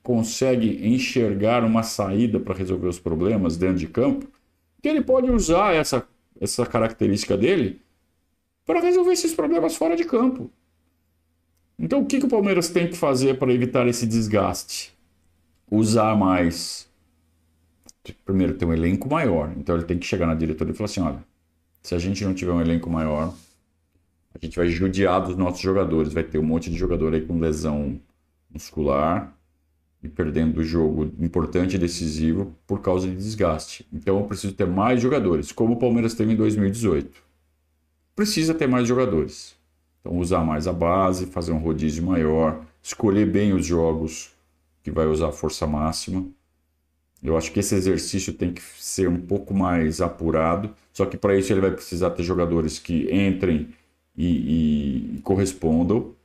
consegue 0.01 0.87
enxergar 0.87 1.63
uma 1.63 1.83
saída 1.83 2.39
para 2.39 2.55
resolver 2.55 2.87
os 2.87 2.99
problemas 2.99 3.57
dentro 3.57 3.77
de 3.77 3.87
campo, 3.87 4.27
que 4.81 4.89
ele 4.89 5.01
pode 5.01 5.29
usar 5.29 5.75
essa, 5.75 6.07
essa 6.41 6.65
característica 6.65 7.37
dele 7.37 7.79
para 8.65 8.81
resolver 8.81 9.11
esses 9.11 9.33
problemas 9.33 9.75
fora 9.75 9.95
de 9.95 10.03
campo. 10.03 10.49
Então, 11.79 12.01
o 12.01 12.05
que, 12.05 12.19
que 12.19 12.25
o 12.25 12.29
Palmeiras 12.29 12.67
tem 12.67 12.89
que 12.89 12.97
fazer 12.97 13.39
para 13.39 13.53
evitar 13.53 13.87
esse 13.87 14.05
desgaste? 14.05 14.93
Usar 15.71 16.15
mais. 16.15 16.89
Primeiro, 18.25 18.55
ter 18.55 18.65
um 18.65 18.73
elenco 18.73 19.09
maior. 19.09 19.53
Então, 19.55 19.75
ele 19.75 19.85
tem 19.85 19.97
que 19.97 20.05
chegar 20.05 20.27
na 20.27 20.35
diretoria 20.35 20.73
e 20.73 20.75
falar 20.75 20.85
assim: 20.85 21.01
olha, 21.01 21.23
se 21.81 21.95
a 21.95 21.99
gente 21.99 22.25
não 22.25 22.33
tiver 22.33 22.51
um 22.51 22.59
elenco 22.59 22.89
maior, 22.89 23.33
a 24.33 24.45
gente 24.45 24.57
vai 24.57 24.67
judiar 24.67 25.21
dos 25.21 25.37
nossos 25.37 25.61
jogadores. 25.61 26.11
Vai 26.11 26.23
ter 26.23 26.37
um 26.37 26.43
monte 26.43 26.69
de 26.69 26.77
jogador 26.77 27.13
aí 27.13 27.21
com 27.21 27.39
lesão 27.39 27.99
muscular 28.51 29.33
e 30.03 30.07
perdendo 30.07 30.59
o 30.59 30.63
jogo 30.63 31.11
importante 31.19 31.75
e 31.75 31.79
decisivo 31.79 32.55
por 32.65 32.81
causa 32.81 33.07
de 33.07 33.15
desgaste. 33.15 33.87
Então 33.91 34.19
eu 34.19 34.25
preciso 34.25 34.53
ter 34.53 34.65
mais 34.65 35.01
jogadores, 35.01 35.51
como 35.51 35.73
o 35.73 35.79
Palmeiras 35.79 36.13
teve 36.13 36.33
em 36.33 36.35
2018. 36.35 37.21
Precisa 38.15 38.53
ter 38.53 38.67
mais 38.67 38.87
jogadores. 38.87 39.58
Então 40.01 40.17
usar 40.17 40.43
mais 40.43 40.67
a 40.67 40.73
base, 40.73 41.25
fazer 41.25 41.51
um 41.51 41.59
rodízio 41.59 42.03
maior, 42.03 42.65
escolher 42.81 43.25
bem 43.25 43.53
os 43.53 43.65
jogos 43.65 44.31
que 44.83 44.91
vai 44.91 45.05
usar 45.05 45.29
a 45.29 45.31
força 45.31 45.67
máxima. 45.67 46.25
Eu 47.21 47.37
acho 47.37 47.51
que 47.51 47.59
esse 47.59 47.75
exercício 47.75 48.33
tem 48.33 48.53
que 48.53 48.61
ser 48.61 49.09
um 49.09 49.19
pouco 49.19 49.53
mais 49.53 49.99
apurado, 49.99 50.73
só 50.93 51.05
que 51.05 51.17
para 51.17 51.37
isso 51.37 51.51
ele 51.51 51.61
vai 51.61 51.71
precisar 51.71 52.11
ter 52.11 52.23
jogadores 52.23 52.79
que 52.79 53.13
entrem 53.13 53.69
e, 54.15 55.15
e, 55.15 55.17
e 55.17 55.21
correspondam. 55.21 56.15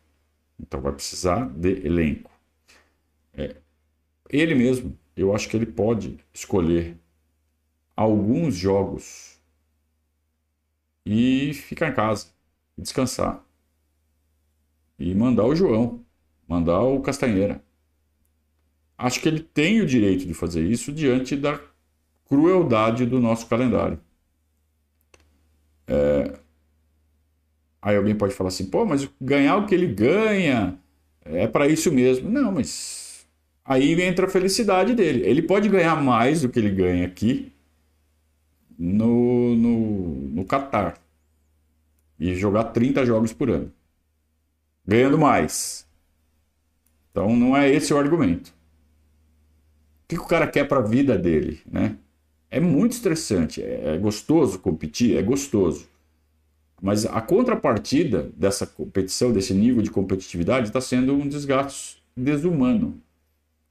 Então 0.61 0.81
vai 0.81 0.93
precisar 0.93 1.49
de 1.49 1.85
elenco. 1.85 2.31
É, 3.33 3.57
ele 4.31 4.55
mesmo, 4.55 4.97
eu 5.17 5.35
acho 5.35 5.49
que 5.49 5.57
ele 5.57 5.67
pode 5.67 6.19
escolher 6.33 6.97
alguns 7.97 8.55
jogos 8.55 9.39
e 11.05 11.53
ficar 11.55 11.89
em 11.89 11.95
casa, 11.95 12.29
descansar. 12.79 13.45
E 14.99 15.15
mandar 15.15 15.45
o 15.45 15.55
João, 15.55 16.05
mandar 16.49 16.81
o 16.81 17.01
Castanheira. 17.01 17.63
Acho 18.97 19.21
que 19.21 19.29
ele 19.29 19.41
tem 19.41 19.81
o 19.81 19.87
direito 19.87 20.27
de 20.27 20.35
fazer 20.35 20.65
isso 20.65 20.93
diante 20.93 21.37
da 21.37 21.61
crueldade 22.27 23.07
do 23.07 23.21
nosso 23.21 23.47
calendário. 23.47 23.99
É... 25.87 26.39
Aí 27.83 27.97
alguém 27.97 28.15
pode 28.15 28.35
falar 28.35 28.49
assim, 28.49 28.67
pô, 28.67 28.85
mas 28.87 29.09
ganhar 29.21 29.57
o 29.57 29.67
que 29.67 29.75
ele 29.75 29.87
ganha 29.87 30.79
é 31.25 31.47
para 31.47 31.69
isso 31.69 31.93
mesmo. 31.93 32.31
Não, 32.31 32.53
mas 32.53 33.05
Aí 33.65 34.01
entra 34.03 34.27
a 34.27 34.29
felicidade 34.31 34.95
dele. 34.95 35.23
Ele 35.27 35.41
pode 35.43 35.69
ganhar 35.69 35.97
mais 36.03 36.43
do 36.43 36.49
que 36.51 36.59
ele 36.59 36.71
ganha 36.71 37.07
aqui 37.07 37.53
no, 38.79 39.55
no, 39.57 40.09
no 40.29 40.45
Qatar. 40.45 40.99
E 42.19 42.35
jogar 42.35 42.65
30 42.65 43.07
jogos 43.07 43.33
por 43.33 43.51
ano. 43.51 43.73
Ganhando 44.87 45.19
mais. 45.19 45.87
Então 47.11 47.35
não 47.37 47.57
é 47.57 47.71
esse 47.71 47.95
o 47.95 47.99
argumento. 47.99 48.49
O 50.05 50.09
que 50.09 50.19
o 50.19 50.27
cara 50.27 50.47
quer 50.47 50.69
para 50.69 50.81
a 50.81 50.87
vida 50.87 51.17
dele, 51.17 51.61
né? 51.67 51.97
É 52.51 52.61
muito 52.61 52.93
estressante, 52.93 53.63
é, 53.63 53.95
é 53.95 53.99
gostoso 53.99 54.59
competir, 54.59 55.17
é 55.17 55.23
gostoso. 55.23 55.89
Mas 56.81 57.07
a 57.07 57.21
contrapartida 57.21 58.31
dessa 58.37 58.67
competição, 58.67 59.33
desse 59.33 59.55
nível 59.55 59.83
de 59.83 59.91
competitividade, 59.91 60.69
está 60.69 60.81
sendo 60.81 61.15
um 61.15 61.27
desgaste 61.27 62.03
desumano. 62.17 63.01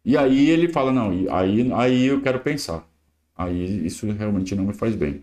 E 0.03 0.17
aí 0.17 0.49
ele 0.49 0.67
fala, 0.67 0.91
não, 0.91 1.11
aí, 1.29 1.71
aí 1.73 2.05
eu 2.05 2.21
quero 2.21 2.39
pensar. 2.39 2.87
Aí 3.35 3.85
isso 3.85 4.09
realmente 4.11 4.55
não 4.55 4.65
me 4.65 4.73
faz 4.73 4.95
bem. 4.95 5.21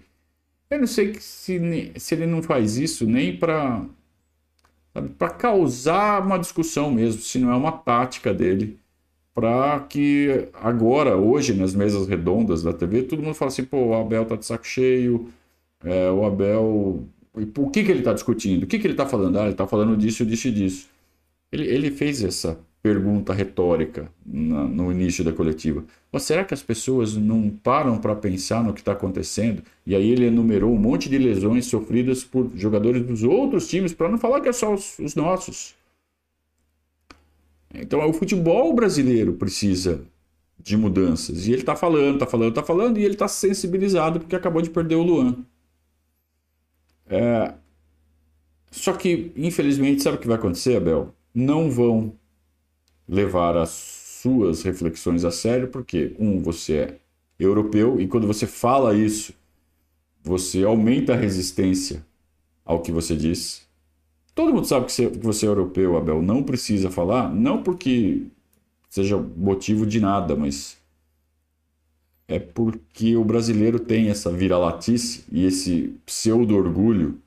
Eu 0.71 0.79
não 0.79 0.87
sei 0.87 1.15
se, 1.15 1.93
se 1.97 2.15
ele 2.15 2.27
não 2.27 2.43
faz 2.43 2.77
isso 2.77 3.07
nem 3.07 3.37
para 3.37 3.85
para 5.19 5.31
causar 5.31 6.25
uma 6.25 6.39
discussão 6.39 6.91
mesmo, 6.91 7.21
se 7.23 7.39
não 7.39 7.53
é 7.53 7.57
uma 7.57 7.73
tática 7.73 8.35
dele, 8.35 8.79
para 9.35 9.81
que 9.81 10.49
agora, 10.55 11.17
hoje, 11.17 11.55
nas 11.55 11.75
mesas 11.75 12.09
redondas 12.09 12.63
da 12.63 12.73
TV, 12.73 13.03
todo 13.05 13.23
mundo 13.23 13.35
fala 13.35 13.51
assim, 13.51 13.65
pô, 13.65 13.79
o 13.89 13.95
Abel 13.95 14.27
tá 14.27 14.37
de 14.37 14.45
saco 14.47 14.67
cheio, 14.67 15.29
é, 15.85 16.11
o 16.11 16.25
Abel... 16.25 17.09
O 17.59 17.71
que, 17.71 17.85
que 17.85 17.91
ele 17.91 18.01
está 18.01 18.13
discutindo? 18.13 18.65
O 18.65 18.67
que, 18.67 18.79
que 18.79 18.87
ele 18.87 18.95
está 18.95 19.07
falando? 19.07 19.39
Ah, 19.39 19.43
ele 19.43 19.53
está 19.53 19.67
falando 19.67 19.97
disso, 19.97 20.27
disso 20.27 20.49
e 20.49 20.53
disso. 20.53 20.89
Ele, 21.53 21.67
ele 21.67 21.91
fez 21.91 22.23
essa 22.25 22.59
pergunta 22.83 23.35
retórica 23.35 24.11
na, 24.25 24.65
no 24.65 24.91
início 24.91 25.23
da 25.23 25.33
coletiva. 25.33 25.85
Mas 26.11 26.23
será 26.23 26.45
que 26.45 26.55
as 26.55 26.63
pessoas 26.63 27.15
não 27.17 27.51
param 27.51 27.99
para 27.99 28.15
pensar 28.17 28.65
no 28.65 28.73
que 28.73 28.81
está 28.81 28.93
acontecendo? 28.93 29.63
E 29.87 29.95
aí 29.95 30.11
ele 30.11 30.27
enumerou 30.27 30.73
um 30.73 30.79
monte 30.79 31.09
de 31.09 31.19
lesões 31.19 31.67
sofridas 31.67 32.25
por 32.25 32.51
jogadores 32.57 33.03
dos 33.05 33.23
outros 33.23 33.69
times, 33.69 33.93
para 33.93 34.09
não 34.09 34.19
falar 34.19 34.41
que 34.41 34.49
é 34.49 34.53
só 34.53 34.73
os, 34.73 34.99
os 34.99 35.15
nossos. 35.15 35.75
Então 37.75 38.09
o 38.09 38.13
futebol 38.13 38.75
brasileiro 38.75 39.35
precisa 39.35 40.03
de 40.59 40.77
mudanças. 40.77 41.47
E 41.47 41.53
ele 41.53 41.63
está 41.63 41.77
falando, 41.77 42.15
está 42.15 42.27
falando, 42.27 42.49
está 42.51 42.63
falando, 42.63 42.99
e 42.99 43.05
ele 43.05 43.15
está 43.15 43.29
sensibilizado 43.29 44.21
porque 44.21 44.37
acabou 44.37 44.63
de 44.63 44.71
perder 44.71 44.97
o 44.97 45.03
Luan. 45.03 45.45
É... 47.09 47.55
Só 48.71 48.93
que, 48.93 49.33
infelizmente, 49.37 50.03
sabe 50.03 50.17
o 50.17 50.21
que 50.21 50.29
vai 50.29 50.37
acontecer, 50.37 50.77
Abel? 50.77 51.13
Não 51.35 51.71
vão 51.71 52.15
levar 53.11 53.57
as 53.57 53.71
suas 53.71 54.63
reflexões 54.63 55.25
a 55.25 55.33
sério, 55.33 55.67
porque, 55.67 56.15
um, 56.19 56.41
você 56.41 56.75
é 56.75 56.97
europeu 57.39 58.01
e 58.01 58.07
quando 58.07 58.27
você 58.27 58.47
fala 58.47 58.95
isso, 58.95 59.35
você 60.23 60.63
aumenta 60.63 61.15
a 61.15 61.17
resistência 61.17 62.07
ao 62.65 62.81
que 62.81 62.93
você 62.93 63.17
diz. 63.17 63.67
Todo 64.33 64.55
mundo 64.55 64.67
sabe 64.67 64.87
que 64.87 64.93
você, 64.93 65.11
que 65.11 65.19
você 65.19 65.47
é 65.47 65.49
europeu, 65.49 65.97
Abel. 65.97 66.23
Não 66.23 66.43
precisa 66.43 66.91
falar, 66.91 67.35
não 67.35 67.63
porque 67.63 68.23
seja 68.89 69.17
motivo 69.17 69.85
de 69.85 69.99
nada, 69.99 70.37
mas 70.37 70.77
é 72.29 72.39
porque 72.39 73.17
o 73.17 73.25
brasileiro 73.25 73.81
tem 73.81 74.09
essa 74.09 74.31
vira-latice 74.31 75.25
e 75.33 75.45
esse 75.45 75.97
pseudo-orgulho 76.07 77.19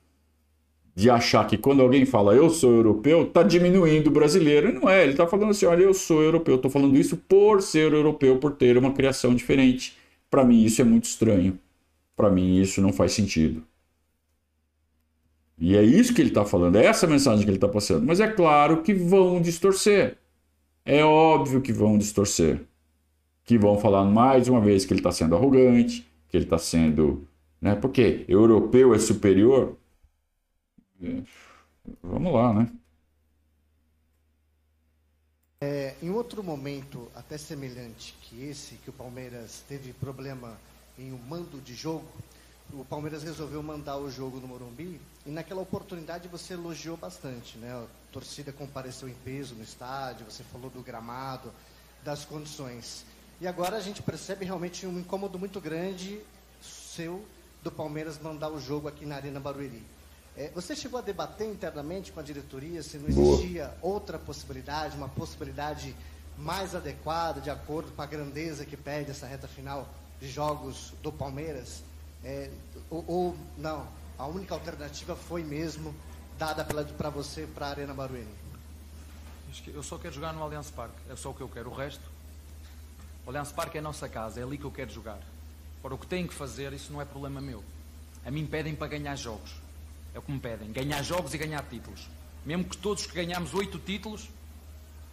de 0.96 1.10
achar 1.10 1.48
que 1.48 1.58
quando 1.58 1.82
alguém 1.82 2.06
fala 2.06 2.36
eu 2.36 2.50
sou 2.50 2.72
europeu, 2.72 3.24
está 3.24 3.42
diminuindo 3.42 4.08
o 4.08 4.12
brasileiro. 4.12 4.70
E 4.70 4.72
não 4.72 4.90
é, 4.90 5.04
ele 5.04 5.12
está 5.12 5.26
falando 5.26 5.52
assim: 5.52 5.66
olha, 5.66 5.84
eu 5.84 5.94
sou 5.94 6.22
europeu, 6.22 6.56
estou 6.56 6.70
falando 6.70 6.98
isso 6.98 7.18
por 7.18 7.62
ser 7.62 7.94
europeu, 7.94 8.38
por 8.38 8.52
ter 8.52 8.78
uma 8.78 8.94
criação 8.94 9.34
diferente. 9.34 9.98
Para 10.30 10.44
mim, 10.44 10.64
isso 10.64 10.82
é 10.82 10.86
muito 10.86 11.06
estranho. 11.06 11.60
Para 12.16 12.30
mim, 12.30 12.60
isso 12.60 12.82
não 12.82 12.94
faz 12.94 13.12
sentido. 13.14 13.64
E 15.58 15.76
é 15.76 15.84
isso 15.84 16.14
que 16.14 16.22
ele 16.22 16.30
está 16.30 16.44
falando, 16.44 16.76
é 16.78 16.86
essa 16.86 17.08
mensagem 17.08 17.44
que 17.44 17.50
ele 17.50 17.58
está 17.58 17.68
passando. 17.68 18.06
Mas 18.06 18.20
é 18.20 18.28
claro 18.28 18.82
que 18.82 18.94
vão 18.94 19.42
distorcer. 19.42 20.18
É 20.86 21.04
óbvio 21.04 21.62
que 21.62 21.72
vão 21.72 21.98
distorcer. 21.98 22.62
Que 23.46 23.58
vão 23.58 23.80
falar 23.80 24.04
mais 24.06 24.48
uma 24.48 24.60
vez 24.60 24.86
que 24.86 24.94
ele 24.94 25.00
está 25.00 25.12
sendo 25.12 25.36
arrogante, 25.36 26.06
que 26.30 26.38
ele 26.38 26.46
está 26.46 26.58
sendo. 26.58 27.28
Né? 27.62 27.76
Porque 27.76 28.26
europeu 28.28 28.94
é 28.94 29.00
superior 29.00 29.78
vamos 32.02 32.34
lá, 32.34 32.54
né? 32.54 32.72
É, 35.62 35.96
em 36.02 36.10
outro 36.10 36.44
momento, 36.44 37.10
até 37.16 37.38
semelhante 37.38 38.14
que 38.22 38.44
esse, 38.44 38.76
que 38.76 38.90
o 38.90 38.94
Palmeiras 38.94 39.64
teve 39.68 39.94
problema 39.94 40.58
em 40.98 41.14
um 41.14 41.18
mando 41.18 41.62
de 41.62 41.74
jogo, 41.74 42.06
o 42.74 42.84
Palmeiras 42.84 43.24
resolveu 43.24 43.62
mandar 43.64 43.98
o 43.98 44.10
jogo 44.10 44.40
no 44.40 44.48
Morumbi 44.48 45.00
e 45.26 45.30
naquela 45.30 45.62
oportunidade 45.62 46.28
você 46.28 46.54
elogiou 46.54 46.98
bastante, 46.98 47.58
né? 47.58 47.72
A 47.72 47.86
torcida 48.12 48.52
compareceu 48.52 49.08
em 49.08 49.14
peso 49.14 49.56
no 49.56 49.64
estádio, 49.64 50.26
você 50.30 50.44
falou 50.44 50.70
do 50.70 50.82
gramado, 50.82 51.52
das 52.04 52.26
condições. 52.26 53.06
E 53.40 53.48
agora 53.48 53.78
a 53.78 53.82
gente 53.82 54.02
percebe 54.02 54.46
realmente 54.46 54.86
um 54.86 55.00
incômodo 55.00 55.40
muito 55.40 55.62
grande 55.62 56.20
seu 56.62 57.24
do 57.62 57.72
Palmeiras 57.72 58.20
mandar 58.20 58.50
o 58.50 58.60
jogo 58.60 58.88
aqui 58.88 59.06
na 59.06 59.16
Arena 59.16 59.40
Barueri. 59.40 59.84
É, 60.36 60.50
você 60.50 60.76
chegou 60.76 60.98
a 60.98 61.02
debater 61.02 61.48
internamente 61.48 62.12
com 62.12 62.20
a 62.20 62.24
diretoria 62.24 62.82
se 62.82 62.98
não 62.98 63.08
existia 63.08 63.68
Boa. 63.80 63.94
outra 63.94 64.18
possibilidade, 64.18 64.98
uma 64.98 65.10
possibilidade 65.10 65.96
mais 66.38 66.74
adequada, 66.74 67.40
de 67.40 67.52
acordo 67.52 67.92
com 67.92 68.02
a 68.02 68.06
grandeza 68.06 68.66
que 68.66 68.76
pede 68.76 69.12
essa 69.12 69.28
reta 69.28 69.48
final 69.48 69.88
de 70.20 70.28
jogos 70.28 70.94
do 71.04 71.12
Palmeiras? 71.12 71.84
É, 72.24 72.50
ou, 72.90 73.06
ou, 73.08 73.38
não, 73.58 73.88
a 74.18 74.26
única 74.26 74.56
alternativa 74.56 75.16
foi 75.16 75.44
mesmo 75.44 75.94
dada 76.38 76.66
para 76.66 77.10
você 77.12 77.46
para 77.46 77.68
a 77.68 77.70
Arena 77.70 77.94
Barueri? 77.94 78.28
Eu 79.68 79.84
só 79.84 80.00
quero 80.00 80.16
jogar 80.16 80.34
no 80.34 80.42
Allianz 80.42 80.72
Parque, 80.72 80.96
é 81.12 81.16
só 81.16 81.30
o 81.30 81.34
que 81.34 81.42
eu 81.42 81.50
quero. 81.50 81.70
O 81.70 81.74
resto, 81.76 82.02
o 83.24 83.30
Allianz 83.30 83.52
Parque 83.52 83.78
é 83.78 83.80
a 83.80 83.84
nossa 83.84 84.10
casa, 84.10 84.40
é 84.40 84.44
ali 84.44 84.58
que 84.58 84.66
eu 84.66 84.72
quero 84.72 84.92
jogar. 84.92 85.20
Para 85.80 85.94
o 85.94 85.98
que 85.98 86.08
tenho 86.08 86.28
que 86.28 86.34
fazer, 86.34 86.74
isso 86.74 86.92
não 86.92 87.00
é 87.00 87.06
problema 87.06 87.40
meu. 87.40 87.64
A 88.26 88.32
mim 88.32 88.48
pedem 88.48 88.74
para 88.74 88.88
ganhar 88.88 89.16
jogos. 89.16 89.63
É 90.14 90.20
o 90.20 90.22
que 90.22 90.32
me 90.32 90.40
pedem. 90.40 90.72
Ganhar 90.72 91.02
jogos 91.02 91.34
e 91.34 91.38
ganhar 91.38 91.64
títulos. 91.64 92.08
Mesmo 92.46 92.66
que 92.66 92.78
todos 92.78 93.06
que 93.06 93.14
ganhamos 93.14 93.54
oito 93.54 93.80
títulos, 93.80 94.30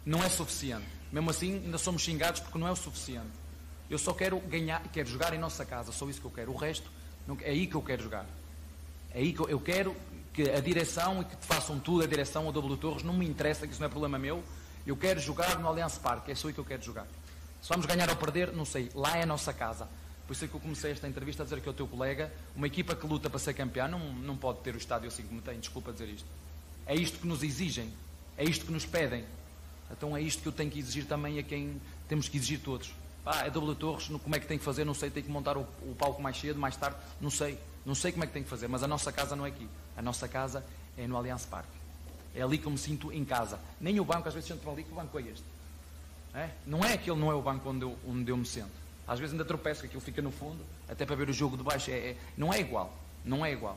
não 0.04 0.22
é 0.22 0.28
suficiente. 0.28 0.86
Mesmo 1.12 1.30
assim, 1.30 1.54
ainda 1.64 1.78
somos 1.78 2.02
xingados 2.02 2.40
porque 2.40 2.58
não 2.58 2.68
é 2.68 2.72
o 2.72 2.76
suficiente. 2.76 3.28
Eu 3.88 3.98
só 3.98 4.12
quero 4.12 4.38
ganhar, 4.40 4.82
quero 4.92 5.08
jogar 5.08 5.34
em 5.34 5.38
nossa 5.38 5.64
casa, 5.64 5.90
só 5.90 6.08
isso 6.08 6.20
que 6.20 6.26
eu 6.26 6.30
quero. 6.30 6.52
O 6.52 6.56
resto, 6.56 6.90
não, 7.26 7.36
é 7.40 7.50
aí 7.50 7.66
que 7.66 7.74
eu 7.74 7.82
quero 7.82 8.02
jogar. 8.02 8.26
É 9.12 9.18
aí 9.18 9.32
que 9.32 9.40
eu, 9.40 9.48
eu 9.48 9.60
quero 9.60 9.96
que 10.32 10.48
a 10.48 10.60
direção 10.60 11.22
e 11.22 11.24
que 11.24 11.36
façam 11.44 11.78
tudo, 11.80 12.04
a 12.04 12.06
direção 12.06 12.46
ou 12.46 12.52
W 12.52 12.76
Torres, 12.76 13.02
não 13.02 13.14
me 13.14 13.26
interessa, 13.26 13.66
que 13.66 13.72
isso 13.72 13.80
não 13.80 13.88
é 13.88 13.90
problema 13.90 14.18
meu. 14.18 14.44
Eu 14.86 14.96
quero 14.96 15.18
jogar 15.20 15.58
no 15.58 15.66
Allianz 15.66 15.98
Parque, 15.98 16.30
é 16.30 16.34
só 16.34 16.48
aí 16.48 16.54
que 16.54 16.60
eu 16.60 16.64
quero 16.64 16.82
jogar. 16.82 17.06
Se 17.60 17.68
vamos 17.68 17.86
ganhar 17.86 18.08
ou 18.08 18.16
perder, 18.16 18.52
não 18.52 18.64
sei. 18.64 18.90
Lá 18.94 19.18
é 19.18 19.22
a 19.22 19.26
nossa 19.26 19.52
casa. 19.52 19.88
Por 20.30 20.34
isso 20.34 20.44
é 20.44 20.46
que 20.46 20.54
eu 20.54 20.60
comecei 20.60 20.92
esta 20.92 21.08
entrevista 21.08 21.42
a 21.42 21.44
dizer 21.44 21.60
que 21.60 21.68
é 21.68 21.72
o 21.72 21.74
teu 21.74 21.88
colega, 21.88 22.32
uma 22.54 22.68
equipa 22.68 22.94
que 22.94 23.04
luta 23.04 23.28
para 23.28 23.40
ser 23.40 23.52
campeã, 23.52 23.88
não, 23.88 23.98
não 23.98 24.36
pode 24.36 24.60
ter 24.60 24.72
o 24.72 24.78
estádio 24.78 25.08
assim 25.08 25.24
como 25.24 25.40
tem, 25.40 25.58
desculpa 25.58 25.92
dizer 25.92 26.08
isto. 26.08 26.28
É 26.86 26.94
isto 26.94 27.18
que 27.18 27.26
nos 27.26 27.42
exigem, 27.42 27.92
é 28.38 28.44
isto 28.44 28.64
que 28.64 28.70
nos 28.70 28.86
pedem. 28.86 29.24
Então 29.90 30.16
é 30.16 30.22
isto 30.22 30.40
que 30.40 30.46
eu 30.46 30.52
tenho 30.52 30.70
que 30.70 30.78
exigir 30.78 31.04
também 31.04 31.40
a 31.40 31.42
quem 31.42 31.82
temos 32.06 32.28
que 32.28 32.36
exigir 32.36 32.60
todos. 32.60 32.94
Ah, 33.26 33.44
é 33.44 33.50
W 33.50 33.74
Torres, 33.74 34.06
como 34.06 34.36
é 34.36 34.38
que 34.38 34.46
tem 34.46 34.56
que 34.56 34.62
fazer? 34.62 34.84
Não 34.84 34.94
sei, 34.94 35.10
tem 35.10 35.20
que 35.20 35.28
montar 35.28 35.56
o, 35.56 35.62
o, 35.62 35.96
palco 35.98 36.22
mais 36.22 36.38
cedo, 36.38 36.60
mais 36.60 36.76
tarde, 36.76 36.96
não 37.20 37.28
sei. 37.28 37.58
Não 37.84 37.96
sei 37.96 38.12
como 38.12 38.22
é 38.22 38.28
que 38.28 38.32
tem 38.32 38.44
que 38.44 38.48
fazer, 38.48 38.68
mas 38.68 38.84
a 38.84 38.86
nossa 38.86 39.10
casa 39.10 39.34
não 39.34 39.44
é 39.44 39.48
aqui. 39.48 39.68
A 39.96 40.02
nossa 40.02 40.28
casa 40.28 40.64
é 40.96 41.08
no 41.08 41.16
Allianz 41.16 41.44
Parque. 41.44 41.76
É 42.36 42.42
ali 42.42 42.56
que 42.56 42.66
eu 42.66 42.70
me 42.70 42.78
sinto 42.78 43.12
em 43.12 43.24
casa. 43.24 43.58
Nem 43.80 43.98
o 43.98 44.04
banco, 44.04 44.28
às 44.28 44.34
vezes 44.34 44.48
entro 44.48 44.70
ali, 44.70 44.84
que 44.84 44.92
o 44.92 44.94
banco 44.94 45.18
é 45.18 45.22
este. 45.22 45.44
É? 46.32 46.50
Não 46.64 46.84
é 46.84 46.92
aquele, 46.92 47.18
não 47.18 47.32
é 47.32 47.34
o 47.34 47.42
banco 47.42 47.68
onde 47.68 47.82
eu, 47.82 47.98
onde 48.06 48.30
eu 48.30 48.36
me 48.36 48.46
sento. 48.46 48.79
Às 49.10 49.18
vezes 49.18 49.32
ainda 49.32 49.44
tropeço, 49.44 49.80
que 49.80 49.88
aquilo 49.88 50.00
fica 50.00 50.22
no 50.22 50.30
fundo, 50.30 50.64
até 50.88 51.04
para 51.04 51.16
ver 51.16 51.28
o 51.28 51.32
jogo 51.32 51.56
de 51.56 51.64
baixo. 51.64 51.90
É, 51.90 51.94
é, 51.94 52.16
não 52.38 52.54
é 52.54 52.60
igual. 52.60 52.94
Não 53.24 53.44
é 53.44 53.52
igual. 53.52 53.76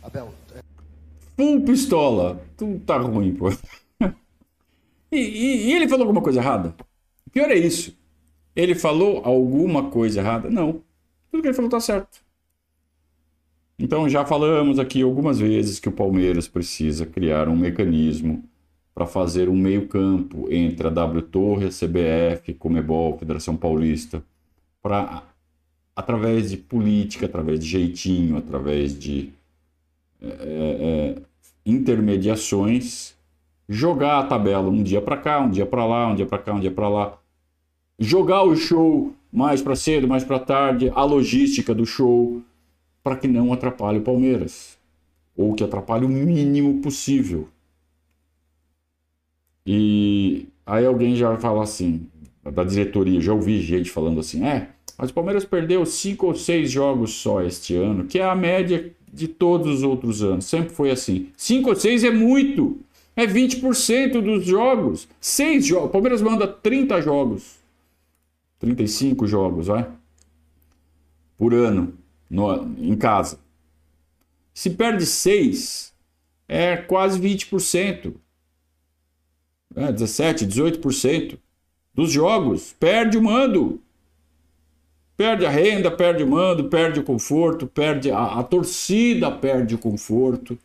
Abel. 0.00 0.32
É... 0.54 0.62
Full 1.36 1.62
pistola. 1.62 2.40
Tu 2.56 2.80
tá 2.86 2.98
ruim, 2.98 3.34
pô. 3.34 3.48
E, 5.10 5.16
e, 5.16 5.68
e, 5.68 5.72
ele 5.72 5.88
falou 5.88 6.02
alguma 6.02 6.20
coisa 6.20 6.38
errada? 6.38 6.74
O 7.26 7.30
pior 7.30 7.50
é 7.50 7.54
isso. 7.54 7.98
Ele 8.54 8.74
falou 8.74 9.22
alguma 9.24 9.88
coisa 9.88 10.20
errada? 10.20 10.50
Não. 10.50 10.82
Tudo 11.30 11.40
que 11.40 11.48
ele 11.48 11.54
falou 11.54 11.70
tá 11.70 11.80
certo. 11.80 12.20
Então 13.78 14.06
já 14.06 14.26
falamos 14.26 14.78
aqui 14.78 15.00
algumas 15.00 15.38
vezes 15.38 15.80
que 15.80 15.88
o 15.88 15.92
Palmeiras 15.92 16.46
precisa 16.46 17.06
criar 17.06 17.48
um 17.48 17.56
mecanismo 17.56 18.46
para 18.98 19.06
fazer 19.06 19.48
um 19.48 19.54
meio-campo 19.54 20.48
entre 20.50 20.88
a 20.88 20.90
W 20.90 21.22
Torre, 21.22 21.66
a 21.66 21.68
CBF, 21.68 22.52
Comebol, 22.54 23.16
Federação 23.16 23.56
Paulista, 23.56 24.24
para 24.82 25.22
através 25.94 26.50
de 26.50 26.56
política, 26.56 27.26
através 27.26 27.60
de 27.60 27.66
jeitinho, 27.66 28.36
através 28.36 28.98
de 28.98 29.30
é, 30.20 30.26
é, 30.26 31.22
intermediações, 31.64 33.14
jogar 33.68 34.18
a 34.18 34.24
tabela 34.24 34.68
um 34.68 34.82
dia 34.82 35.00
para 35.00 35.16
cá, 35.16 35.38
um 35.38 35.50
dia 35.50 35.64
para 35.64 35.86
lá, 35.86 36.08
um 36.08 36.16
dia 36.16 36.26
para 36.26 36.38
cá, 36.38 36.54
um 36.54 36.60
dia 36.60 36.72
para 36.72 36.88
lá, 36.88 37.18
jogar 38.00 38.42
o 38.42 38.56
show 38.56 39.14
mais 39.32 39.62
para 39.62 39.76
cedo, 39.76 40.08
mais 40.08 40.24
para 40.24 40.40
tarde, 40.40 40.90
a 40.92 41.04
logística 41.04 41.72
do 41.72 41.86
show, 41.86 42.42
para 43.00 43.14
que 43.14 43.28
não 43.28 43.52
atrapalhe 43.52 44.00
o 44.00 44.02
Palmeiras, 44.02 44.76
ou 45.36 45.54
que 45.54 45.62
atrapalhe 45.62 46.04
o 46.04 46.08
mínimo 46.08 46.80
possível. 46.82 47.48
E 49.70 50.48
aí 50.64 50.86
alguém 50.86 51.14
já 51.14 51.28
vai 51.28 51.38
falar 51.38 51.62
assim, 51.62 52.08
da 52.42 52.64
diretoria, 52.64 53.20
já 53.20 53.34
ouvi 53.34 53.60
gente 53.60 53.90
falando 53.90 54.18
assim, 54.18 54.42
é, 54.42 54.70
mas 54.96 55.10
o 55.10 55.12
Palmeiras 55.12 55.44
perdeu 55.44 55.84
cinco 55.84 56.28
ou 56.28 56.34
seis 56.34 56.70
jogos 56.70 57.12
só 57.12 57.42
este 57.42 57.76
ano, 57.76 58.06
que 58.06 58.18
é 58.18 58.24
a 58.24 58.34
média 58.34 58.90
de 59.12 59.28
todos 59.28 59.76
os 59.78 59.82
outros 59.82 60.22
anos. 60.22 60.46
Sempre 60.46 60.70
foi 60.70 60.90
assim. 60.90 61.28
Cinco 61.36 61.68
ou 61.68 61.76
seis 61.76 62.02
é 62.02 62.10
muito. 62.10 62.80
É 63.14 63.26
20% 63.26 64.22
dos 64.22 64.46
jogos. 64.46 65.06
Seis 65.20 65.66
jogos. 65.66 65.90
O 65.90 65.92
Palmeiras 65.92 66.22
manda 66.22 66.48
30 66.48 67.02
jogos. 67.02 67.58
35 68.58 69.26
jogos, 69.26 69.66
vai. 69.66 69.86
Por 71.36 71.52
ano. 71.52 71.92
No, 72.30 72.74
em 72.78 72.96
casa. 72.96 73.38
Se 74.54 74.70
perde 74.70 75.04
seis, 75.04 75.92
é 76.48 76.74
quase 76.76 77.20
20%. 77.20 78.14
É, 79.74 79.92
17, 79.92 80.46
18% 80.46 81.38
dos 81.94 82.12
jogos. 82.12 82.74
Perde 82.78 83.18
o 83.18 83.22
mando. 83.22 83.80
Perde 85.16 85.44
a 85.44 85.50
renda, 85.50 85.90
perde 85.90 86.22
o 86.22 86.28
mando, 86.28 86.68
perde 86.68 87.00
o 87.00 87.02
conforto, 87.02 87.66
perde 87.66 88.10
a, 88.10 88.38
a 88.38 88.42
torcida, 88.44 89.30
perde 89.30 89.74
o 89.74 89.78
conforto. 89.78 90.56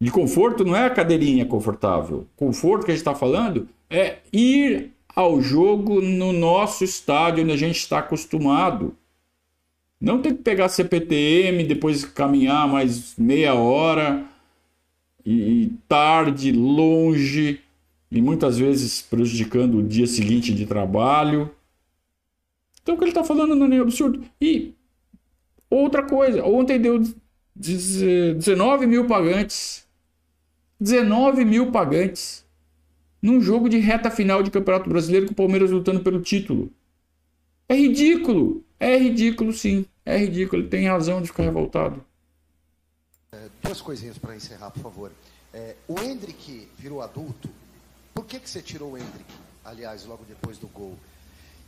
De 0.00 0.10
conforto 0.10 0.64
não 0.64 0.74
é 0.74 0.86
a 0.86 0.90
cadeirinha 0.90 1.46
confortável. 1.46 2.26
Conforto 2.36 2.84
que 2.84 2.90
a 2.90 2.94
gente 2.94 3.00
está 3.00 3.14
falando 3.14 3.68
é 3.88 4.18
ir 4.32 4.90
ao 5.14 5.40
jogo 5.40 6.00
no 6.00 6.32
nosso 6.32 6.82
estádio, 6.82 7.44
onde 7.44 7.52
a 7.52 7.56
gente 7.56 7.76
está 7.76 8.00
acostumado. 8.00 8.96
Não 10.00 10.20
tem 10.20 10.34
que 10.34 10.42
pegar 10.42 10.68
CPTM, 10.68 11.64
depois 11.64 12.04
caminhar 12.04 12.66
mais 12.68 13.14
meia 13.16 13.54
hora, 13.54 14.24
e 15.24 15.72
tarde, 15.88 16.52
longe, 16.52 17.60
e 18.10 18.20
muitas 18.20 18.58
vezes 18.58 19.02
prejudicando 19.02 19.78
o 19.78 19.82
dia 19.82 20.06
seguinte 20.06 20.52
de 20.52 20.66
trabalho. 20.66 21.50
Então 22.82 22.94
o 22.94 22.98
que 22.98 23.04
ele 23.04 23.10
está 23.10 23.24
falando 23.24 23.54
não 23.54 23.66
é 23.66 23.68
nem 23.68 23.78
absurdo. 23.80 24.22
E 24.40 24.72
outra 25.70 26.02
coisa, 26.02 26.44
ontem 26.44 26.78
deu 26.78 27.02
19 27.54 28.86
mil 28.86 29.06
pagantes 29.06 29.84
19 30.80 31.44
mil 31.44 31.70
pagantes 31.70 32.44
num 33.22 33.40
jogo 33.40 33.68
de 33.68 33.78
reta 33.78 34.10
final 34.10 34.42
de 34.42 34.50
Campeonato 34.50 34.88
Brasileiro 34.90 35.26
com 35.26 35.32
o 35.32 35.36
Palmeiras 35.36 35.70
lutando 35.70 36.00
pelo 36.00 36.20
título. 36.20 36.70
É 37.68 37.74
ridículo. 37.74 38.62
É 38.78 38.98
ridículo, 38.98 39.52
sim. 39.52 39.86
É 40.04 40.18
ridículo. 40.18 40.62
Ele 40.62 40.68
tem 40.68 40.86
razão 40.86 41.22
de 41.22 41.28
ficar 41.28 41.44
revoltado. 41.44 42.04
Duas 43.64 43.80
coisinhas 43.80 44.18
para 44.18 44.36
encerrar, 44.36 44.70
por 44.70 44.82
favor. 44.82 45.12
É, 45.52 45.74
o 45.88 45.98
Hendrick 45.98 46.68
virou 46.76 47.00
adulto. 47.00 47.48
Por 48.12 48.26
que, 48.26 48.38
que 48.38 48.48
você 48.48 48.60
tirou 48.60 48.92
o 48.92 48.98
Hendrick? 48.98 49.32
Aliás, 49.64 50.04
logo 50.04 50.22
depois 50.24 50.58
do 50.58 50.68
gol. 50.68 50.98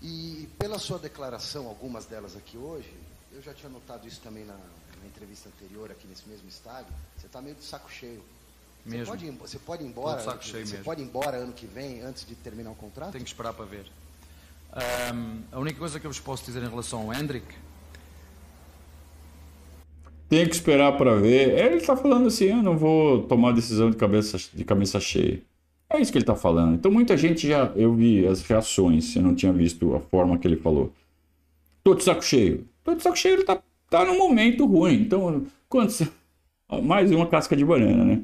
E 0.02 0.46
pela 0.58 0.78
sua 0.78 0.98
declaração, 0.98 1.66
algumas 1.66 2.04
delas 2.04 2.36
aqui 2.36 2.58
hoje, 2.58 2.92
eu 3.32 3.40
já 3.40 3.54
tinha 3.54 3.70
notado 3.70 4.06
isso 4.06 4.20
também 4.20 4.44
na, 4.44 4.52
na 4.52 5.06
entrevista 5.06 5.48
anterior 5.48 5.90
aqui 5.90 6.06
nesse 6.06 6.28
mesmo 6.28 6.46
estádio. 6.48 6.92
Você 7.16 7.26
está 7.26 7.40
meio 7.40 7.56
de 7.56 7.64
saco 7.64 7.90
cheio. 7.90 8.22
Mesmo. 8.84 9.06
Você 9.06 9.10
pode, 9.10 9.30
você 9.30 9.58
pode 9.58 9.82
ir 9.82 9.86
embora. 9.86 10.22
Saco 10.22 10.44
cheio 10.44 10.66
você 10.66 10.72
mesmo. 10.72 10.84
pode 10.84 11.00
ir 11.00 11.04
embora 11.06 11.38
ano 11.38 11.54
que 11.54 11.66
vem, 11.66 12.02
antes 12.02 12.26
de 12.26 12.34
terminar 12.34 12.72
o 12.72 12.76
contrato? 12.76 13.12
Tenho 13.12 13.24
que 13.24 13.30
esperar 13.30 13.54
para 13.54 13.64
ver. 13.64 13.90
Um, 15.14 15.42
a 15.50 15.58
única 15.58 15.78
coisa 15.78 15.98
que 15.98 16.06
eu 16.06 16.10
vos 16.10 16.20
posso 16.20 16.44
dizer 16.44 16.62
em 16.62 16.68
relação 16.68 17.00
ao 17.00 17.14
Hendrick. 17.14 17.46
Tem 20.28 20.46
que 20.46 20.54
esperar 20.54 20.96
para 20.96 21.14
ver. 21.14 21.58
Ele 21.58 21.76
está 21.76 21.96
falando 21.96 22.26
assim: 22.26 22.46
eu 22.46 22.62
não 22.62 22.76
vou 22.76 23.22
tomar 23.22 23.52
decisão 23.52 23.90
de 23.90 23.96
cabeça, 23.96 24.38
de 24.52 24.64
cabeça 24.64 24.98
cheia. 24.98 25.42
É 25.88 26.00
isso 26.00 26.10
que 26.10 26.18
ele 26.18 26.24
está 26.24 26.34
falando. 26.34 26.74
Então 26.74 26.90
muita 26.90 27.16
gente 27.16 27.46
já. 27.46 27.72
Eu 27.76 27.94
vi 27.94 28.26
as 28.26 28.42
reações, 28.42 29.14
eu 29.14 29.22
não 29.22 29.34
tinha 29.34 29.52
visto 29.52 29.94
a 29.94 30.00
forma 30.00 30.36
que 30.38 30.46
ele 30.46 30.56
falou. 30.56 30.92
Tô 31.84 31.94
de 31.94 32.02
saco 32.02 32.24
cheio. 32.24 32.66
Tô 32.82 32.94
de 32.94 33.02
saco 33.02 33.16
cheio, 33.16 33.36
ele 33.36 33.44
tá, 33.44 33.62
tá 33.88 34.04
num 34.04 34.18
momento 34.18 34.66
ruim. 34.66 35.02
Então, 35.02 35.46
quando 35.68 35.90
você... 35.90 36.08
Mais 36.82 37.12
uma 37.12 37.28
casca 37.28 37.56
de 37.56 37.64
banana, 37.64 38.04
né? 38.04 38.22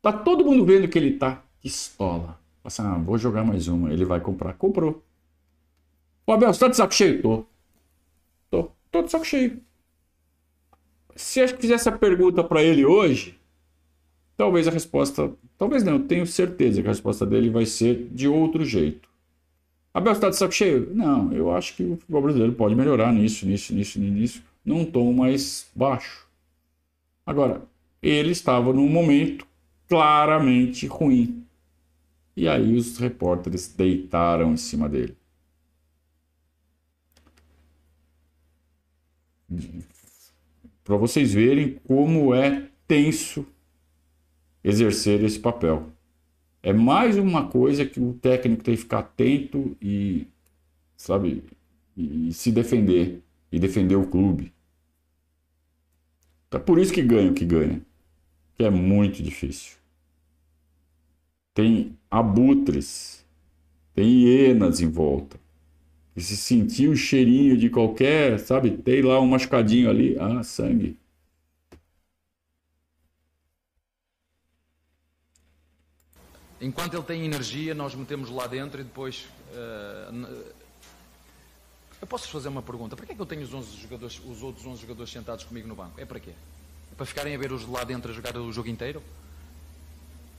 Tá 0.00 0.12
todo 0.12 0.44
mundo 0.44 0.64
vendo 0.64 0.86
que 0.86 0.96
ele 0.96 1.14
tá 1.14 1.42
pistola. 1.60 2.38
Passa, 2.62 2.84
ah, 2.84 2.96
vou 2.96 3.18
jogar 3.18 3.44
mais 3.44 3.66
uma. 3.66 3.92
Ele 3.92 4.04
vai 4.04 4.20
comprar. 4.20 4.54
Comprou. 4.54 5.02
Ô 6.24 6.32
Abel, 6.32 6.54
você 6.54 6.60
tá 6.60 6.68
de 6.68 6.76
saco 6.76 6.94
cheio? 6.94 7.20
Tô. 7.20 7.44
Tô. 8.48 8.70
Tô 8.92 9.02
de 9.02 9.10
saco 9.10 9.24
cheio. 9.24 9.60
Se 11.16 11.40
eu 11.40 11.48
fizer 11.48 11.74
essa 11.74 11.90
pergunta 11.90 12.44
para 12.44 12.62
ele 12.62 12.84
hoje, 12.84 13.38
talvez 14.36 14.68
a 14.68 14.70
resposta. 14.70 15.32
Talvez 15.58 15.82
não, 15.82 15.94
eu 15.94 16.06
tenho 16.06 16.26
certeza 16.26 16.82
que 16.82 16.88
a 16.88 16.90
resposta 16.90 17.24
dele 17.24 17.50
vai 17.50 17.64
ser 17.66 18.08
de 18.12 18.28
outro 18.28 18.64
jeito. 18.64 19.08
Abel, 19.94 20.14
você 20.14 20.20
tá 20.20 20.28
de 20.28 20.36
saco 20.36 20.52
cheio? 20.52 20.94
Não, 20.94 21.32
eu 21.32 21.50
acho 21.50 21.74
que 21.74 21.82
o 21.82 21.96
futebol 21.96 22.22
brasileiro 22.22 22.52
pode 22.52 22.74
melhorar 22.74 23.12
nisso, 23.12 23.46
nisso, 23.46 23.74
nisso, 23.74 23.98
nisso, 23.98 24.42
num 24.62 24.84
tom 24.84 25.10
mais 25.14 25.70
baixo. 25.74 26.26
Agora, 27.24 27.62
ele 28.02 28.30
estava 28.30 28.72
num 28.74 28.88
momento 28.88 29.46
claramente 29.88 30.86
ruim. 30.86 31.44
E 32.36 32.46
aí 32.46 32.76
os 32.76 32.98
repórteres 32.98 33.68
deitaram 33.68 34.52
em 34.52 34.56
cima 34.58 34.86
dele. 34.88 35.16
Para 40.86 40.96
vocês 40.96 41.34
verem 41.34 41.80
como 41.84 42.32
é 42.32 42.68
tenso 42.86 43.44
exercer 44.62 45.20
esse 45.24 45.36
papel. 45.36 45.90
É 46.62 46.72
mais 46.72 47.18
uma 47.18 47.48
coisa 47.48 47.84
que 47.84 47.98
o 47.98 48.12
técnico 48.12 48.62
tem 48.62 48.76
que 48.76 48.82
ficar 48.82 49.00
atento 49.00 49.76
e, 49.82 50.28
sabe, 50.96 51.42
e 51.96 52.32
se 52.32 52.52
defender 52.52 53.20
e 53.50 53.58
defender 53.58 53.96
o 53.96 54.06
clube. 54.06 54.52
É 56.52 56.58
por 56.58 56.78
isso 56.78 56.92
que 56.92 57.02
ganha 57.02 57.32
o 57.32 57.34
que 57.34 57.44
ganha. 57.44 57.82
Que 58.54 58.62
é 58.62 58.70
muito 58.70 59.24
difícil. 59.24 59.76
Tem 61.52 61.98
abutres, 62.08 63.26
tem 63.92 64.22
hienas 64.22 64.80
em 64.80 64.88
volta. 64.88 65.36
E 66.16 66.20
se 66.22 66.36
sentir 66.36 66.88
o 66.88 66.96
cheirinho 66.96 67.56
de 67.58 67.68
qualquer, 67.68 68.38
sabe, 68.40 68.70
tem 68.70 69.02
lá 69.02 69.20
um 69.20 69.26
machucadinho 69.26 69.90
ali, 69.90 70.16
ah, 70.18 70.42
sangue. 70.42 70.98
Enquanto 76.58 76.94
ele 76.94 77.02
tem 77.02 77.24
energia, 77.26 77.74
nós 77.74 77.94
metemos 77.94 78.30
lá 78.30 78.46
dentro 78.46 78.80
e 78.80 78.84
depois. 78.84 79.26
Uh, 79.52 80.54
eu 82.00 82.06
posso 82.06 82.28
fazer 82.28 82.48
uma 82.48 82.62
pergunta? 82.62 82.96
Para 82.96 83.04
que 83.04 83.12
é 83.12 83.14
que 83.14 83.20
eu 83.20 83.26
tenho 83.26 83.42
os, 83.42 83.52
11 83.52 83.76
jogadores, 83.76 84.20
os 84.24 84.42
outros 84.42 84.64
11 84.64 84.80
jogadores 84.80 85.12
sentados 85.12 85.44
comigo 85.44 85.68
no 85.68 85.74
banco? 85.74 86.00
É 86.00 86.06
para 86.06 86.18
quê? 86.18 86.30
É 86.30 86.94
para 86.96 87.04
ficarem 87.04 87.34
a 87.34 87.38
ver 87.38 87.52
os 87.52 87.66
de 87.66 87.70
lá 87.70 87.84
dentro 87.84 88.10
a 88.10 88.14
jogar 88.14 88.36
o 88.38 88.50
jogo 88.50 88.68
inteiro? 88.68 89.02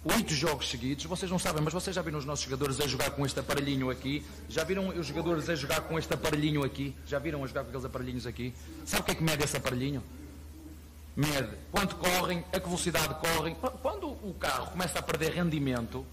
Oito 0.05 0.33
jogos 0.33 0.69
seguidos, 0.69 1.05
vocês 1.05 1.29
não 1.29 1.39
sabem, 1.39 1.61
mas 1.61 1.73
vocês 1.73 1.95
já 1.95 2.01
viram 2.01 2.19
os 2.19 2.25
nossos 2.25 2.45
jogadores 2.45 2.79
a 2.79 2.87
jogar 2.87 3.11
com 3.11 3.25
este 3.25 3.39
aparelhinho 3.39 3.89
aqui? 3.89 4.25
Já 4.47 4.63
viram 4.63 4.87
os 4.87 5.05
jogadores 5.05 5.49
a 5.49 5.55
jogar 5.55 5.81
com 5.81 5.99
este 5.99 6.13
aparelhinho 6.13 6.63
aqui? 6.63 6.95
Já 7.05 7.19
viram 7.19 7.43
a 7.43 7.47
jogar 7.47 7.63
com 7.63 7.69
aqueles 7.69 7.85
aparelhinhos 7.85 8.25
aqui? 8.25 8.53
Sabe 8.85 9.01
o 9.01 9.05
que 9.05 9.11
é 9.11 9.15
que 9.15 9.23
mede 9.23 9.43
esse 9.43 9.57
aparelhinho? 9.57 10.01
mede 11.17 11.49
quanto 11.71 11.95
correm, 11.95 12.45
a 12.53 12.59
que 12.59 12.65
velocidade 12.67 13.15
correm. 13.15 13.55
Quando 13.81 14.07
o 14.07 14.35
carro 14.39 14.67
começa 14.67 14.99
a 14.99 15.01
perder 15.01 15.31
rendimento, 15.33 16.05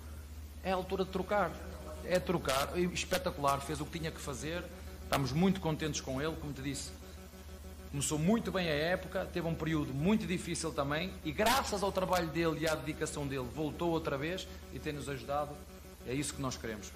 é 0.62 0.72
a 0.72 0.74
altura 0.74 1.05
de 1.05 1.11
trocar. 1.11 1.53
É 2.07 2.18
trocar. 2.18 2.76
Espetacular, 2.78 3.61
fez 3.61 3.80
o 3.82 3.85
que 3.85 3.99
tinha 3.99 4.11
que 4.11 4.20
fazer. 4.20 4.64
Estamos 5.03 5.30
muito 5.30 5.61
contentes 5.61 6.01
com 6.01 6.22
ele, 6.22 6.35
como 6.41 6.55
te 6.55 6.62
disse. 6.62 6.91
Começou 7.95 8.19
muito 8.19 8.51
bem 8.51 8.69
a 8.69 8.75
época, 8.75 9.25
teve 9.33 9.47
um 9.47 9.55
período 9.55 9.95
muito 9.95 10.27
difícil 10.27 10.73
também 10.73 11.13
e 11.25 11.31
graças 11.31 11.81
ao 11.81 11.93
trabalho 11.93 12.27
dele 12.27 12.63
e 12.63 12.69
à 12.69 12.75
dedicação 12.75 13.25
dele 13.25 13.47
voltou 13.55 13.93
outra 13.93 14.19
vez 14.19 14.49
e 14.73 14.81
tem-nos 14.81 15.09
ajudado. 15.09 15.55
É 16.05 16.13
isso 16.13 16.35
que 16.35 16.43
nós 16.43 16.57
queremos. 16.57 16.91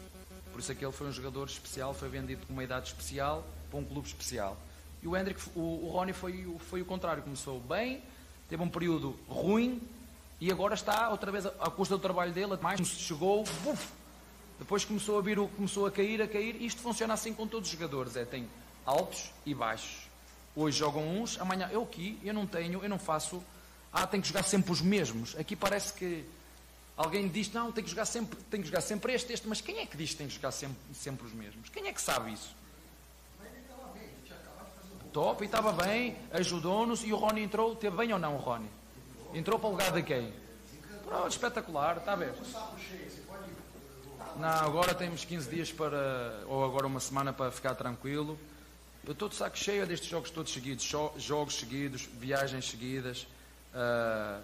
Por 0.50 0.58
isso 0.58 0.72
é 0.72 0.74
que 0.74 0.84
ele 0.84 0.90
foi 0.90 1.06
um 1.06 1.12
jogador 1.12 1.46
especial, 1.46 1.94
foi 1.94 2.08
vendido 2.08 2.44
com 2.44 2.52
uma 2.52 2.64
idade 2.64 2.88
especial 2.88 3.46
para 3.70 3.78
um 3.78 3.84
clube 3.84 4.08
especial. 4.08 4.56
E 5.00 5.06
o 5.06 5.16
Hendrick, 5.16 5.40
o, 5.54 5.86
o 5.86 5.88
Rony 5.88 6.12
foi, 6.12 6.52
foi 6.68 6.82
o 6.82 6.84
contrário, 6.84 7.22
começou 7.22 7.60
bem, 7.60 8.02
teve 8.48 8.60
um 8.60 8.68
período 8.68 9.16
ruim 9.28 9.80
e 10.40 10.50
agora 10.50 10.74
está 10.74 11.10
outra 11.10 11.30
vez 11.30 11.46
à 11.46 11.70
custa 11.70 11.96
do 11.96 12.02
trabalho 12.02 12.32
dele, 12.32 12.58
mais 12.60 12.84
chegou, 12.84 13.44
buf, 13.62 13.88
depois 14.58 14.84
começou 14.84 15.16
a 15.16 15.22
vir, 15.22 15.38
começou 15.50 15.86
a 15.86 15.92
cair, 15.92 16.20
a 16.20 16.26
cair. 16.26 16.60
Isto 16.60 16.80
funciona 16.80 17.14
assim 17.14 17.32
com 17.32 17.46
todos 17.46 17.68
os 17.68 17.72
jogadores, 17.72 18.16
é 18.16 18.24
tem 18.24 18.48
altos 18.84 19.30
e 19.46 19.54
baixos. 19.54 20.07
Hoje 20.60 20.76
jogam 20.76 21.06
uns, 21.06 21.40
amanhã 21.40 21.68
eu 21.70 21.84
aqui, 21.84 22.18
eu 22.24 22.34
não 22.34 22.44
tenho, 22.44 22.82
eu 22.82 22.88
não 22.88 22.98
faço. 22.98 23.40
Ah, 23.92 24.04
tenho 24.08 24.20
que 24.20 24.28
jogar 24.28 24.42
sempre 24.42 24.72
os 24.72 24.80
mesmos. 24.82 25.36
Aqui 25.38 25.54
parece 25.54 25.92
que 25.92 26.24
alguém 26.96 27.28
diz, 27.28 27.52
não, 27.52 27.70
tem 27.70 27.84
que 27.84 27.90
jogar 27.90 28.06
sempre, 28.06 28.36
tem 28.50 28.60
que 28.60 28.66
jogar 28.66 28.80
sempre 28.80 29.12
este, 29.12 29.32
este, 29.32 29.46
mas 29.46 29.60
quem 29.60 29.78
é 29.78 29.86
que 29.86 29.96
diz 29.96 30.10
que 30.10 30.16
tem 30.16 30.26
que 30.26 30.34
jogar 30.34 30.50
sempre, 30.50 30.76
sempre 30.92 31.24
os 31.28 31.32
mesmos? 31.32 31.68
Quem 31.68 31.86
é 31.86 31.92
que 31.92 32.02
sabe 32.02 32.32
isso? 32.32 32.56
top 35.12 35.42
e 35.42 35.46
estava 35.46 35.72
bem, 35.72 36.16
ajudou-nos 36.32 37.02
e 37.04 37.12
o 37.12 37.16
Rony 37.16 37.42
entrou, 37.42 37.74
teve 37.74 37.96
bem 37.96 38.12
ou 38.12 38.18
não 38.18 38.34
o 38.34 38.38
Rony? 38.38 38.68
Entrou 39.32 39.58
para 39.58 39.68
o 39.68 39.72
lugar 39.72 39.92
de 39.92 40.02
quem? 40.02 40.32
Pronto, 41.04 41.28
espetacular, 41.28 41.98
está 41.98 42.14
a 42.14 42.16
ver? 42.16 42.34
Não, 44.36 44.48
agora 44.48 44.92
temos 44.92 45.24
15 45.24 45.48
dias 45.48 45.72
para, 45.72 46.42
ou 46.46 46.64
agora 46.64 46.86
uma 46.86 47.00
semana 47.00 47.32
para 47.32 47.50
ficar 47.50 47.74
tranquilo. 47.74 48.38
Eu 49.08 49.12
estou 49.12 49.26
de 49.26 49.36
saco 49.36 49.56
cheio 49.56 49.86
destes 49.86 50.06
jogos 50.06 50.28
todos 50.28 50.52
seguidos, 50.52 50.84
jogos 51.16 51.54
seguidos, 51.54 52.06
viagens 52.20 52.68
seguidas. 52.68 53.26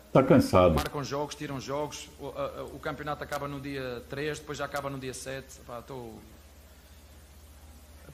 Está 0.08 0.20
uh, 0.20 0.26
cansado. 0.26 0.74
Marcam 0.74 1.04
jogos, 1.04 1.34
tiram 1.34 1.60
jogos. 1.60 2.08
O, 2.18 2.28
uh, 2.28 2.28
uh, 2.28 2.74
o, 2.74 2.78
campeonato 2.78 3.22
acaba 3.22 3.46
no 3.46 3.60
dia 3.60 4.02
3, 4.08 4.38
depois 4.38 4.56
já 4.56 4.64
acaba 4.64 4.88
no 4.88 4.98
dia 4.98 5.12
7. 5.12 5.60
Estou 5.78 6.18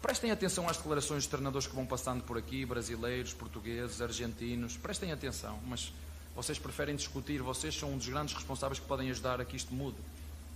Prestem 0.03 0.33
atenção 0.33 0.69
às 0.69 0.77
declarações 0.77 1.23
dos 1.23 1.29
treinadores 1.29 1.69
que 1.69 1.75
vão 1.77 1.87
passando 1.87 2.25
por 2.25 2.37
aqui, 2.37 2.67
brasileiros, 2.67 3.33
portugueses, 3.33 4.01
argentinos. 4.01 4.77
Prestem 4.77 5.13
atenção, 5.13 5.57
mas 5.69 5.93
vocês 6.35 6.59
preferem 6.59 6.97
discutir, 6.97 7.41
vocês 7.43 7.79
são 7.79 7.93
um 7.93 7.97
dos 7.97 8.09
grandes 8.09 8.35
responsáveis 8.35 8.81
que 8.81 8.87
podem 8.87 9.09
ajudar 9.11 9.41
a 9.41 9.45
que 9.45 9.55
isto 9.55 9.73
mude. 9.73 9.99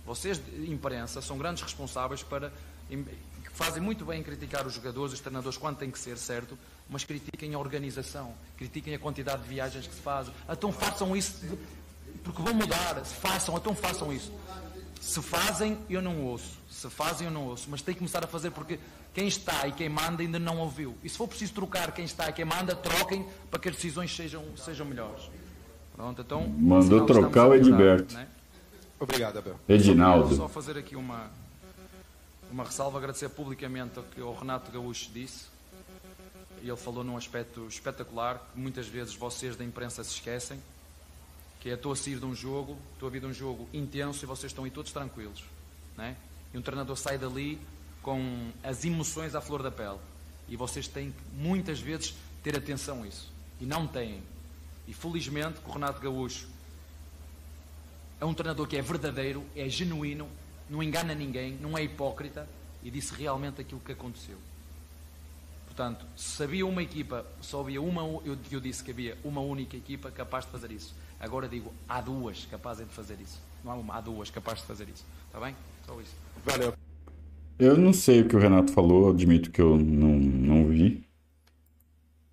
Vocês, 0.05 0.41
imprensa, 0.67 1.21
são 1.21 1.37
grandes 1.37 1.63
responsáveis 1.63 2.21
para. 2.21 2.51
Fazem 3.55 3.81
muito 3.81 4.05
bem 4.05 4.19
em 4.19 4.23
criticar 4.23 4.67
os 4.67 4.73
jogadores, 4.73 5.13
os 5.13 5.19
treinadores, 5.19 5.57
quando 5.57 5.77
tem 5.77 5.89
que 5.89 5.97
ser, 5.97 6.17
certo? 6.17 6.57
Mas 6.89 7.03
critiquem 7.03 7.53
a 7.53 7.59
organização, 7.59 8.33
critiquem 8.57 8.93
a 8.93 8.99
quantidade 8.99 9.43
de 9.43 9.49
viagens 9.49 9.87
que 9.87 9.95
se 9.95 10.01
fazem. 10.01 10.33
Então 10.49 10.71
façam 10.71 11.15
isso, 11.15 11.41
porque 12.23 12.41
vão 12.41 12.53
mudar. 12.53 13.03
Façam, 13.05 13.55
então 13.57 13.73
façam 13.73 14.11
isso. 14.11 14.31
Se 14.99 15.21
fazem, 15.21 15.77
eu 15.89 16.01
não 16.01 16.23
ouço. 16.23 16.59
Se 16.69 16.89
fazem, 16.89 17.27
eu 17.27 17.33
não 17.33 17.45
ouço. 17.45 17.67
Mas 17.69 17.81
tem 17.81 17.93
que 17.93 17.99
começar 17.99 18.23
a 18.23 18.27
fazer 18.27 18.51
porque 18.51 18.77
quem 19.13 19.27
está 19.27 19.67
e 19.67 19.71
quem 19.71 19.87
manda 19.87 20.21
ainda 20.21 20.37
não 20.37 20.57
ouviu. 20.57 20.97
E 21.03 21.09
se 21.09 21.17
for 21.17 21.27
preciso 21.27 21.53
trocar 21.53 21.91
quem 21.91 22.03
está 22.03 22.29
e 22.29 22.33
quem 22.33 22.43
manda, 22.43 22.75
troquem 22.75 23.25
para 23.49 23.59
que 23.59 23.69
as 23.69 23.75
decisões 23.75 24.13
sejam, 24.13 24.43
sejam 24.57 24.85
melhores. 24.85 25.29
Pronto, 25.95 26.21
então. 26.21 26.47
Mandou 26.47 27.05
trocar 27.05 27.47
o 27.47 27.55
Edberto. 27.55 28.13
Né? 28.13 28.27
Obrigado, 28.99 29.37
Abel. 29.37 29.59
Edinaldo. 29.69 30.35
Só 30.35 30.49
fazer 30.49 30.77
aqui 30.77 30.95
uma, 30.95 31.29
uma 32.55 32.63
ressalva, 32.63 32.97
agradecer 32.97 33.27
publicamente 33.27 33.99
o 33.99 34.03
que 34.03 34.21
o 34.21 34.33
Renato 34.33 34.71
Gaúcho 34.71 35.11
disse. 35.11 35.47
Ele 36.61 36.73
falou 36.77 37.03
num 37.03 37.17
aspecto 37.17 37.67
espetacular 37.67 38.39
que 38.53 38.57
muitas 38.57 38.87
vezes 38.87 39.13
vocês 39.13 39.57
da 39.57 39.63
imprensa 39.65 40.01
se 40.05 40.11
esquecem 40.11 40.57
que 41.59 41.69
é 41.69 41.73
estou 41.73 41.91
a 41.91 41.95
sair 41.97 42.17
de 42.17 42.25
um 42.25 42.33
jogo, 42.33 42.77
estou 42.93 43.09
a 43.09 43.11
vir 43.11 43.19
de 43.19 43.25
um 43.25 43.33
jogo 43.33 43.67
intenso 43.73 44.23
e 44.23 44.25
vocês 44.25 44.51
estão 44.51 44.63
aí 44.63 44.71
todos 44.71 44.93
tranquilos. 44.93 45.43
Né? 45.97 46.15
E 46.53 46.57
um 46.57 46.61
treinador 46.61 46.95
sai 46.95 47.17
dali 47.17 47.59
com 48.01 48.51
as 48.63 48.85
emoções 48.85 49.35
à 49.35 49.41
flor 49.41 49.61
da 49.61 49.71
pele. 49.71 49.99
E 50.47 50.55
vocês 50.55 50.87
têm 50.87 51.11
que, 51.11 51.23
muitas 51.35 51.81
vezes, 51.81 52.15
ter 52.41 52.55
atenção 52.55 53.03
a 53.03 53.07
isso. 53.07 53.33
E 53.59 53.65
não 53.65 53.85
têm. 53.85 54.23
E 54.87 54.93
felizmente, 54.93 55.59
o 55.67 55.71
Renato 55.71 55.99
Gaúcho 55.99 56.47
é 58.21 58.23
um 58.23 58.33
treinador 58.33 58.65
que 58.65 58.77
é 58.77 58.81
verdadeiro, 58.81 59.43
é 59.55 59.67
genuíno, 59.67 60.29
não 60.69 60.81
engana 60.81 61.13
ninguém, 61.13 61.57
não 61.61 61.77
é 61.77 61.83
hipócrita 61.83 62.47
e 62.83 62.91
disse 62.91 63.13
realmente 63.13 63.61
aquilo 63.61 63.81
que 63.81 63.91
aconteceu. 63.91 64.37
Portanto, 65.65 66.05
se 66.15 66.37
sabia 66.37 66.65
uma 66.65 66.81
equipa, 66.81 67.25
só 67.41 67.59
havia 67.59 67.81
uma, 67.81 68.01
eu, 68.23 68.37
eu 68.49 68.59
disse 68.61 68.83
que 68.83 68.91
havia 68.91 69.17
uma 69.23 69.41
única 69.41 69.75
equipa 69.75 70.09
capaz 70.09 70.45
de 70.45 70.51
fazer 70.51 70.71
isso. 70.71 70.95
Agora 71.19 71.47
digo, 71.49 71.73
há 71.87 71.99
duas 71.99 72.45
capazes 72.45 72.87
de 72.87 72.93
fazer 72.93 73.17
isso. 73.21 73.41
Não 73.63 73.71
há 73.71 73.75
uma, 73.75 73.95
há 73.95 74.01
duas 74.01 74.29
capazes 74.29 74.61
de 74.61 74.67
fazer 74.67 74.87
isso. 74.87 75.05
Está 75.27 75.39
bem? 75.39 75.55
Só 75.85 75.99
isso. 75.99 76.15
Valeu. 76.45 76.73
Eu 77.57 77.77
não 77.77 77.93
sei 77.93 78.21
o 78.21 78.27
que 78.27 78.35
o 78.35 78.39
Renato 78.39 78.71
falou, 78.71 79.09
admito 79.09 79.49
que 79.49 79.61
eu 79.61 79.77
não, 79.77 80.09
não 80.09 80.67
vi. 80.67 81.03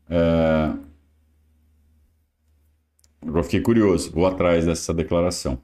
É... 0.09 0.74
Agora 3.22 3.45
fiquei 3.45 3.61
curioso, 3.61 4.11
vou 4.11 4.26
atrás 4.26 4.66
dessa 4.66 4.93
declaração. 4.93 5.61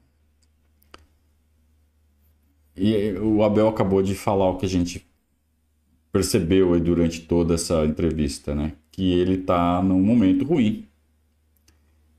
E 2.78 3.12
o 3.18 3.42
Abel 3.42 3.68
acabou 3.68 4.02
de 4.02 4.14
falar 4.14 4.48
o 4.50 4.56
que 4.56 4.66
a 4.66 4.68
gente 4.68 5.06
percebeu 6.12 6.74
aí 6.74 6.80
durante 6.80 7.20
toda 7.22 7.54
essa 7.54 7.84
entrevista, 7.84 8.54
né? 8.54 8.74
Que 8.90 9.12
ele 9.12 9.34
está 9.34 9.82
num 9.82 10.00
momento 10.00 10.44
ruim 10.44 10.86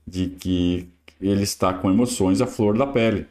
de 0.06 0.28
que 0.28 0.88
ele 1.20 1.42
está 1.42 1.72
com 1.74 1.90
emoções 1.90 2.40
à 2.40 2.46
flor 2.46 2.76
da 2.76 2.86
pele. 2.86 3.26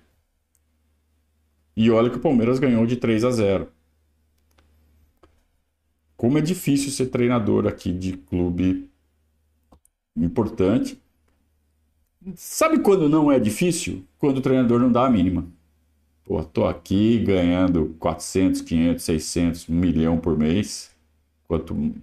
E 1.75 1.89
olha 1.89 2.09
que 2.09 2.17
o 2.17 2.21
Palmeiras 2.21 2.59
ganhou 2.59 2.85
de 2.85 2.97
3 2.97 3.23
a 3.23 3.31
0. 3.31 3.67
Como 6.15 6.37
é 6.37 6.41
difícil 6.41 6.91
ser 6.91 7.07
treinador 7.07 7.65
aqui 7.65 7.93
de 7.93 8.13
clube 8.17 8.89
importante. 10.15 10.99
Sabe 12.35 12.79
quando 12.79 13.07
não 13.07 13.31
é 13.31 13.39
difícil? 13.39 14.05
Quando 14.17 14.39
o 14.39 14.41
treinador 14.41 14.79
não 14.79 14.91
dá 14.91 15.05
a 15.05 15.09
mínima. 15.09 15.47
Pô, 16.29 16.43
tô 16.43 16.67
aqui 16.67 17.19
ganhando 17.25 17.95
400, 17.99 18.61
500, 18.61 19.03
600, 19.03 19.69
1 19.69 19.73
milhão 19.73 20.19
por 20.19 20.37
mês. 20.37 20.91
Quanto 21.47 21.95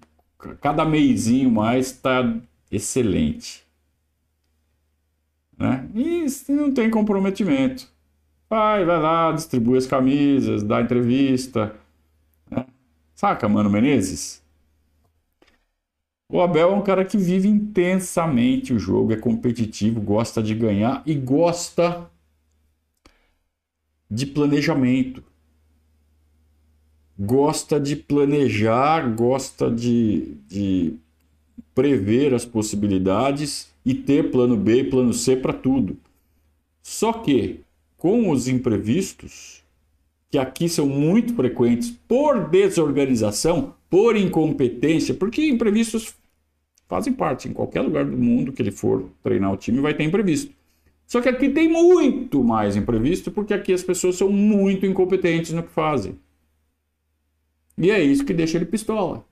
cada 0.61 0.85
mêsinho 0.85 1.51
mais 1.51 1.87
está 1.93 2.37
excelente 2.71 3.67
né? 5.57 5.89
E 5.95 6.27
não 6.53 6.73
tem 6.73 6.91
comprometimento. 6.91 7.89
Vai, 8.49 8.85
vai 8.85 9.01
lá, 9.01 9.33
distribui 9.33 9.79
as 9.79 9.87
camisas, 9.87 10.63
dá 10.63 10.81
entrevista. 10.81 11.75
Né? 12.51 12.67
Saca, 13.15 13.49
Mano 13.49 13.71
Menezes? 13.71 14.43
O 16.29 16.41
Abel 16.41 16.71
é 16.71 16.75
um 16.75 16.83
cara 16.83 17.05
que 17.05 17.17
vive 17.17 17.49
intensamente 17.49 18.73
o 18.73 18.79
jogo, 18.79 19.13
é 19.13 19.17
competitivo, 19.17 20.01
gosta 20.01 20.43
de 20.43 20.55
ganhar 20.55 21.03
e 21.07 21.15
gosta 21.15 22.11
de 24.11 24.27
planejamento. 24.27 25.23
Gosta 27.19 27.81
de 27.81 27.97
planejar, 27.97 29.15
gosta 29.15 29.71
de, 29.71 30.35
de 30.47 30.95
prever 31.75 32.35
as 32.35 32.45
possibilidades 32.45 33.71
e 33.85 33.95
ter 33.95 34.31
plano 34.31 34.57
B 34.57 34.81
e 34.81 34.91
plano 34.91 35.13
C 35.13 35.37
para 35.37 35.53
tudo. 35.53 35.97
Só 36.83 37.13
que 37.13 37.61
com 37.97 38.31
os 38.31 38.49
imprevistos, 38.49 39.63
que 40.31 40.39
aqui 40.39 40.69
são 40.69 40.87
muito 40.87 41.35
frequentes 41.35 41.91
por 42.07 42.49
desorganização, 42.49 43.75
por 43.89 44.17
incompetência, 44.17 45.15
porque 45.15 45.49
imprevistos 45.49 46.15
fazem 46.89 47.13
parte. 47.13 47.49
Em 47.49 47.53
qualquer 47.53 47.81
lugar 47.81 48.05
do 48.05 48.17
mundo 48.17 48.53
que 48.53 48.63
ele 48.63 48.71
for 48.71 49.09
treinar 49.23 49.53
o 49.53 49.57
time, 49.57 49.81
vai 49.81 49.95
ter 49.95 50.05
imprevisto. 50.05 50.56
Só 51.07 51.21
que 51.21 51.29
aqui 51.29 51.49
tem 51.49 51.69
muito 51.69 52.43
mais 52.43 52.75
imprevisto, 52.77 53.31
porque 53.31 53.55
aqui 53.55 53.73
as 53.73 53.83
pessoas 53.83 54.17
são 54.17 54.31
muito 54.31 54.85
incompetentes 54.85 55.53
no 55.53 55.63
que 55.63 55.71
fazem. 55.71 56.19
E 57.79 57.91
é 57.91 58.03
isso 58.03 58.25
que 58.25 58.35
deixa 58.35 58.59
ele 58.59 58.65
pistola. 58.65 59.25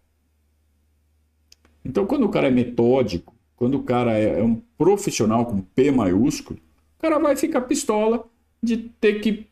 Então, 1.85 2.07
quando 2.07 2.25
o 2.25 2.29
cara 2.29 2.49
é 2.49 2.51
metódico, 2.51 3.35
quando 3.57 3.75
o 3.77 3.83
cara 3.83 4.17
é, 4.17 4.41
é 4.41 4.43
um 4.43 4.61
profissional 4.79 5.47
com 5.47 5.61
P 5.61 5.91
maiúsculo, 5.91 6.61
o 6.99 7.03
cara 7.03 7.19
vai 7.19 7.37
ficar 7.37 7.63
pistola 7.63 8.25
de 8.63 8.77
ter 8.77 9.21
que 9.21 9.47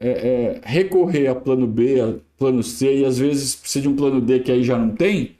é, 0.00 0.08
é, 0.08 0.60
recorrer 0.64 1.28
a 1.28 1.34
plano 1.34 1.66
B, 1.66 2.00
a 2.00 2.14
plano 2.36 2.62
C, 2.62 3.00
e 3.00 3.04
às 3.04 3.18
vezes 3.18 3.54
precisa 3.54 3.82
de 3.82 3.88
um 3.88 3.96
plano 3.96 4.20
D 4.20 4.40
que 4.40 4.50
aí 4.50 4.62
já 4.62 4.78
não 4.78 4.94
tem, 4.94 5.36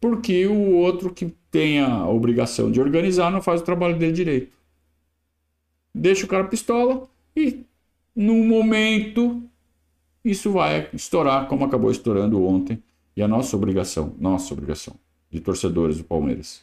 porque 0.00 0.46
o 0.46 0.74
outro 0.76 1.12
que 1.12 1.32
tem 1.50 1.80
a 1.80 2.06
obrigação 2.08 2.70
de 2.70 2.80
organizar 2.80 3.30
não 3.30 3.40
faz 3.40 3.60
o 3.60 3.64
trabalho 3.64 3.98
dele 3.98 4.12
direito. 4.12 4.55
Deixa 5.98 6.26
o 6.26 6.28
cara 6.28 6.44
pistola 6.44 7.08
e 7.34 7.64
no 8.14 8.34
momento 8.44 9.42
isso 10.22 10.52
vai 10.52 10.90
estourar 10.92 11.48
como 11.48 11.64
acabou 11.64 11.90
estourando 11.90 12.44
ontem. 12.44 12.82
E 13.16 13.22
a 13.22 13.28
nossa 13.28 13.56
obrigação, 13.56 14.14
nossa 14.18 14.52
obrigação 14.52 14.94
de 15.30 15.40
torcedores 15.40 15.96
do 15.96 16.04
Palmeiras 16.04 16.62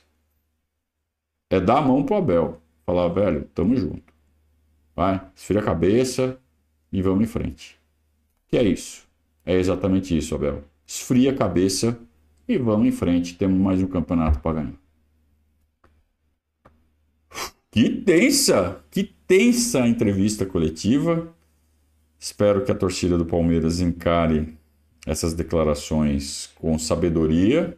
é 1.49 1.59
dar 1.59 1.79
a 1.79 1.81
mão 1.81 2.03
pro 2.03 2.15
Abel. 2.15 2.61
Falar, 2.85 3.07
velho, 3.07 3.49
tamo 3.55 3.75
junto. 3.75 4.13
Vai, 4.95 5.19
esfria 5.35 5.61
a 5.61 5.63
cabeça 5.63 6.37
e 6.91 7.01
vamos 7.01 7.23
em 7.23 7.27
frente. 7.27 7.79
Que 8.47 8.57
é 8.57 8.63
isso. 8.63 9.07
É 9.43 9.55
exatamente 9.55 10.15
isso, 10.15 10.35
Abel. 10.35 10.63
Esfria 10.85 11.31
a 11.31 11.35
cabeça 11.35 11.99
e 12.47 12.55
vamos 12.55 12.85
em 12.87 12.91
frente. 12.91 13.35
Temos 13.35 13.59
mais 13.59 13.81
um 13.81 13.87
campeonato 13.87 14.39
para 14.41 14.61
ganhar. 14.61 14.83
Que 17.71 17.89
tensa! 17.89 18.83
Que 18.91 19.03
tensa 19.35 19.87
entrevista 19.87 20.45
coletiva. 20.45 21.27
Espero 22.19 22.63
que 22.63 22.71
a 22.71 22.75
torcida 22.75 23.17
do 23.17 23.25
Palmeiras 23.25 23.81
encare 23.81 24.55
essas 25.07 25.33
declarações 25.33 26.51
com 26.53 26.77
sabedoria 26.77 27.75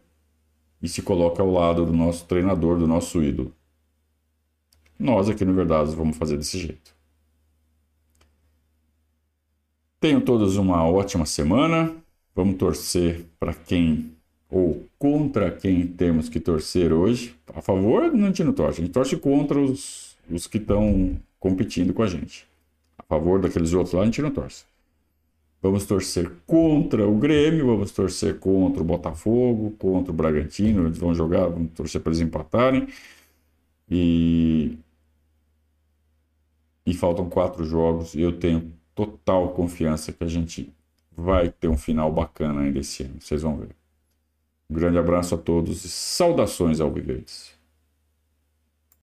e 0.82 0.90
se 0.90 1.02
coloque 1.02 1.40
ao 1.40 1.50
lado 1.50 1.86
do 1.86 1.94
nosso 1.94 2.26
treinador, 2.26 2.78
do 2.78 2.86
nosso 2.86 3.24
ídolo. 3.24 3.54
Nós 5.00 5.30
aqui 5.30 5.46
no 5.46 5.54
Verdades 5.54 5.94
vamos 5.94 6.18
fazer 6.18 6.36
desse 6.36 6.60
jeito. 6.60 6.94
Tenham 10.02 10.20
todos 10.20 10.58
uma 10.58 10.86
ótima 10.86 11.26
semana. 11.26 11.96
Vamos 12.36 12.58
torcer 12.58 13.28
para 13.40 13.54
quem 13.54 14.12
ou 14.50 14.86
contra 15.00 15.50
quem 15.50 15.88
temos 15.88 16.28
que 16.28 16.42
torcer 16.42 16.92
hoje. 16.92 17.34
A 17.54 17.62
favor, 17.62 18.04
a 18.04 18.10
gente 18.10 18.44
torce. 18.52 18.82
A 18.82 18.84
gente 18.84 18.94
torce 18.94 19.16
contra 19.16 19.58
os, 19.58 20.15
os 20.30 20.48
que 20.48 20.58
estão 20.58 21.20
competindo 21.40 21.94
com 21.94 22.04
a 22.04 22.08
gente. 22.08 22.48
A 22.98 23.04
favor 23.04 23.40
daqueles 23.40 23.74
outros 23.74 23.94
lá, 23.94 24.02
a 24.02 24.06
gente 24.06 24.22
não 24.22 24.32
torce. 24.32 24.66
Vamos 25.62 25.86
torcer 25.86 26.32
contra 26.46 27.08
o 27.08 27.18
Grêmio, 27.18 27.66
vamos 27.66 27.92
torcer 27.92 28.40
contra 28.40 28.82
o 28.82 28.86
Botafogo, 28.86 29.72
contra 29.80 30.12
o 30.12 30.16
Bragantino. 30.16 30.86
Eles 30.86 30.98
vão 30.98 31.14
jogar, 31.14 31.48
vamos 31.48 31.72
torcer 31.74 32.02
para 32.02 32.12
eles 32.12 32.22
empatarem. 32.22 32.88
E. 33.90 34.78
E 36.86 36.94
faltam 36.94 37.28
quatro 37.28 37.66
jogos 37.66 38.14
e 38.14 38.22
eu 38.22 38.38
tenho 38.38 38.72
total 38.94 39.54
confiança 39.54 40.14
que 40.14 40.24
a 40.24 40.28
gente 40.28 40.72
vai 41.12 41.50
ter 41.50 41.68
um 41.68 41.78
final 41.78 42.12
bacana 42.12 42.62
ainda 42.62 42.80
esse 42.80 43.02
ano. 43.02 43.16
Vocês 43.20 43.42
vão 43.42 43.58
ver. 43.58 43.76
Um 44.70 44.76
grande 44.76 45.00
abraço 45.00 45.34
a 45.34 45.38
todos 45.38 45.84
e 45.84 45.90
saudações 45.90 46.80
ao 46.80 46.92
Viverdes. 46.92 47.55